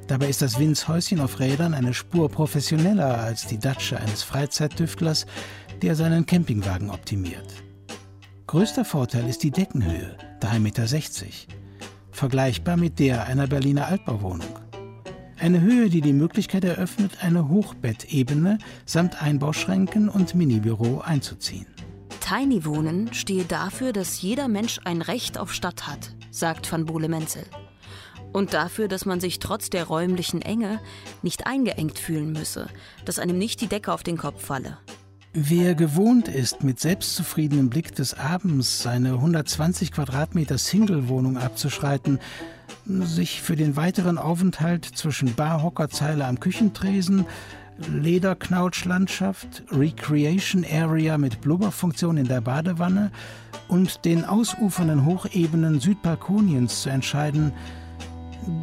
Dabei 0.07 0.29
ist 0.29 0.43
das 0.43 0.59
Winzhäuschen 0.59 1.21
auf 1.21 1.39
Rädern 1.39 1.75
eine 1.75 1.95
Spur 1.95 2.31
professioneller 2.31 3.19
als 3.19 3.47
die 3.47 3.59
Datsche 3.59 3.99
eines 3.99 4.23
Freizeitdüftlers, 4.23 5.27
der 5.83 5.95
seinen 5.95 6.27
Campingwagen 6.27 6.91
optimiert. 6.91 7.47
Größter 8.51 8.85
Vorteil 8.85 9.29
ist 9.29 9.45
die 9.45 9.53
Deckenhöhe, 9.53 10.17
3,60 10.41 10.59
Meter, 10.59 10.85
vergleichbar 12.11 12.77
mit 12.77 12.99
der 12.99 13.29
einer 13.29 13.47
Berliner 13.47 13.87
Altbauwohnung. 13.87 14.59
Eine 15.39 15.61
Höhe, 15.61 15.89
die 15.89 16.01
die 16.01 16.13
Möglichkeit 16.13 16.65
eröffnet, 16.65 17.19
eine 17.23 17.49
Hochbettebene 17.49 18.59
samt 18.87 19.23
Einbauschränken 19.23 20.09
und 20.09 20.35
Minibüro 20.35 21.01
einzuziehen. 21.01 21.67
Tiny 22.19 22.65
Wohnen 22.65 23.15
stehe 23.15 23.45
dafür, 23.45 23.93
dass 23.93 24.21
jeder 24.21 24.49
Mensch 24.49 24.81
ein 24.83 25.01
Recht 25.01 25.39
auf 25.39 25.55
Stadt 25.55 25.87
hat, 25.87 26.11
sagt 26.33 26.73
van 26.73 26.87
Bohle-Menzel. 26.87 27.45
Und 28.33 28.53
dafür, 28.53 28.89
dass 28.89 29.07
man 29.07 29.21
sich 29.21 29.39
trotz 29.39 29.71
der 29.71 29.85
räumlichen 29.85 30.43
Enge 30.43 30.81
nicht 31.23 31.47
eingeengt 31.47 32.01
fühlen 32.01 32.33
müsse, 32.33 32.67
dass 33.05 33.21
einem 33.21 33.39
nicht 33.39 33.61
die 33.61 33.69
Decke 33.69 33.93
auf 33.93 34.03
den 34.03 34.17
Kopf 34.17 34.45
falle. 34.45 34.77
Wer 35.33 35.77
gewohnt 35.77 36.27
ist, 36.27 36.65
mit 36.65 36.81
selbstzufriedenem 36.81 37.71
Blick 37.71 37.95
des 37.95 38.15
Abends 38.15 38.83
seine 38.83 39.13
120 39.13 39.93
Quadratmeter 39.93 40.59
Single-Wohnung 40.59 41.37
abzuschreiten, 41.39 42.19
sich 42.85 43.41
für 43.41 43.55
den 43.55 43.77
weiteren 43.77 44.19
Aufenthalt 44.19 44.85
zwischen 44.85 45.37
Barhockerzeile 45.37 46.27
am 46.27 46.41
Küchentresen, 46.41 47.27
Lederknautschlandschaft, 47.79 49.63
Recreation 49.71 50.65
Area 50.69 51.17
mit 51.17 51.41
Blubberfunktion 51.41 52.17
in 52.17 52.27
der 52.27 52.41
Badewanne 52.41 53.13
und 53.69 54.05
den 54.05 54.25
ausufernden 54.25 55.05
Hochebenen 55.05 55.79
Südbalkoniens 55.79 56.83
zu 56.83 56.91
entscheiden, 56.91 57.53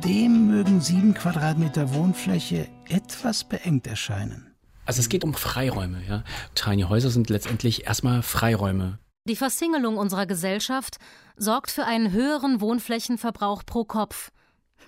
dem 0.03 0.47
mögen 0.47 0.81
sieben 0.81 1.13
Quadratmeter 1.13 1.93
Wohnfläche 1.93 2.67
etwas 2.89 3.45
beengt 3.45 3.87
erscheinen. 3.87 4.46
Also 4.87 5.01
es 5.01 5.09
geht 5.09 5.25
um 5.25 5.33
Freiräume. 5.33 6.01
Ja? 6.07 6.23
Tiny 6.55 6.83
Häuser 6.83 7.09
sind 7.09 7.29
letztendlich 7.29 7.85
erstmal 7.85 8.23
Freiräume. 8.23 8.99
Die 9.25 9.35
Versingelung 9.35 9.97
unserer 9.97 10.25
Gesellschaft 10.25 10.95
sorgt 11.35 11.71
für 11.71 11.83
einen 11.83 12.13
höheren 12.13 12.61
Wohnflächenverbrauch 12.61 13.65
pro 13.65 13.83
Kopf. 13.83 14.31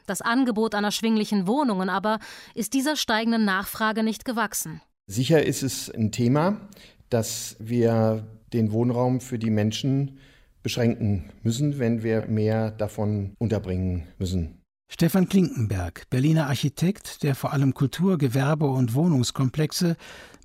Das 0.07 0.21
Angebot 0.21 0.73
an 0.73 0.85
erschwinglichen 0.85 1.47
Wohnungen 1.47 1.89
aber 1.89 2.19
ist 2.55 2.73
dieser 2.73 2.95
steigenden 2.95 3.43
Nachfrage 3.43 4.01
nicht 4.03 4.23
gewachsen. 4.23 4.81
Sicher 5.05 5.45
ist 5.45 5.63
es 5.63 5.89
ein 5.93 6.13
Thema, 6.13 6.61
dass 7.09 7.57
wir 7.59 8.25
den 8.53 8.71
Wohnraum 8.71 9.19
für 9.19 9.37
die 9.37 9.49
Menschen 9.49 10.17
beschränken 10.63 11.29
müssen, 11.43 11.77
wenn 11.77 12.03
wir 12.03 12.25
mehr 12.27 12.71
davon 12.71 13.33
unterbringen 13.37 14.07
müssen. 14.17 14.58
Stefan 14.91 15.29
Klinkenberg, 15.29 16.09
Berliner 16.09 16.47
Architekt, 16.47 17.21
der 17.21 17.35
vor 17.35 17.53
allem 17.53 17.75
Kultur-, 17.75 18.17
Gewerbe- 18.17 18.71
und 18.71 18.95
Wohnungskomplexe 18.95 19.95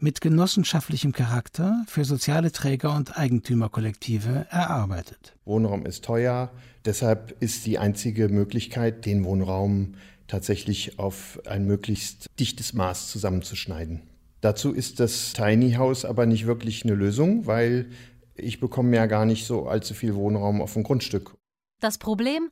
mit 0.01 0.21
genossenschaftlichem 0.21 1.13
Charakter 1.13 1.83
für 1.89 2.05
soziale 2.05 2.53
Träger 2.53 2.95
und 2.95 3.19
Eigentümerkollektive 3.19 4.47
erarbeitet. 4.51 5.35
Wohnraum 5.47 5.87
ist 5.87 6.05
teuer, 6.05 6.53
deshalb 6.85 7.35
ist 7.41 7.65
die 7.65 7.79
einzige 7.79 8.29
Möglichkeit, 8.29 9.07
den 9.07 9.25
Wohnraum 9.25 9.95
tatsächlich 10.27 10.99
auf 10.99 11.41
ein 11.47 11.67
möglichst 11.67 12.27
dichtes 12.39 12.75
Maß 12.75 13.11
zusammenzuschneiden. 13.11 14.03
Dazu 14.43 14.73
ist 14.73 15.01
das 15.01 15.33
Tiny 15.33 15.73
House 15.73 16.05
aber 16.05 16.27
nicht 16.27 16.47
wirklich 16.47 16.85
eine 16.85 16.95
Lösung, 16.95 17.47
weil 17.47 17.87
ich 18.35 18.61
bekomme 18.61 18.95
ja 18.95 19.07
gar 19.07 19.25
nicht 19.25 19.47
so 19.47 19.67
allzu 19.69 19.95
viel 19.95 20.15
Wohnraum 20.15 20.61
auf 20.61 20.75
dem 20.75 20.83
Grundstück. 20.83 21.35
Das 21.81 21.97
Problem, 21.99 22.51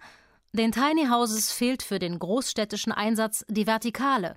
den 0.53 0.73
Tiny 0.73 1.07
Houses 1.09 1.51
fehlt 1.51 1.83
für 1.83 1.99
den 1.99 2.19
großstädtischen 2.19 2.93
Einsatz 2.93 3.45
die 3.49 3.67
Vertikale, 3.67 4.37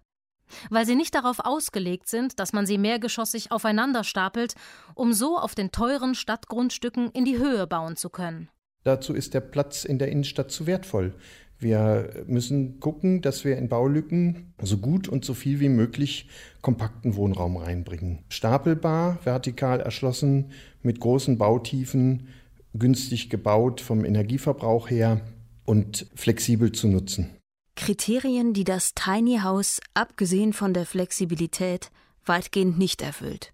weil 0.70 0.86
sie 0.86 0.96
nicht 0.96 1.14
darauf 1.14 1.40
ausgelegt 1.40 2.08
sind, 2.08 2.40
dass 2.40 2.54
man 2.54 2.66
sie 2.66 2.78
mehrgeschossig 2.78 3.52
aufeinander 3.52 4.06
stapelt, 4.06 4.56
um 4.94 5.12
so 5.12 5.38
auf 5.38 5.56
den 5.56 5.72
teuren 5.72 6.16
Stadtgrundstücken 6.16 7.12
in 7.12 7.26
die 7.26 7.38
Höhe 7.38 7.68
bauen 7.68 7.98
zu 7.98 8.10
können. 8.10 8.50
Dazu 8.84 9.14
ist 9.14 9.34
der 9.34 9.42
Platz 9.42 9.84
in 9.84 10.00
der 10.00 10.10
Innenstadt 10.10 10.52
zu 10.52 10.68
wertvoll. 10.68 11.16
Wir 11.58 12.24
müssen 12.28 12.80
gucken, 12.80 13.22
dass 13.22 13.44
wir 13.44 13.58
in 13.58 13.68
Baulücken 13.68 14.54
so 14.62 14.78
gut 14.78 15.08
und 15.10 15.26
so 15.26 15.34
viel 15.34 15.60
wie 15.60 15.70
möglich 15.70 16.30
kompakten 16.62 17.16
Wohnraum 17.16 17.58
reinbringen. 17.58 18.24
Stapelbar, 18.30 19.20
vertikal 19.24 19.80
erschlossen, 19.80 20.52
mit 20.82 21.00
großen 21.00 21.38
Bautiefen, 21.38 22.28
günstig 22.74 23.30
gebaut 23.30 23.82
vom 23.82 24.06
Energieverbrauch 24.06 24.90
her 24.90 25.22
und 25.66 26.08
flexibel 26.16 26.72
zu 26.72 26.88
nutzen. 26.88 27.36
Kriterien, 27.76 28.54
die 28.54 28.64
das 28.64 28.94
Tiny 28.94 29.40
House, 29.44 29.82
abgesehen 29.94 30.54
von 30.54 30.74
der 30.74 30.86
Flexibilität, 30.86 31.92
weitgehend 32.26 32.78
nicht 32.78 33.02
erfüllt, 33.02 33.54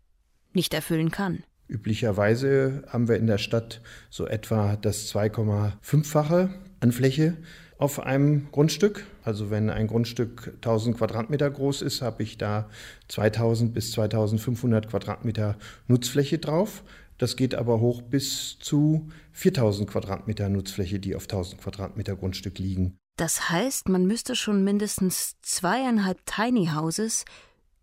nicht 0.53 0.73
erfüllen 0.73 1.11
kann. 1.11 1.43
Üblicherweise 1.67 2.83
haben 2.89 3.07
wir 3.07 3.15
in 3.15 3.27
der 3.27 3.37
Stadt 3.37 3.81
so 4.09 4.27
etwa 4.27 4.75
das 4.75 5.11
2,5-fache 5.13 6.49
an 6.81 6.91
Fläche 6.91 7.37
auf 7.77 7.99
einem 7.99 8.51
Grundstück. 8.51 9.05
Also 9.23 9.49
wenn 9.49 9.69
ein 9.69 9.87
Grundstück 9.87 10.53
1000 10.57 10.97
Quadratmeter 10.97 11.49
groß 11.49 11.81
ist, 11.81 12.01
habe 12.01 12.23
ich 12.23 12.37
da 12.37 12.69
2000 13.07 13.73
bis 13.73 13.91
2500 13.93 14.89
Quadratmeter 14.89 15.57
Nutzfläche 15.87 16.37
drauf. 16.37 16.83
Das 17.21 17.35
geht 17.35 17.53
aber 17.53 17.79
hoch 17.79 18.01
bis 18.01 18.57
zu 18.57 19.07
4000 19.33 19.87
Quadratmeter 19.87 20.49
Nutzfläche, 20.49 20.99
die 20.99 21.15
auf 21.15 21.25
1000 21.25 21.61
Quadratmeter 21.61 22.15
Grundstück 22.15 22.57
liegen. 22.57 22.97
Das 23.15 23.51
heißt, 23.51 23.89
man 23.89 24.07
müsste 24.07 24.35
schon 24.35 24.63
mindestens 24.63 25.35
zweieinhalb 25.43 26.25
Tiny 26.25 26.71
Houses 26.73 27.25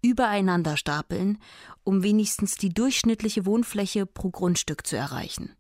übereinander 0.03 0.77
stapeln, 0.77 1.39
um 1.85 2.03
wenigstens 2.03 2.57
die 2.57 2.71
durchschnittliche 2.71 3.47
Wohnfläche 3.47 4.07
pro 4.07 4.31
Grundstück 4.31 4.85
zu 4.85 4.97
erreichen. 4.97 5.53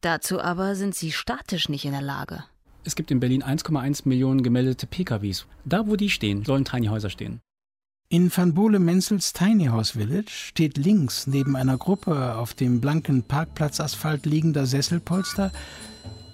Dazu 0.00 0.40
aber 0.40 0.74
sind 0.74 0.96
sie 0.96 1.12
statisch 1.12 1.68
nicht 1.68 1.84
in 1.84 1.92
der 1.92 2.02
Lage. 2.02 2.42
Es 2.82 2.96
gibt 2.96 3.12
in 3.12 3.20
Berlin 3.20 3.44
1,1 3.44 4.08
Millionen 4.08 4.42
gemeldete 4.42 4.88
PKWs. 4.88 5.46
Da, 5.64 5.86
wo 5.86 5.94
die 5.94 6.10
stehen, 6.10 6.44
sollen 6.44 6.64
Tiny 6.64 6.88
Häuser 6.88 7.10
stehen. 7.10 7.40
In 8.10 8.34
Van 8.34 8.54
Bole-Menzels 8.54 9.34
Tiny 9.34 9.66
House 9.66 9.90
Village 9.90 10.30
steht 10.30 10.78
links 10.78 11.26
neben 11.26 11.56
einer 11.56 11.76
Gruppe 11.76 12.36
auf 12.36 12.54
dem 12.54 12.80
blanken 12.80 13.22
Parkplatzasphalt 13.22 14.24
liegender 14.24 14.64
Sesselpolster 14.64 15.52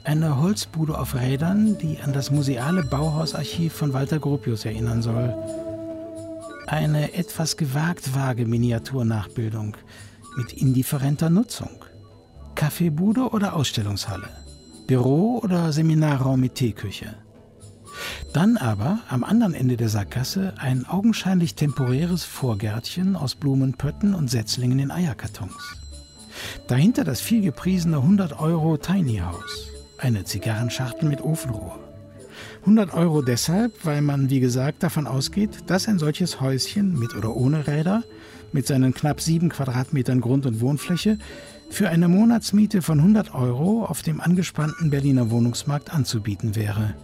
Eine 0.05 0.41
Holzbude 0.41 0.97
auf 0.97 1.17
Rädern, 1.17 1.77
die 1.79 1.99
an 1.99 2.13
das 2.13 2.31
museale 2.31 2.85
Bauhausarchiv 2.85 3.73
von 3.73 3.93
Walter 3.93 4.21
Gropius 4.21 4.65
erinnern 4.65 5.03
soll. 5.03 5.35
Eine 6.69 7.13
etwas 7.15 7.57
gewagt 7.57 8.15
vage 8.15 8.47
Miniaturnachbildung 8.47 9.77
mit 10.37 10.53
indifferenter 10.53 11.29
Nutzung. 11.29 11.85
Kaffeebude 12.55 13.31
oder 13.31 13.53
Ausstellungshalle. 13.57 14.29
Büro 14.87 15.41
oder 15.43 15.73
Seminarraum 15.73 16.39
mit 16.39 16.55
Teeküche. 16.55 17.17
Dann 18.33 18.57
aber 18.57 19.01
am 19.09 19.25
anderen 19.25 19.55
Ende 19.55 19.77
der 19.77 19.89
Sackgasse 19.89 20.55
ein 20.59 20.87
augenscheinlich 20.87 21.55
temporäres 21.55 22.25
Vorgärtchen 22.25 23.17
aus 23.17 23.35
Blumenpötten 23.35 24.15
und 24.15 24.31
Setzlingen 24.31 24.79
in 24.79 24.91
Eierkartons. 24.91 25.77
Dahinter 26.67 27.05
das 27.05 27.21
vielgepriesene 27.21 27.99
100 27.99 28.41
Euro 28.41 28.77
Tiny 28.77 29.19
House 29.19 29.75
eine 30.05 30.25
Zigarrenschachtel 30.25 31.09
mit 31.09 31.23
Ofenrohr. 31.23 31.79
100 32.61 32.95
Euro 32.95 33.23
deshalb, 33.23 33.85
weil 33.85 34.03
man, 34.03 34.31
wie 34.31 34.41
gesagt, 34.41 34.83
davon 34.83 35.07
ausgeht, 35.07 35.51
dass 35.67 35.89
ein 35.89 35.99
solches 35.99 36.41
Häuschen 36.41 36.99
mit 36.99 37.15
oder 37.15 37.35
ohne 37.37 37.67
Räder, 37.67 38.05
mit 38.53 38.67
seinen 38.67 38.95
knapp 38.95 39.21
sieben 39.21 39.49
Quadratmetern 39.49 40.21
Grund- 40.21 40.47
und 40.47 40.61
Wohnfläche, 40.61 41.19
für 41.71 41.89
eine 41.89 42.09
Monatsmiete 42.09 42.83
von 42.83 42.99
100 42.99 43.35
Euro 43.35 43.85
auf 43.85 44.03
dem 44.03 44.21
angespannten 44.21 44.91
Berliner 44.91 45.31
Wohnungsmarkt 45.31 45.93
anzubieten 45.93 46.55
wäre. 46.55 46.95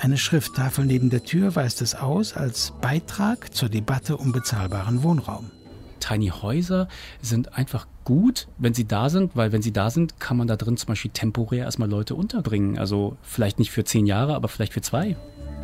Eine 0.00 0.16
Schrifttafel 0.16 0.84
neben 0.84 1.10
der 1.10 1.24
Tür 1.24 1.56
weist 1.56 1.82
es 1.82 1.96
aus 1.96 2.32
als 2.32 2.72
Beitrag 2.80 3.52
zur 3.52 3.68
Debatte 3.68 4.16
um 4.16 4.30
bezahlbaren 4.30 5.02
Wohnraum. 5.02 5.50
Tiny 5.98 6.28
Häuser 6.28 6.86
sind 7.20 7.58
einfach 7.58 7.88
gut, 8.04 8.46
wenn 8.58 8.74
sie 8.74 8.86
da 8.86 9.10
sind, 9.10 9.34
weil 9.34 9.50
wenn 9.50 9.60
sie 9.60 9.72
da 9.72 9.90
sind, 9.90 10.20
kann 10.20 10.36
man 10.36 10.46
da 10.46 10.54
drin 10.54 10.76
zum 10.76 10.86
Beispiel 10.86 11.10
temporär 11.10 11.64
erstmal 11.64 11.90
Leute 11.90 12.14
unterbringen. 12.14 12.78
Also 12.78 13.16
vielleicht 13.22 13.58
nicht 13.58 13.72
für 13.72 13.82
zehn 13.82 14.06
Jahre, 14.06 14.36
aber 14.36 14.46
vielleicht 14.46 14.72
für 14.72 14.82
zwei. 14.82 15.16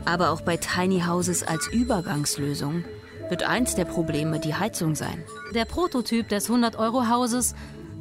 Aber 0.04 0.30
auch 0.30 0.40
bei 0.40 0.56
Tiny 0.56 1.02
Houses 1.06 1.44
als 1.44 1.68
Übergangslösung 1.68 2.82
wird 3.28 3.44
eins 3.44 3.76
der 3.76 3.84
Probleme 3.84 4.40
die 4.40 4.54
Heizung 4.54 4.96
sein. 4.96 5.22
Der 5.54 5.64
Prototyp 5.64 6.28
des 6.28 6.50
100-Euro-Hauses 6.50 7.54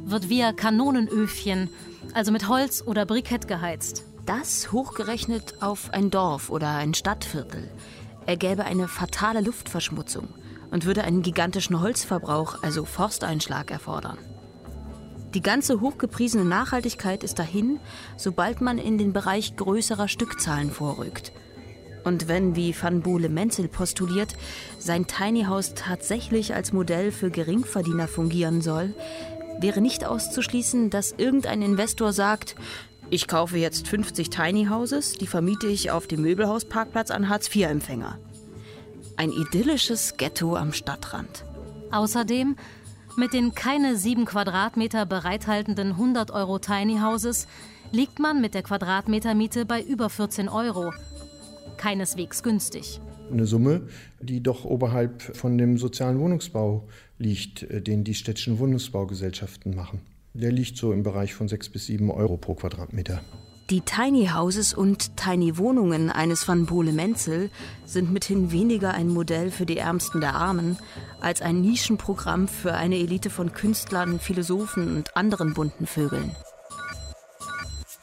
wird 0.04 0.28
via 0.28 0.52
Kanonenöfchen, 0.52 1.70
also 2.12 2.32
mit 2.32 2.48
Holz 2.48 2.82
oder 2.84 3.06
Brikett 3.06 3.46
geheizt. 3.46 4.04
Das 4.26 4.72
hochgerechnet 4.72 5.62
auf 5.62 5.92
ein 5.92 6.10
Dorf 6.10 6.48
oder 6.48 6.70
ein 6.70 6.94
Stadtviertel 6.94 7.70
ergäbe 8.24 8.64
eine 8.64 8.88
fatale 8.88 9.42
Luftverschmutzung 9.42 10.28
und 10.70 10.86
würde 10.86 11.04
einen 11.04 11.20
gigantischen 11.20 11.80
Holzverbrauch, 11.80 12.62
also 12.62 12.86
Forsteinschlag, 12.86 13.70
erfordern. 13.70 14.16
Die 15.34 15.42
ganze 15.42 15.82
hochgepriesene 15.82 16.44
Nachhaltigkeit 16.44 17.22
ist 17.22 17.38
dahin, 17.38 17.80
sobald 18.16 18.62
man 18.62 18.78
in 18.78 18.96
den 18.96 19.12
Bereich 19.12 19.56
größerer 19.56 20.08
Stückzahlen 20.08 20.70
vorrückt. 20.70 21.32
Und 22.04 22.26
wenn, 22.26 22.56
wie 22.56 22.74
Van 22.80 23.02
Bohle 23.02 23.28
Menzel 23.28 23.68
postuliert, 23.68 24.36
sein 24.78 25.06
Tiny 25.06 25.44
House 25.44 25.74
tatsächlich 25.74 26.54
als 26.54 26.72
Modell 26.72 27.12
für 27.12 27.30
Geringverdiener 27.30 28.08
fungieren 28.08 28.62
soll, 28.62 28.94
wäre 29.60 29.80
nicht 29.80 30.04
auszuschließen, 30.04 30.90
dass 30.90 31.12
irgendein 31.12 31.62
Investor 31.62 32.12
sagt, 32.12 32.56
ich 33.10 33.28
kaufe 33.28 33.58
jetzt 33.58 33.88
50 33.88 34.30
Tiny 34.30 34.66
Houses, 34.66 35.12
die 35.12 35.26
vermiete 35.26 35.66
ich 35.66 35.90
auf 35.90 36.06
dem 36.06 36.22
Möbelhausparkplatz 36.22 37.10
an 37.10 37.28
Hartz-IV-Empfänger. 37.28 38.18
Ein 39.16 39.30
idyllisches 39.30 40.16
Ghetto 40.16 40.56
am 40.56 40.72
Stadtrand. 40.72 41.44
Außerdem, 41.92 42.56
mit 43.16 43.32
den 43.32 43.54
keine 43.54 43.96
sieben 43.96 44.24
Quadratmeter 44.24 45.06
bereithaltenden 45.06 45.90
100 45.90 46.32
Euro 46.32 46.58
Tiny 46.58 46.98
Houses 46.98 47.46
liegt 47.92 48.18
man 48.18 48.40
mit 48.40 48.54
der 48.54 48.62
Quadratmetermiete 48.62 49.66
bei 49.66 49.80
über 49.80 50.10
14 50.10 50.48
Euro. 50.48 50.92
Keineswegs 51.76 52.42
günstig. 52.42 53.00
Eine 53.30 53.46
Summe, 53.46 53.86
die 54.20 54.42
doch 54.42 54.64
oberhalb 54.64 55.22
von 55.22 55.56
dem 55.56 55.78
sozialen 55.78 56.18
Wohnungsbau 56.18 56.88
liegt, 57.18 57.62
äh, 57.62 57.80
den 57.80 58.04
die 58.04 58.14
städtischen 58.14 58.58
Wohnungsbaugesellschaften 58.58 59.74
machen. 59.74 60.00
Der 60.34 60.50
liegt 60.50 60.76
so 60.76 60.92
im 60.92 61.04
Bereich 61.04 61.32
von 61.32 61.46
6 61.46 61.68
bis 61.68 61.86
7 61.86 62.10
Euro 62.10 62.36
pro 62.36 62.54
Quadratmeter. 62.54 63.22
Die 63.70 63.80
Tiny 63.80 64.26
Houses 64.34 64.74
und 64.74 65.16
Tiny 65.16 65.56
Wohnungen 65.56 66.10
eines 66.10 66.46
Van 66.48 66.66
Bohle 66.66 66.92
Menzel 66.92 67.50
sind 67.86 68.12
mithin 68.12 68.50
weniger 68.50 68.92
ein 68.92 69.08
Modell 69.08 69.52
für 69.52 69.64
die 69.64 69.78
Ärmsten 69.78 70.20
der 70.20 70.34
Armen 70.34 70.76
als 71.20 71.40
ein 71.40 71.60
Nischenprogramm 71.60 72.48
für 72.48 72.74
eine 72.74 72.96
Elite 72.96 73.30
von 73.30 73.52
Künstlern, 73.52 74.18
Philosophen 74.18 74.96
und 74.96 75.16
anderen 75.16 75.54
bunten 75.54 75.86
Vögeln. 75.86 76.32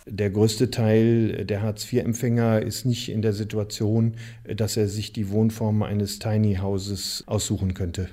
Der 0.08 0.30
größte 0.30 0.72
Teil 0.72 1.46
der 1.46 1.62
Hartz-IV-Empfänger 1.62 2.62
ist 2.62 2.86
nicht 2.86 3.10
in 3.10 3.22
der 3.22 3.34
Situation, 3.34 4.16
dass 4.46 4.78
er 4.78 4.88
sich 4.88 5.14
die 5.14 5.30
Wohnform 5.30 5.84
eines 5.84 6.18
Tiny 6.18 6.56
Houses 6.56 7.24
aussuchen 7.28 7.74
könnte. 7.74 8.10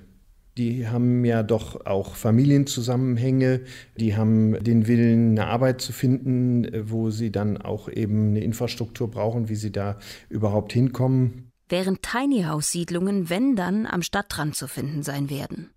Die 0.59 0.89
haben 0.89 1.25
ja 1.25 1.45
doch 1.45 1.87
auch 1.87 2.17
Familienzusammenhänge, 2.17 3.61
die 3.97 4.17
haben 4.17 4.63
den 4.65 4.89
Willen, 4.89 5.39
eine 5.39 5.47
Arbeit 5.47 5.81
zu 5.81 5.93
finden, 5.93 6.67
wo 6.91 7.11
sie 7.11 7.31
dann 7.31 7.59
auch 7.59 7.89
eben 7.89 8.31
eine 8.31 8.41
Infrastruktur 8.41 9.09
brauchen, 9.09 9.49
wie 9.49 9.55
sie 9.55 9.71
da 9.71 10.01
überhaupt 10.29 10.73
hinkommen. 10.73 11.53
Während 11.69 12.03
Tiny 12.03 12.43
House 12.43 12.73
Siedlungen, 12.73 13.31
wenn 13.31 13.55
dann, 13.55 13.87
am 13.87 14.03
Stadtrand 14.03 14.57
zu 14.57 14.67
finden 14.67 15.05
sein 15.05 15.31
werden. 15.31 15.71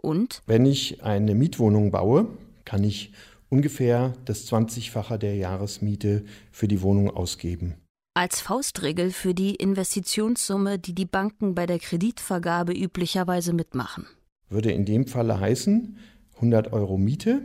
Und? 0.00 0.40
Wenn 0.46 0.64
ich 0.64 1.04
eine 1.04 1.34
Mietwohnung 1.34 1.90
baue, 1.90 2.26
kann 2.64 2.84
ich 2.84 3.12
ungefähr 3.50 4.14
das 4.24 4.50
20-fache 4.50 5.18
der 5.18 5.36
Jahresmiete 5.36 6.24
für 6.50 6.68
die 6.68 6.80
Wohnung 6.80 7.10
ausgeben. 7.10 7.74
Als 8.14 8.40
Faustregel 8.40 9.10
für 9.10 9.34
die 9.34 9.56
Investitionssumme, 9.56 10.78
die 10.78 10.94
die 10.94 11.06
Banken 11.06 11.54
bei 11.54 11.66
der 11.66 11.78
Kreditvergabe 11.78 12.72
üblicherweise 12.72 13.52
mitmachen 13.52 14.06
würde 14.52 14.72
in 14.72 14.84
dem 14.84 15.06
Falle 15.06 15.40
heißen 15.40 15.96
100 16.36 16.72
Euro 16.72 16.98
Miete, 16.98 17.42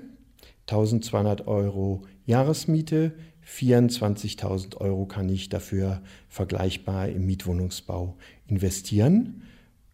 1200 0.67 1.47
Euro 1.47 2.03
Jahresmiete, 2.25 3.13
24.000 3.45 4.77
Euro 4.77 5.05
kann 5.05 5.29
ich 5.29 5.49
dafür 5.49 6.01
vergleichbar 6.27 7.07
im 7.07 7.25
Mietwohnungsbau 7.25 8.17
investieren. 8.47 9.43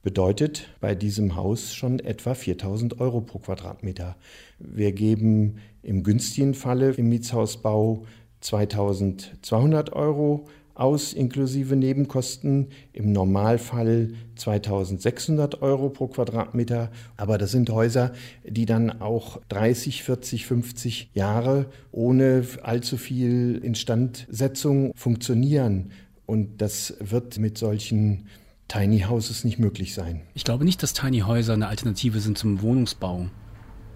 Bedeutet 0.02 0.70
bei 0.82 0.96
diesem 0.96 1.36
Haus 1.36 1.74
schon 1.74 2.00
etwa 2.00 2.32
4.000 2.32 3.00
Euro 3.00 3.22
pro 3.22 3.40
Quadratmeter. 3.40 4.18
Wir 4.60 4.92
geben 4.92 5.58
im 5.82 6.04
günstigen 6.04 6.56
Falle 6.56 6.92
im 6.92 7.10
Mietshausbau 7.10 8.06
2.200 8.42 9.94
Euro 9.94 10.48
aus 10.76 11.14
inklusive 11.14 11.76
Nebenkosten, 11.76 12.68
im 12.94 13.12
Normalfall 13.12 14.14
2600 14.36 15.62
Euro 15.62 15.90
pro 15.90 16.08
Quadratmeter. 16.08 16.92
Aber 17.18 17.38
das 17.38 17.52
sind 17.52 17.70
Häuser, 17.70 18.14
die 18.44 18.66
dann 18.66 19.02
auch 19.02 19.40
30, 19.50 20.04
40, 20.04 20.46
50 20.46 21.12
Jahre 21.14 21.68
ohne 21.92 22.46
allzu 22.64 22.98
viel 22.98 23.60
Instandsetzung 23.64 24.94
funktionieren. 24.96 25.92
Und 26.26 26.62
das 26.62 26.96
wird 27.00 27.38
mit 27.38 27.58
solchen 27.58 28.28
Tiny 28.68 29.02
Houses 29.02 29.44
nicht 29.44 29.60
möglich 29.60 29.94
sein. 29.94 30.22
Ich 30.34 30.44
glaube 30.44 30.66
nicht, 30.66 30.82
dass 30.82 30.94
Tiny 30.94 31.20
Häuser 31.20 31.54
eine 31.54 31.68
Alternative 31.68 32.20
sind 32.20 32.38
zum 32.38 32.62
Wohnungsbau. 32.62 33.28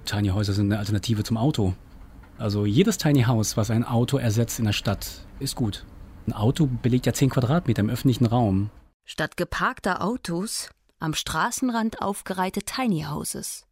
Tiny 0.05 0.30
Häuser 0.30 0.53
sind 0.53 0.67
eine 0.67 0.80
Alternative 0.80 1.23
zum 1.23 1.38
Auto. 1.38 1.73
Also 2.38 2.65
jedes 2.65 2.97
Tiny 2.97 3.23
House, 3.23 3.57
was 3.57 3.71
ein 3.71 3.84
Auto 3.84 4.17
ersetzt 4.17 4.59
in 4.59 4.65
der 4.65 4.73
Stadt, 4.73 5.25
ist 5.39 5.55
gut. 5.55 5.86
Ein 6.28 6.34
Auto 6.34 6.67
belegt 6.67 7.05
ja 7.05 7.13
10 7.13 7.30
Quadratmeter 7.30 7.80
im 7.80 7.89
öffentlichen 7.89 8.25
Raum. 8.25 8.69
Statt 9.05 9.38
geparkter 9.38 10.03
Autos 10.03 10.69
am 10.99 11.13
Straßenrand 11.13 12.01
aufgereihte 12.01 12.63
Tiny 12.63 13.05
Houses. 13.09 13.65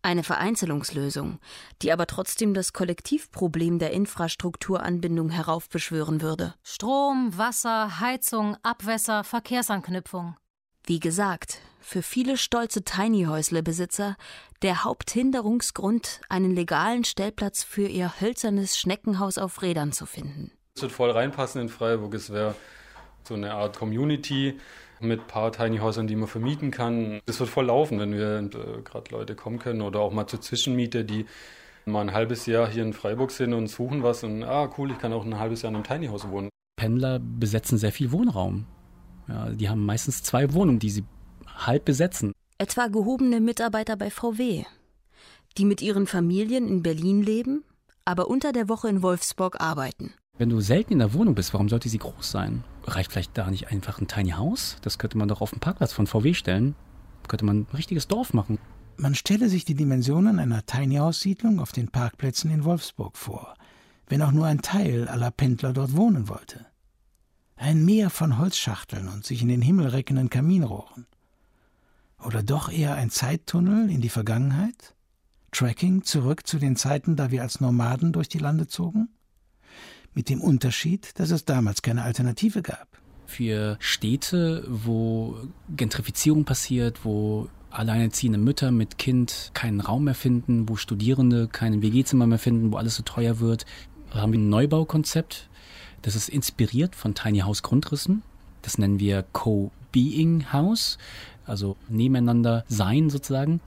Eine 0.00 0.22
Vereinzelungslösung, 0.22 1.38
die 1.82 1.92
aber 1.92 2.06
trotzdem 2.06 2.54
das 2.54 2.72
Kollektivproblem 2.72 3.78
der 3.78 3.90
Infrastrukturanbindung 3.90 5.28
heraufbeschwören 5.28 6.22
würde. 6.22 6.54
Strom, 6.62 7.36
Wasser, 7.36 8.00
Heizung, 8.00 8.56
Abwässer, 8.62 9.22
Verkehrsanknüpfung. 9.22 10.36
Wie 10.84 11.00
gesagt, 11.00 11.58
für 11.80 12.00
viele 12.00 12.38
stolze 12.38 12.82
Tiny-Häusle-Besitzer 12.82 14.16
der 14.62 14.84
Haupthinderungsgrund, 14.84 16.22
einen 16.30 16.54
legalen 16.54 17.04
Stellplatz 17.04 17.62
für 17.62 17.88
ihr 17.88 18.20
hölzernes 18.20 18.78
Schneckenhaus 18.78 19.36
auf 19.36 19.60
Rädern 19.60 19.92
zu 19.92 20.06
finden. 20.06 20.52
Es 20.76 20.82
wird 20.82 20.92
voll 20.92 21.10
reinpassen 21.10 21.62
in 21.62 21.70
Freiburg. 21.70 22.12
Es 22.12 22.30
wäre 22.30 22.54
so 23.24 23.32
eine 23.32 23.54
Art 23.54 23.78
Community 23.78 24.58
mit 25.00 25.20
ein 25.20 25.26
paar 25.26 25.50
Tiny 25.50 25.78
Häusern, 25.78 26.06
die 26.06 26.16
man 26.16 26.28
vermieten 26.28 26.70
kann. 26.70 27.20
Das 27.24 27.40
wird 27.40 27.48
voll 27.48 27.66
laufen, 27.66 27.98
wenn 27.98 28.12
wir 28.12 28.40
äh, 28.40 28.82
gerade 28.82 29.10
Leute 29.10 29.34
kommen 29.34 29.58
können 29.58 29.80
oder 29.80 30.00
auch 30.00 30.12
mal 30.12 30.26
zur 30.26 30.42
Zwischenmiete, 30.42 31.06
die 31.06 31.24
mal 31.86 32.02
ein 32.02 32.12
halbes 32.12 32.44
Jahr 32.44 32.68
hier 32.68 32.82
in 32.82 32.92
Freiburg 32.92 33.30
sind 33.30 33.54
und 33.54 33.68
suchen 33.68 34.02
was 34.02 34.22
und 34.22 34.44
ah 34.44 34.70
cool, 34.76 34.90
ich 34.90 34.98
kann 34.98 35.14
auch 35.14 35.24
ein 35.24 35.38
halbes 35.38 35.62
Jahr 35.62 35.70
in 35.70 35.76
einem 35.76 35.84
Tiny 35.84 36.08
House 36.08 36.28
wohnen. 36.28 36.50
Pendler 36.76 37.20
besetzen 37.20 37.78
sehr 37.78 37.92
viel 37.92 38.12
Wohnraum. 38.12 38.66
Ja, 39.28 39.48
die 39.48 39.70
haben 39.70 39.84
meistens 39.84 40.22
zwei 40.22 40.52
Wohnungen, 40.52 40.78
die 40.78 40.90
sie 40.90 41.04
halb 41.46 41.86
besetzen. 41.86 42.32
Etwa 42.58 42.88
gehobene 42.88 43.40
Mitarbeiter 43.40 43.96
bei 43.96 44.10
VW, 44.10 44.64
die 45.56 45.64
mit 45.64 45.80
ihren 45.80 46.06
Familien 46.06 46.68
in 46.68 46.82
Berlin 46.82 47.22
leben 47.22 47.64
aber 48.06 48.28
unter 48.28 48.52
der 48.52 48.68
Woche 48.68 48.88
in 48.88 49.02
Wolfsburg 49.02 49.60
arbeiten. 49.60 50.14
Wenn 50.38 50.50
du 50.50 50.60
selten 50.60 50.92
in 50.92 50.98
der 50.98 51.14
Wohnung 51.14 51.34
bist, 51.34 51.54
warum 51.54 51.70
sollte 51.70 51.88
sie 51.88 51.98
groß 51.98 52.30
sein? 52.30 52.62
Reicht 52.84 53.10
vielleicht 53.10 53.38
da 53.38 53.50
nicht 53.50 53.68
einfach 53.68 54.00
ein 54.00 54.06
Tiny 54.06 54.32
House? 54.32 54.76
Das 54.82 54.98
könnte 54.98 55.16
man 55.16 55.28
doch 55.28 55.40
auf 55.40 55.50
den 55.50 55.60
Parkplatz 55.60 55.94
von 55.94 56.06
VW 56.06 56.34
stellen. 56.34 56.74
Könnte 57.26 57.46
man 57.46 57.60
ein 57.60 57.66
richtiges 57.74 58.06
Dorf 58.06 58.34
machen. 58.34 58.58
Man 58.98 59.14
stelle 59.14 59.48
sich 59.48 59.64
die 59.64 59.74
Dimensionen 59.74 60.38
einer 60.38 60.66
Tiny 60.66 60.96
House 60.96 61.20
Siedlung 61.20 61.58
auf 61.58 61.72
den 61.72 61.88
Parkplätzen 61.88 62.50
in 62.50 62.64
Wolfsburg 62.64 63.16
vor, 63.16 63.54
wenn 64.08 64.20
auch 64.20 64.30
nur 64.30 64.46
ein 64.46 64.60
Teil 64.60 65.08
aller 65.08 65.30
Pendler 65.30 65.72
dort 65.72 65.96
wohnen 65.96 66.28
wollte. 66.28 66.66
Ein 67.56 67.86
Meer 67.86 68.10
von 68.10 68.36
Holzschachteln 68.36 69.08
und 69.08 69.24
sich 69.24 69.40
in 69.40 69.48
den 69.48 69.62
Himmel 69.62 69.88
reckenden 69.88 70.28
Kaminrohren. 70.28 71.06
Oder 72.22 72.42
doch 72.42 72.70
eher 72.70 72.94
ein 72.94 73.10
Zeittunnel 73.10 73.90
in 73.90 74.02
die 74.02 74.10
Vergangenheit? 74.10 74.94
Tracking 75.50 76.02
zurück 76.02 76.46
zu 76.46 76.58
den 76.58 76.76
Zeiten, 76.76 77.16
da 77.16 77.30
wir 77.30 77.40
als 77.40 77.60
Nomaden 77.60 78.12
durch 78.12 78.28
die 78.28 78.38
Lande 78.38 78.66
zogen? 78.66 79.08
Mit 80.16 80.30
dem 80.30 80.40
Unterschied, 80.40 81.10
dass 81.20 81.30
es 81.30 81.44
damals 81.44 81.82
keine 81.82 82.02
Alternative 82.02 82.62
gab. 82.62 82.88
Für 83.26 83.76
Städte, 83.80 84.64
wo 84.66 85.36
Gentrifizierung 85.76 86.46
passiert, 86.46 87.04
wo 87.04 87.50
alleinerziehende 87.70 88.38
Mütter 88.38 88.70
mit 88.70 88.96
Kind 88.96 89.50
keinen 89.52 89.82
Raum 89.82 90.04
mehr 90.04 90.14
finden, 90.14 90.70
wo 90.70 90.76
Studierende 90.76 91.48
kein 91.48 91.82
WG-Zimmer 91.82 92.26
mehr 92.26 92.38
finden, 92.38 92.72
wo 92.72 92.78
alles 92.78 92.94
so 92.94 93.02
teuer 93.02 93.40
wird, 93.40 93.66
haben 94.10 94.32
wir 94.32 94.38
ein 94.38 94.48
Neubaukonzept. 94.48 95.50
Das 96.00 96.16
ist 96.16 96.30
inspiriert 96.30 96.94
von 96.96 97.14
Tiny 97.14 97.40
House 97.40 97.62
Grundrissen. 97.62 98.22
Das 98.62 98.78
nennen 98.78 98.98
wir 98.98 99.22
Co-Being 99.34 100.50
House, 100.50 100.96
also 101.44 101.76
nebeneinander 101.90 102.64
sein 102.68 103.10
sozusagen. 103.10 103.60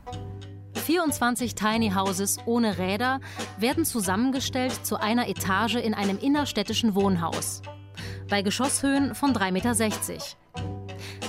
24 0.89 1.53
Tiny 1.53 1.91
Houses 1.91 2.39
ohne 2.47 2.79
Räder 2.79 3.19
werden 3.59 3.85
zusammengestellt 3.85 4.73
zu 4.83 4.95
einer 4.99 5.29
Etage 5.29 5.75
in 5.75 5.93
einem 5.93 6.17
innerstädtischen 6.17 6.95
Wohnhaus. 6.95 7.61
Bei 8.27 8.41
Geschosshöhen 8.41 9.13
von 9.13 9.31
3,60 9.31 9.51
Meter. 9.51 10.23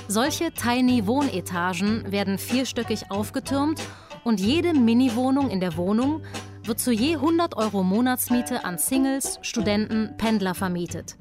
Solche 0.09 0.53
Tiny 0.53 1.07
Wohnetagen 1.07 2.11
werden 2.11 2.39
vierstöckig 2.39 3.11
aufgetürmt 3.11 3.83
und 4.25 4.41
jede 4.41 4.73
Mini-Wohnung 4.73 5.51
in 5.51 5.61
der 5.61 5.77
Wohnung 5.77 6.23
wird 6.65 6.81
zu 6.81 6.91
je 6.91 7.17
100 7.17 7.55
Euro 7.59 7.83
Monatsmiete 7.83 8.65
an 8.65 8.79
Singles, 8.79 9.39
Studenten, 9.43 10.15
Pendler 10.17 10.55
vermietet. 10.55 11.19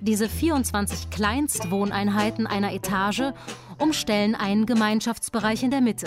Diese 0.00 0.28
24 0.28 1.10
Kleinstwohneinheiten 1.10 2.46
einer 2.46 2.72
Etage 2.72 3.32
umstellen 3.78 4.36
einen 4.36 4.66
Gemeinschaftsbereich 4.66 5.64
in 5.64 5.72
der 5.72 5.80
Mitte. 5.80 6.06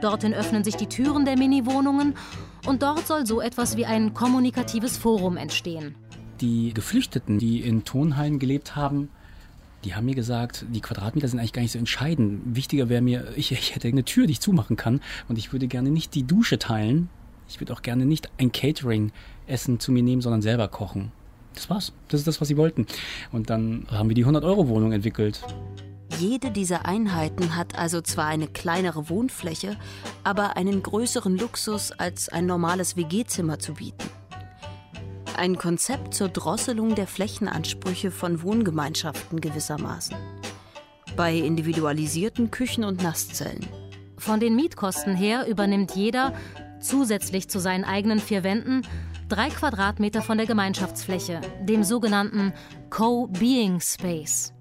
Dorthin 0.00 0.34
öffnen 0.34 0.64
sich 0.64 0.76
die 0.76 0.86
Türen 0.86 1.24
der 1.24 1.38
Mini-Wohnungen 1.38 2.14
und 2.66 2.82
dort 2.82 3.06
soll 3.06 3.26
so 3.26 3.40
etwas 3.40 3.76
wie 3.76 3.86
ein 3.86 4.14
kommunikatives 4.14 4.96
Forum 4.96 5.36
entstehen. 5.36 5.94
Die 6.40 6.74
Geflüchteten, 6.74 7.38
die 7.38 7.60
in 7.60 7.84
Tonhallen 7.84 8.38
gelebt 8.38 8.76
haben, 8.76 9.08
die 9.84 9.94
haben 9.94 10.06
mir 10.06 10.14
gesagt, 10.14 10.64
die 10.70 10.80
Quadratmeter 10.80 11.28
sind 11.28 11.38
eigentlich 11.38 11.52
gar 11.52 11.62
nicht 11.62 11.72
so 11.72 11.78
entscheidend. 11.78 12.56
Wichtiger 12.56 12.88
wäre 12.88 13.02
mir, 13.02 13.28
ich, 13.36 13.52
ich 13.52 13.74
hätte 13.74 13.88
eine 13.88 14.04
Tür, 14.04 14.26
die 14.26 14.32
ich 14.32 14.40
zumachen 14.40 14.76
kann 14.76 15.00
und 15.28 15.38
ich 15.38 15.52
würde 15.52 15.68
gerne 15.68 15.90
nicht 15.90 16.14
die 16.14 16.24
Dusche 16.24 16.58
teilen. 16.58 17.10
Ich 17.48 17.60
würde 17.60 17.72
auch 17.74 17.82
gerne 17.82 18.06
nicht 18.06 18.30
ein 18.38 18.50
Catering-Essen 18.50 19.80
zu 19.80 19.92
mir 19.92 20.02
nehmen, 20.02 20.22
sondern 20.22 20.40
selber 20.40 20.68
kochen. 20.68 21.12
Das 21.54 21.68
war's. 21.68 21.92
Das 22.08 22.20
ist 22.20 22.26
das, 22.26 22.40
was 22.40 22.48
sie 22.48 22.56
wollten. 22.56 22.86
Und 23.30 23.50
dann 23.50 23.86
haben 23.90 24.08
wir 24.08 24.14
die 24.14 24.26
100-Euro-Wohnung 24.26 24.92
entwickelt. 24.92 25.40
Jede 26.18 26.52
dieser 26.52 26.86
Einheiten 26.86 27.56
hat 27.56 27.76
also 27.76 28.00
zwar 28.00 28.26
eine 28.26 28.46
kleinere 28.46 29.08
Wohnfläche, 29.08 29.76
aber 30.22 30.56
einen 30.56 30.82
größeren 30.82 31.36
Luxus 31.36 31.90
als 31.90 32.28
ein 32.28 32.46
normales 32.46 32.96
WG-Zimmer 32.96 33.58
zu 33.58 33.74
bieten. 33.74 34.08
Ein 35.36 35.58
Konzept 35.58 36.14
zur 36.14 36.28
Drosselung 36.28 36.94
der 36.94 37.08
Flächenansprüche 37.08 38.12
von 38.12 38.42
Wohngemeinschaften 38.42 39.40
gewissermaßen. 39.40 40.16
Bei 41.16 41.34
individualisierten 41.34 42.52
Küchen 42.52 42.84
und 42.84 43.02
Nasszellen. 43.02 43.66
Von 44.16 44.38
den 44.38 44.54
Mietkosten 44.54 45.16
her 45.16 45.48
übernimmt 45.48 45.96
jeder, 45.96 46.32
zusätzlich 46.80 47.48
zu 47.48 47.58
seinen 47.58 47.84
eigenen 47.84 48.20
vier 48.20 48.44
Wänden, 48.44 48.82
drei 49.28 49.48
Quadratmeter 49.48 50.22
von 50.22 50.38
der 50.38 50.46
Gemeinschaftsfläche, 50.46 51.40
dem 51.62 51.82
sogenannten 51.82 52.52
Co-Being 52.90 53.80
Space 53.80 54.54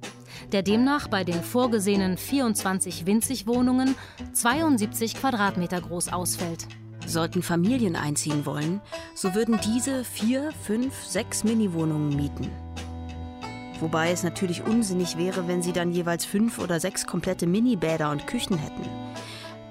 der 0.53 0.61
demnach 0.61 1.07
bei 1.07 1.23
den 1.23 1.41
vorgesehenen 1.41 2.15
24 2.15 3.07
Winzigwohnungen 3.07 3.95
72 4.33 5.15
Quadratmeter 5.15 5.81
groß 5.81 6.13
ausfällt. 6.13 6.67
Sollten 7.07 7.41
Familien 7.41 7.95
einziehen 7.95 8.45
wollen, 8.45 8.79
so 9.15 9.33
würden 9.33 9.59
diese 9.65 10.03
vier, 10.03 10.51
fünf, 10.63 10.93
sechs 11.03 11.43
Mini-Wohnungen 11.43 12.15
mieten. 12.15 12.49
Wobei 13.79 14.11
es 14.11 14.23
natürlich 14.23 14.63
unsinnig 14.63 15.17
wäre, 15.17 15.47
wenn 15.47 15.61
sie 15.61 15.73
dann 15.73 15.91
jeweils 15.91 16.23
fünf 16.23 16.59
oder 16.59 16.79
sechs 16.79 17.07
komplette 17.07 17.47
Mini-Bäder 17.47 18.11
und 18.11 18.27
Küchen 18.27 18.57
hätten. 18.57 18.87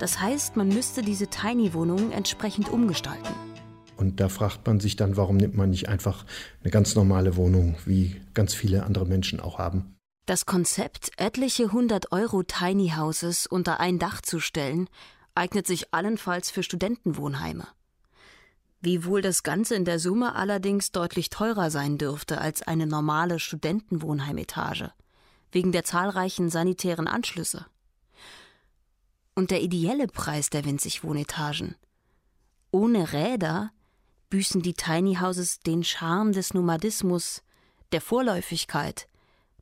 Das 0.00 0.20
heißt, 0.20 0.56
man 0.56 0.68
müsste 0.68 1.00
diese 1.00 1.28
Tiny-Wohnungen 1.28 2.10
entsprechend 2.10 2.68
umgestalten. 2.68 3.32
Und 3.96 4.18
da 4.18 4.28
fragt 4.28 4.66
man 4.66 4.80
sich 4.80 4.96
dann, 4.96 5.16
warum 5.16 5.36
nimmt 5.36 5.56
man 5.56 5.70
nicht 5.70 5.88
einfach 5.88 6.26
eine 6.62 6.72
ganz 6.72 6.96
normale 6.96 7.36
Wohnung, 7.36 7.76
wie 7.86 8.20
ganz 8.34 8.52
viele 8.52 8.82
andere 8.82 9.06
Menschen 9.06 9.38
auch 9.38 9.58
haben. 9.58 9.94
Das 10.24 10.46
Konzept, 10.46 11.10
etliche 11.16 11.72
hundert 11.72 12.12
Euro 12.12 12.44
Tiny 12.44 12.90
Houses 12.96 13.48
unter 13.48 13.80
ein 13.80 13.98
Dach 13.98 14.20
zu 14.20 14.38
stellen, 14.38 14.88
eignet 15.34 15.66
sich 15.66 15.92
allenfalls 15.92 16.48
für 16.48 16.62
Studentenwohnheime. 16.62 17.66
Wiewohl 18.80 19.20
das 19.20 19.42
Ganze 19.42 19.74
in 19.74 19.84
der 19.84 19.98
Summe 19.98 20.36
allerdings 20.36 20.92
deutlich 20.92 21.28
teurer 21.28 21.72
sein 21.72 21.98
dürfte 21.98 22.40
als 22.40 22.62
eine 22.62 22.86
normale 22.86 23.40
Studentenwohnheimetage, 23.40 24.92
wegen 25.50 25.72
der 25.72 25.84
zahlreichen 25.84 26.50
sanitären 26.50 27.08
Anschlüsse. 27.08 27.66
Und 29.34 29.50
der 29.50 29.60
ideelle 29.60 30.06
Preis 30.06 30.50
der 30.50 30.64
Winzigwohnetagen. 30.64 31.74
Ohne 32.70 33.12
Räder 33.12 33.72
büßen 34.30 34.62
die 34.62 34.74
Tiny 34.74 35.16
Houses 35.16 35.58
den 35.60 35.82
Charme 35.82 36.32
des 36.32 36.54
Nomadismus, 36.54 37.42
der 37.90 38.00
Vorläufigkeit, 38.00 39.08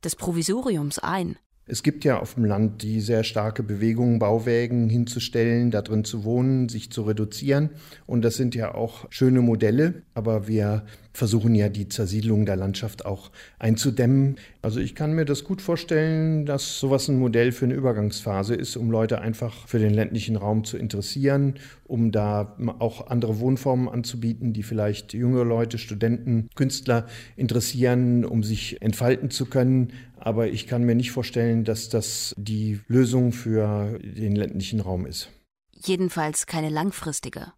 des 0.05 0.16
Provisoriums 0.16 0.98
ein. 0.98 1.36
Es 1.66 1.84
gibt 1.84 2.05
ja 2.05 2.18
auf 2.18 2.34
dem 2.34 2.44
Land 2.44 2.82
die 2.82 3.01
sehr 3.01 3.22
starke 3.22 3.62
Bewegung, 3.62 4.18
Bauwägen 4.18 4.88
hinzustellen, 4.88 5.70
da 5.70 5.82
drin 5.82 6.03
zu 6.03 6.24
wohnen, 6.24 6.68
sich 6.68 6.90
zu 6.90 7.03
reduzieren. 7.03 7.70
Und 8.07 8.22
das 8.22 8.34
sind 8.34 8.57
ja 8.57 8.74
auch 8.74 9.07
schöne 9.11 9.40
Modelle, 9.40 10.03
aber 10.12 10.48
wir 10.48 10.84
versuchen 11.12 11.54
ja 11.54 11.68
die 11.68 11.88
Zersiedlung 11.88 12.46
der 12.46 12.56
Landschaft 12.56 13.04
auch 13.04 13.30
einzudämmen. 13.58 14.36
Also 14.62 14.80
ich 14.80 14.94
kann 14.94 15.12
mir 15.12 15.24
das 15.24 15.44
gut 15.44 15.61
vorstellen, 15.61 16.46
dass 16.46 16.78
sowas 16.78 17.08
ein 17.08 17.18
Modell 17.18 17.52
für 17.52 17.64
eine 17.64 17.74
Übergangsphase 17.74 18.54
ist, 18.54 18.76
um 18.76 18.90
Leute 18.90 19.20
einfach 19.20 19.66
für 19.66 19.78
den 19.78 19.92
ländlichen 19.92 20.36
Raum 20.36 20.64
zu 20.64 20.76
interessieren, 20.76 21.54
um 21.84 22.12
da 22.12 22.56
auch 22.78 23.08
andere 23.08 23.40
Wohnformen 23.40 23.88
anzubieten, 23.88 24.52
die 24.52 24.62
vielleicht 24.62 25.12
junge 25.12 25.42
Leute, 25.42 25.78
Studenten, 25.78 26.48
Künstler 26.54 27.06
interessieren, 27.36 28.24
um 28.24 28.42
sich 28.42 28.80
entfalten 28.82 29.30
zu 29.30 29.46
können. 29.46 29.92
Aber 30.16 30.48
ich 30.48 30.66
kann 30.66 30.84
mir 30.84 30.94
nicht 30.94 31.11
vorstellen, 31.11 31.64
dass 31.64 31.88
das 31.88 32.34
die 32.36 32.80
Lösung 32.88 33.32
für 33.32 33.98
den 33.98 34.36
ländlichen 34.36 34.80
Raum 34.80 35.06
ist. 35.06 35.30
Jedenfalls 35.72 36.46
keine 36.46 36.68
langfristige. 36.68 37.52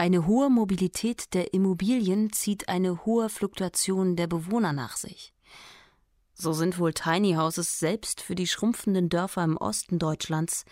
Eine 0.00 0.26
hohe 0.26 0.48
Mobilität 0.48 1.34
der 1.34 1.52
Immobilien 1.52 2.32
zieht 2.32 2.70
eine 2.70 3.04
hohe 3.04 3.28
Fluktuation 3.28 4.16
der 4.16 4.28
Bewohner 4.28 4.72
nach 4.72 4.96
sich. 4.96 5.34
So 6.32 6.54
sind 6.54 6.78
wohl 6.78 6.94
Tiny 6.94 7.34
Houses 7.34 7.78
selbst 7.78 8.22
für 8.22 8.34
die 8.34 8.46
schrumpfenden 8.46 9.10
Dörfer 9.10 9.44
im 9.44 9.58
Osten 9.58 9.98
Deutschlands 9.98 10.64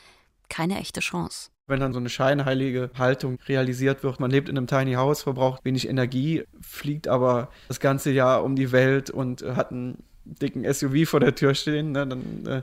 keine 0.48 0.78
echte 0.78 1.00
Chance. 1.00 1.50
Wenn 1.66 1.78
dann 1.78 1.92
so 1.92 1.98
eine 1.98 2.08
scheinheilige 2.08 2.90
Haltung 2.96 3.36
realisiert 3.46 4.02
wird, 4.02 4.18
man 4.18 4.30
lebt 4.30 4.48
in 4.48 4.56
einem 4.56 4.66
Tiny 4.66 4.94
House, 4.94 5.24
verbraucht 5.24 5.62
wenig 5.62 5.86
Energie, 5.86 6.44
fliegt 6.62 7.06
aber 7.06 7.50
das 7.68 7.80
ganze 7.80 8.10
Jahr 8.10 8.42
um 8.42 8.56
die 8.56 8.72
Welt 8.72 9.10
und 9.10 9.42
hat 9.42 9.72
einen 9.72 10.04
dicken 10.24 10.64
SUV 10.72 11.06
vor 11.06 11.20
der 11.20 11.34
Tür 11.34 11.54
stehen, 11.54 11.92
ne, 11.92 12.06
dann 12.06 12.46
äh, 12.46 12.62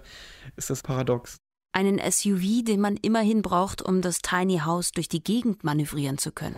ist 0.55 0.71
das 0.71 0.81
paradox. 0.81 1.37
Einen 1.75 1.99
SUV, 1.99 2.63
den 2.63 2.79
man 2.79 2.95
immerhin 2.95 3.41
braucht, 3.41 3.81
um 3.81 4.01
das 4.01 4.19
Tiny 4.19 4.59
House 4.59 4.91
durch 4.91 5.09
die 5.09 5.21
Gegend 5.21 5.65
manövrieren 5.65 6.17
zu 6.17 6.31
können. 6.31 6.55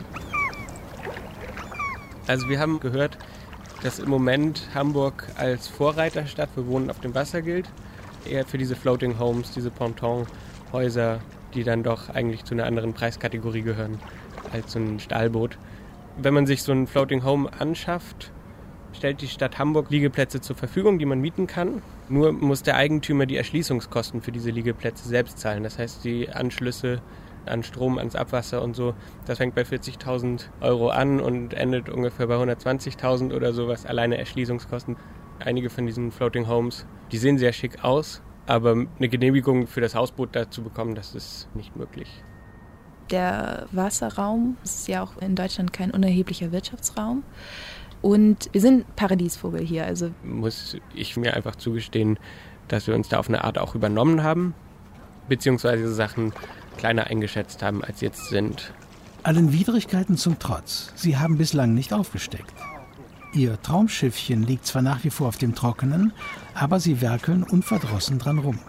Also 2.28 2.48
wir 2.50 2.60
haben 2.60 2.80
gehört, 2.80 3.18
dass 3.82 3.98
im 3.98 4.10
Moment 4.10 4.70
Hamburg 4.76 5.28
als 5.36 5.70
Vorreiterstadt 5.70 6.52
für 6.54 6.68
Wohnen 6.68 6.92
auf 6.92 7.00
dem 7.00 7.16
Wasser 7.16 7.42
gilt. 7.42 7.68
Eher 8.30 8.46
für 8.46 8.60
diese 8.60 8.76
Floating 8.76 9.18
Homes, 9.18 9.50
diese 9.50 9.72
Pontonhäuser, 9.72 11.20
die 11.56 11.64
dann 11.64 11.82
doch 11.82 12.10
eigentlich 12.10 12.44
zu 12.44 12.54
einer 12.54 12.68
anderen 12.68 12.94
Preiskategorie 12.94 13.64
gehören 13.64 14.00
als 14.54 14.74
so 14.74 14.80
ein 14.80 15.00
Stahlboot. 15.00 15.58
Wenn 16.18 16.36
man 16.36 16.46
sich 16.46 16.62
so 16.62 16.72
ein 16.72 16.86
Floating 16.86 17.24
Home 17.24 17.50
anschafft, 17.58 18.32
stellt 18.98 19.22
die 19.22 19.28
Stadt 19.28 19.60
Hamburg 19.60 19.90
Liegeplätze 19.90 20.42
zur 20.42 20.56
Verfügung, 20.56 21.00
die 21.00 21.06
man 21.06 21.22
mieten 21.22 21.48
kann. 21.48 21.82
Nur 22.10 22.32
muss 22.34 22.64
der 22.64 22.76
Eigentümer 22.76 23.26
die 23.26 23.38
Erschließungskosten 23.38 24.22
für 24.22 24.32
diese 24.32 24.52
Liegeplätze 24.52 25.08
selbst 25.08 25.40
zahlen. 25.40 25.64
Das 25.64 25.78
heißt, 25.78 26.04
die 26.04 26.30
Anschlüsse 26.30 27.02
an 27.46 27.64
Strom, 27.64 27.98
ans 27.98 28.16
Abwasser 28.16 28.62
und 28.62 28.76
so. 28.76 28.94
Das 29.26 29.38
fängt 29.38 29.56
bei 29.56 29.62
40.000 29.62 30.46
Euro 30.62 30.90
an 30.90 31.22
und 31.22 31.54
endet 31.54 31.90
ungefähr 31.90 32.28
bei 32.28 32.36
120.000 32.36 33.34
oder 33.34 33.54
sowas, 33.54 33.86
alleine 33.86 34.18
Erschließungskosten. 34.18 34.98
Einige 35.40 35.70
von 35.70 35.86
diesen 35.86 36.12
Floating 36.12 36.48
Homes, 36.48 36.86
die 37.12 37.18
sehen 37.18 37.38
sehr 37.38 37.54
schick 37.54 37.84
aus, 37.84 38.22
aber 38.48 38.72
eine 38.72 39.10
Genehmigung 39.10 39.68
für 39.68 39.82
das 39.82 39.96
Hausboot 39.96 40.36
da 40.36 40.50
zu 40.50 40.64
bekommen, 40.64 40.96
das 40.96 41.16
ist 41.16 41.48
nicht 41.56 41.76
möglich. 41.76 42.24
Der 43.12 43.68
Wasserraum 43.72 44.58
ist 44.64 44.88
ja 44.88 45.02
auch 45.02 45.18
in 45.18 45.36
Deutschland 45.36 45.72
kein 45.72 45.92
unerheblicher 45.92 46.52
Wirtschaftsraum. 46.52 47.24
Und 48.02 48.50
wir 48.52 48.62
sind 48.62 48.96
Paradiesvogel 48.96 49.62
hier. 49.62 49.86
Also 49.86 50.12
muss 50.24 50.78
ich 50.94 51.18
mir 51.18 51.34
einfach 51.34 51.56
zugestehen, 51.56 52.20
dass 52.68 52.88
wir 52.88 52.96
uns 52.96 53.10
da 53.10 53.20
auf 53.20 53.30
eine 53.30 53.44
Art 53.44 53.58
auch 53.58 53.76
übernommen 53.76 54.24
haben, 54.24 54.54
beziehungsweise 55.28 55.94
Sachen 55.94 56.34
kleiner 56.78 57.08
eingeschätzt 57.08 57.64
haben, 57.64 57.84
als 57.84 58.02
jetzt 58.02 58.30
sind. 58.30 58.74
Allen 59.24 59.52
Widrigkeiten 59.52 60.16
zum 60.16 60.40
Trotz, 60.40 60.94
sie 60.96 61.18
haben 61.18 61.38
bislang 61.38 61.74
nicht 61.74 61.92
aufgesteckt. 61.92 62.54
Ihr 63.34 63.62
Traumschiffchen 63.62 64.44
liegt 64.44 64.66
zwar 64.66 64.82
nach 64.82 65.04
wie 65.04 65.10
vor 65.10 65.28
auf 65.28 65.38
dem 65.38 65.54
Trockenen, 65.54 66.14
aber 66.54 66.80
sie 66.80 67.02
werkeln 67.02 67.44
unverdrossen 67.44 68.20
dran 68.20 68.40
rum, 68.40 68.60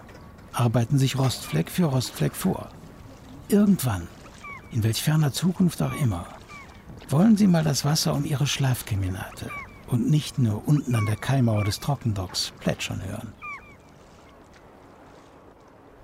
arbeiten 0.51 0.97
sich 0.97 1.17
Rostfleck 1.17 1.69
für 1.69 1.85
Rostfleck 1.85 2.35
vor. 2.35 2.69
Irgendwann, 3.47 4.07
in 4.71 4.83
welch 4.83 5.01
ferner 5.01 5.31
Zukunft 5.31 5.81
auch 5.81 5.93
immer, 6.01 6.27
wollen 7.11 7.37
sie 7.37 7.47
mal 7.47 7.63
das 7.63 7.85
Wasser 7.85 8.13
um 8.13 8.25
ihre 8.25 8.45
Schlafkeminate 8.45 9.49
und 9.87 10.09
nicht 10.09 10.37
nur 10.37 10.67
unten 10.67 10.93
an 10.95 11.05
der 11.05 11.15
Kaimauer 11.15 11.63
des 11.63 11.79
Trockendocks 11.79 12.53
plätschern 12.59 13.03
hören. 13.03 13.33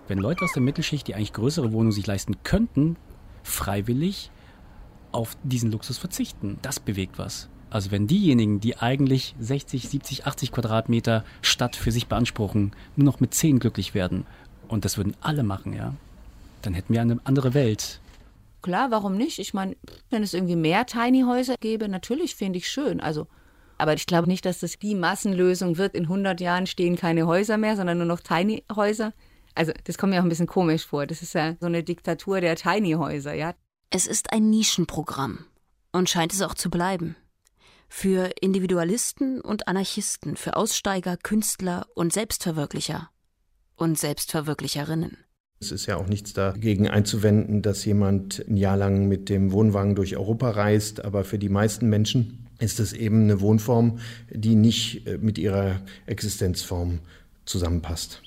Wenn 0.07 0.17
Leute 0.19 0.43
aus 0.43 0.53
der 0.53 0.61
Mittelschicht, 0.61 1.07
die 1.07 1.15
eigentlich 1.15 1.33
größere 1.33 1.71
Wohnungen 1.71 1.91
sich 1.91 2.05
leisten 2.05 2.43
könnten, 2.43 2.95
freiwillig 3.43 4.31
auf 5.11 5.37
diesen 5.43 5.71
Luxus 5.71 5.97
verzichten, 5.97 6.57
das 6.61 6.79
bewegt 6.79 7.17
was. 7.17 7.49
Also 7.69 7.91
wenn 7.91 8.07
diejenigen, 8.07 8.59
die 8.59 8.77
eigentlich 8.77 9.35
60, 9.39 9.89
70, 9.89 10.27
80 10.27 10.51
Quadratmeter 10.51 11.23
Stadt 11.41 11.75
für 11.75 11.91
sich 11.91 12.07
beanspruchen, 12.07 12.71
nur 12.95 13.05
noch 13.05 13.19
mit 13.19 13.33
10 13.33 13.59
glücklich 13.59 13.93
werden, 13.93 14.25
und 14.67 14.85
das 14.85 14.97
würden 14.97 15.15
alle 15.21 15.43
machen, 15.43 15.73
ja, 15.73 15.93
dann 16.61 16.73
hätten 16.73 16.93
wir 16.93 17.01
eine 17.01 17.19
andere 17.23 17.53
Welt. 17.53 17.99
Klar, 18.65 18.89
warum 18.89 19.15
nicht? 19.15 19.37
Ich 19.37 19.53
meine, 19.53 19.77
wenn 20.09 20.23
es 20.23 20.33
irgendwie 20.33 20.55
mehr 20.55 20.87
Tiny 20.87 21.21
Häuser 21.21 21.53
gäbe, 21.59 21.87
natürlich 21.87 22.33
finde 22.33 22.57
ich 22.57 22.67
schön. 22.67 22.99
Also, 22.99 23.27
aber 23.77 23.93
ich 23.93 24.07
glaube 24.07 24.27
nicht, 24.27 24.43
dass 24.43 24.57
das 24.57 24.79
die 24.79 24.95
Massenlösung 24.95 25.77
wird. 25.77 25.93
In 25.93 26.05
100 26.05 26.41
Jahren 26.41 26.65
stehen 26.65 26.95
keine 26.95 27.27
Häuser 27.27 27.57
mehr, 27.57 27.75
sondern 27.75 27.99
nur 27.99 28.07
noch 28.07 28.21
Tiny 28.21 28.63
Häuser. 28.75 29.13
Also, 29.53 29.71
das 29.83 29.99
kommt 29.99 30.13
mir 30.13 30.19
auch 30.19 30.23
ein 30.23 30.29
bisschen 30.29 30.47
komisch 30.47 30.83
vor. 30.83 31.05
Das 31.05 31.21
ist 31.21 31.35
ja 31.35 31.55
so 31.59 31.67
eine 31.67 31.83
Diktatur 31.83 32.41
der 32.41 32.55
Tiny 32.55 32.93
Häuser, 32.93 33.35
ja. 33.35 33.53
Es 33.91 34.07
ist 34.07 34.33
ein 34.33 34.49
Nischenprogramm 34.49 35.45
und 35.91 36.09
scheint 36.09 36.33
es 36.33 36.41
auch 36.41 36.55
zu 36.55 36.71
bleiben. 36.71 37.15
Für 37.87 38.31
Individualisten 38.41 39.41
und 39.41 39.67
Anarchisten, 39.67 40.37
für 40.37 40.55
Aussteiger, 40.55 41.17
Künstler 41.17 41.85
und 41.93 42.13
Selbstverwirklicher 42.13 43.11
und 43.75 43.99
Selbstverwirklicherinnen. 43.99 45.24
Es 45.65 45.71
ist 45.71 45.85
ja 45.87 45.97
auch 45.97 46.07
nichts 46.07 46.33
dagegen 46.33 46.87
einzuwenden, 46.87 47.61
dass 47.61 47.85
jemand 47.85 48.45
ein 48.47 48.57
Jahr 48.57 48.77
lang 48.77 49.07
mit 49.07 49.29
dem 49.29 49.51
Wohnwagen 49.51 49.95
durch 49.95 50.15
Europa 50.15 50.51
reist, 50.51 51.03
aber 51.03 51.23
für 51.23 51.39
die 51.39 51.49
meisten 51.49 51.89
Menschen 51.89 52.45
ist 52.59 52.79
es 52.79 52.93
eben 52.93 53.23
eine 53.23 53.41
Wohnform, 53.41 53.99
die 54.29 54.55
nicht 54.55 55.07
äh, 55.07 55.17
mit 55.17 55.37
ihrer 55.37 55.81
Existenzform 56.05 56.99
zusammenpasst. 57.45 58.21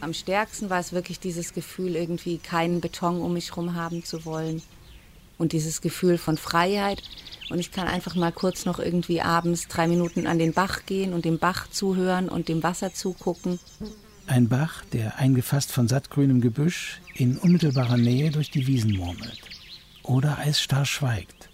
Am 0.00 0.14
stärksten 0.14 0.68
war 0.68 0.80
es 0.80 0.92
wirklich 0.92 1.20
dieses 1.20 1.52
Gefühl, 1.52 1.94
irgendwie 1.94 2.38
keinen 2.38 2.80
Beton 2.80 3.20
um 3.20 3.34
mich 3.34 3.50
herum 3.50 3.76
haben 3.76 4.04
zu 4.04 4.24
wollen. 4.24 4.60
Und 5.38 5.52
dieses 5.52 5.80
Gefühl 5.80 6.18
von 6.18 6.36
Freiheit. 6.36 7.02
Und 7.50 7.60
ich 7.60 7.70
kann 7.70 7.86
einfach 7.86 8.16
mal 8.16 8.32
kurz 8.32 8.64
noch 8.64 8.80
irgendwie 8.80 9.20
abends 9.20 9.68
drei 9.68 9.86
Minuten 9.86 10.26
an 10.26 10.40
den 10.40 10.52
Bach 10.52 10.86
gehen 10.86 11.12
und 11.12 11.24
dem 11.24 11.38
Bach 11.38 11.68
zuhören 11.70 12.28
und 12.28 12.48
dem 12.48 12.64
Wasser 12.64 12.92
zugucken. 12.92 13.60
Ein 14.26 14.48
Bach, 14.48 14.84
der 14.92 15.18
eingefasst 15.18 15.72
von 15.72 15.88
sattgrünem 15.88 16.40
Gebüsch 16.40 17.00
in 17.14 17.36
unmittelbarer 17.38 17.96
Nähe 17.96 18.30
durch 18.30 18.50
die 18.50 18.66
Wiesen 18.66 18.96
murmelt. 18.96 19.40
Oder 20.02 20.38
eisstarr 20.38 20.86
schweigt. 20.86 21.48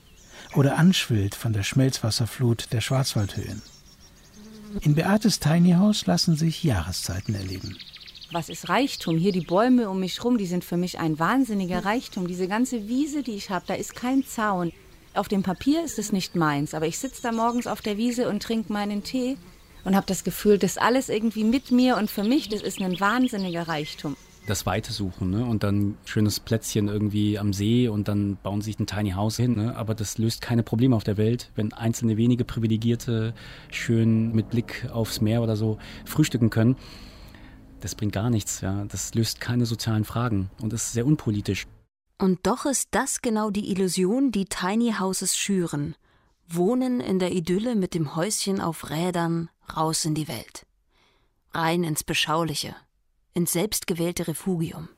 Oder 0.54 0.76
anschwillt 0.76 1.34
von 1.34 1.52
der 1.52 1.62
Schmelzwasserflut 1.62 2.72
der 2.72 2.80
Schwarzwaldhöhen. 2.80 3.62
In 4.82 4.94
Beates 4.94 5.40
Tiny 5.40 5.72
House 5.72 6.06
lassen 6.06 6.36
sich 6.36 6.62
Jahreszeiten 6.62 7.34
erleben 7.34 7.76
was 8.30 8.48
ist 8.48 8.68
Reichtum? 8.68 9.16
Hier 9.16 9.32
die 9.32 9.40
Bäume 9.40 9.88
um 9.88 10.00
mich 10.00 10.22
rum, 10.22 10.38
die 10.38 10.46
sind 10.46 10.64
für 10.64 10.76
mich 10.76 10.98
ein 10.98 11.18
wahnsinniger 11.18 11.84
Reichtum. 11.84 12.26
Diese 12.26 12.48
ganze 12.48 12.88
Wiese, 12.88 13.22
die 13.22 13.34
ich 13.34 13.50
habe, 13.50 13.64
da 13.66 13.74
ist 13.74 13.96
kein 13.96 14.24
Zaun. 14.24 14.72
Auf 15.14 15.28
dem 15.28 15.42
Papier 15.42 15.84
ist 15.84 15.98
es 15.98 16.12
nicht 16.12 16.36
meins, 16.36 16.74
aber 16.74 16.86
ich 16.86 16.98
sitze 16.98 17.22
da 17.22 17.32
morgens 17.32 17.66
auf 17.66 17.80
der 17.80 17.96
Wiese 17.96 18.28
und 18.28 18.42
trinke 18.42 18.72
meinen 18.72 19.02
Tee 19.02 19.36
und 19.88 19.96
habe 19.96 20.06
das 20.06 20.22
Gefühl, 20.24 20.58
das 20.58 20.78
alles 20.78 21.08
irgendwie 21.08 21.44
mit 21.44 21.70
mir 21.70 21.96
und 21.96 22.10
für 22.10 22.22
mich, 22.22 22.48
das 22.48 22.62
ist 22.62 22.80
ein 22.80 23.00
wahnsinniger 23.00 23.66
Reichtum. 23.66 24.16
Das 24.46 24.64
Weite 24.64 24.92
suchen 24.92 25.30
ne? 25.30 25.44
und 25.44 25.62
dann 25.62 25.98
schönes 26.06 26.40
Plätzchen 26.40 26.88
irgendwie 26.88 27.38
am 27.38 27.52
See 27.52 27.88
und 27.88 28.08
dann 28.08 28.38
bauen 28.42 28.62
sie 28.62 28.70
sich 28.70 28.80
ein 28.80 28.86
Tiny 28.86 29.10
House 29.10 29.36
hin. 29.36 29.56
Ne? 29.56 29.76
Aber 29.76 29.94
das 29.94 30.16
löst 30.16 30.40
keine 30.40 30.62
Probleme 30.62 30.96
auf 30.96 31.04
der 31.04 31.18
Welt, 31.18 31.50
wenn 31.54 31.74
einzelne 31.74 32.16
wenige 32.16 32.44
Privilegierte 32.44 33.34
schön 33.70 34.32
mit 34.32 34.48
Blick 34.48 34.88
aufs 34.90 35.20
Meer 35.20 35.42
oder 35.42 35.56
so 35.56 35.78
frühstücken 36.06 36.48
können 36.48 36.76
das 37.80 37.94
bringt 37.94 38.12
gar 38.12 38.30
nichts. 38.30 38.60
Ja. 38.60 38.84
Das 38.86 39.14
löst 39.14 39.40
keine 39.40 39.66
sozialen 39.66 40.04
Fragen 40.04 40.50
und 40.60 40.72
ist 40.72 40.92
sehr 40.92 41.06
unpolitisch. 41.06 41.66
Und 42.18 42.46
doch 42.46 42.66
ist 42.66 42.88
das 42.90 43.22
genau 43.22 43.50
die 43.50 43.70
Illusion, 43.70 44.32
die 44.32 44.46
Tiny 44.46 44.94
Houses 44.98 45.36
schüren. 45.36 45.94
Wohnen 46.48 47.00
in 47.00 47.18
der 47.18 47.32
Idylle 47.32 47.76
mit 47.76 47.94
dem 47.94 48.16
Häuschen 48.16 48.60
auf 48.60 48.90
Rädern 48.90 49.50
raus 49.76 50.04
in 50.04 50.14
die 50.14 50.28
Welt. 50.28 50.66
Rein 51.52 51.84
ins 51.84 52.04
Beschauliche, 52.04 52.74
ins 53.34 53.52
selbstgewählte 53.52 54.28
Refugium. 54.28 54.88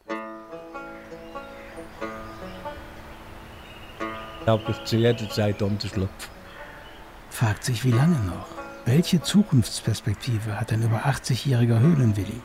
Habe 4.46 4.70
ich 4.70 4.84
zu 4.84 4.96
jeder 4.96 5.28
Zeit 5.30 5.62
Unterschlupf. 5.62 6.28
Fragt 7.30 7.64
sich, 7.64 7.84
wie 7.84 7.92
lange 7.92 8.18
noch? 8.20 8.48
Welche 8.84 9.22
Zukunftsperspektive 9.22 10.58
hat 10.58 10.72
ein 10.72 10.82
über 10.82 11.04
80-jähriger 11.04 11.78
Höhlenwilli? 11.78 12.40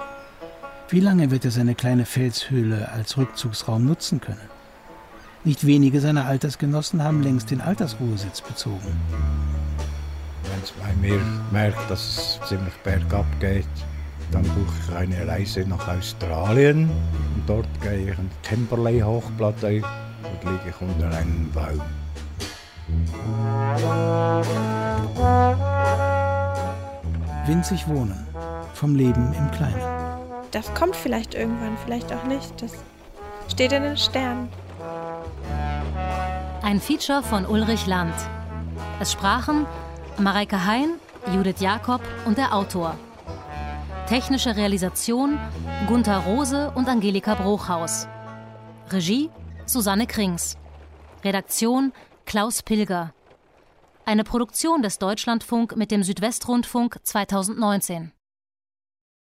Wie 0.89 0.99
lange 0.99 1.31
wird 1.31 1.45
er 1.45 1.51
seine 1.51 1.73
kleine 1.73 2.05
Felshöhle 2.05 2.91
als 2.91 3.17
Rückzugsraum 3.17 3.85
nutzen 3.85 4.21
können? 4.21 4.49
Nicht 5.43 5.65
wenige 5.65 6.01
seiner 6.01 6.25
Altersgenossen 6.25 7.03
haben 7.03 7.23
längst 7.23 7.49
den 7.49 7.61
Altersruhesitz 7.61 8.41
bezogen. 8.41 8.99
Wenn 10.55 10.63
es 10.63 10.71
bei 10.71 10.93
mir 11.01 11.19
merkt, 11.51 11.91
dass 11.91 12.39
es 12.39 12.47
ziemlich 12.47 12.73
bergab 12.75 13.25
geht, 13.41 13.67
dann 14.31 14.43
buche 14.43 14.73
ich 14.87 14.95
eine 14.95 15.27
Reise 15.27 15.65
nach 15.67 15.85
Australien. 15.89 16.89
Und 17.35 17.43
dort 17.45 17.67
gehe 17.81 18.11
ich 18.11 18.17
in 18.17 18.29
die 18.29 18.47
Temperley 18.47 19.01
Hochplatte 19.01 19.67
und 19.67 20.49
liege 20.49 20.69
ich 20.69 20.81
unter 20.81 21.09
einem 21.17 21.51
Baum. 21.51 21.81
Winzig 27.45 27.85
wohnen. 27.89 28.25
Vom 28.73 28.95
Leben 28.95 29.33
im 29.33 29.51
Kleinen 29.51 29.95
das 30.55 30.73
kommt 30.73 30.95
vielleicht 30.95 31.35
irgendwann, 31.35 31.77
vielleicht 31.83 32.13
auch 32.13 32.23
nicht. 32.23 32.61
Das 32.61 32.71
steht 33.51 33.73
in 33.73 33.83
den 33.83 33.97
Sternen. 33.97 34.47
Ein 36.61 36.79
Feature 36.79 37.21
von 37.21 37.45
Ulrich 37.45 37.85
Land. 37.87 38.15
Es 39.01 39.11
sprachen 39.11 39.65
Mareike 40.17 40.65
Hein, 40.65 40.97
Judith 41.33 41.59
Jakob 41.59 42.01
und 42.25 42.37
der 42.37 42.55
Autor. 42.55 42.97
Technische 44.07 44.55
Realisation 44.55 45.37
Gunther 45.87 46.19
Rose 46.19 46.71
und 46.73 46.87
Angelika 46.87 47.35
Bruchhaus. 47.35 48.07
Regie 48.91 49.29
Susanne 49.65 50.07
Krings. 50.07 50.55
Redaktion 51.23 51.91
Klaus 52.25 52.63
Pilger. 52.63 53.13
Eine 54.05 54.23
Produktion 54.23 54.81
des 54.81 54.99
Deutschlandfunk 54.99 55.75
mit 55.75 55.91
dem 55.91 56.01
Südwestrundfunk 56.01 56.97
2019. 57.03 58.13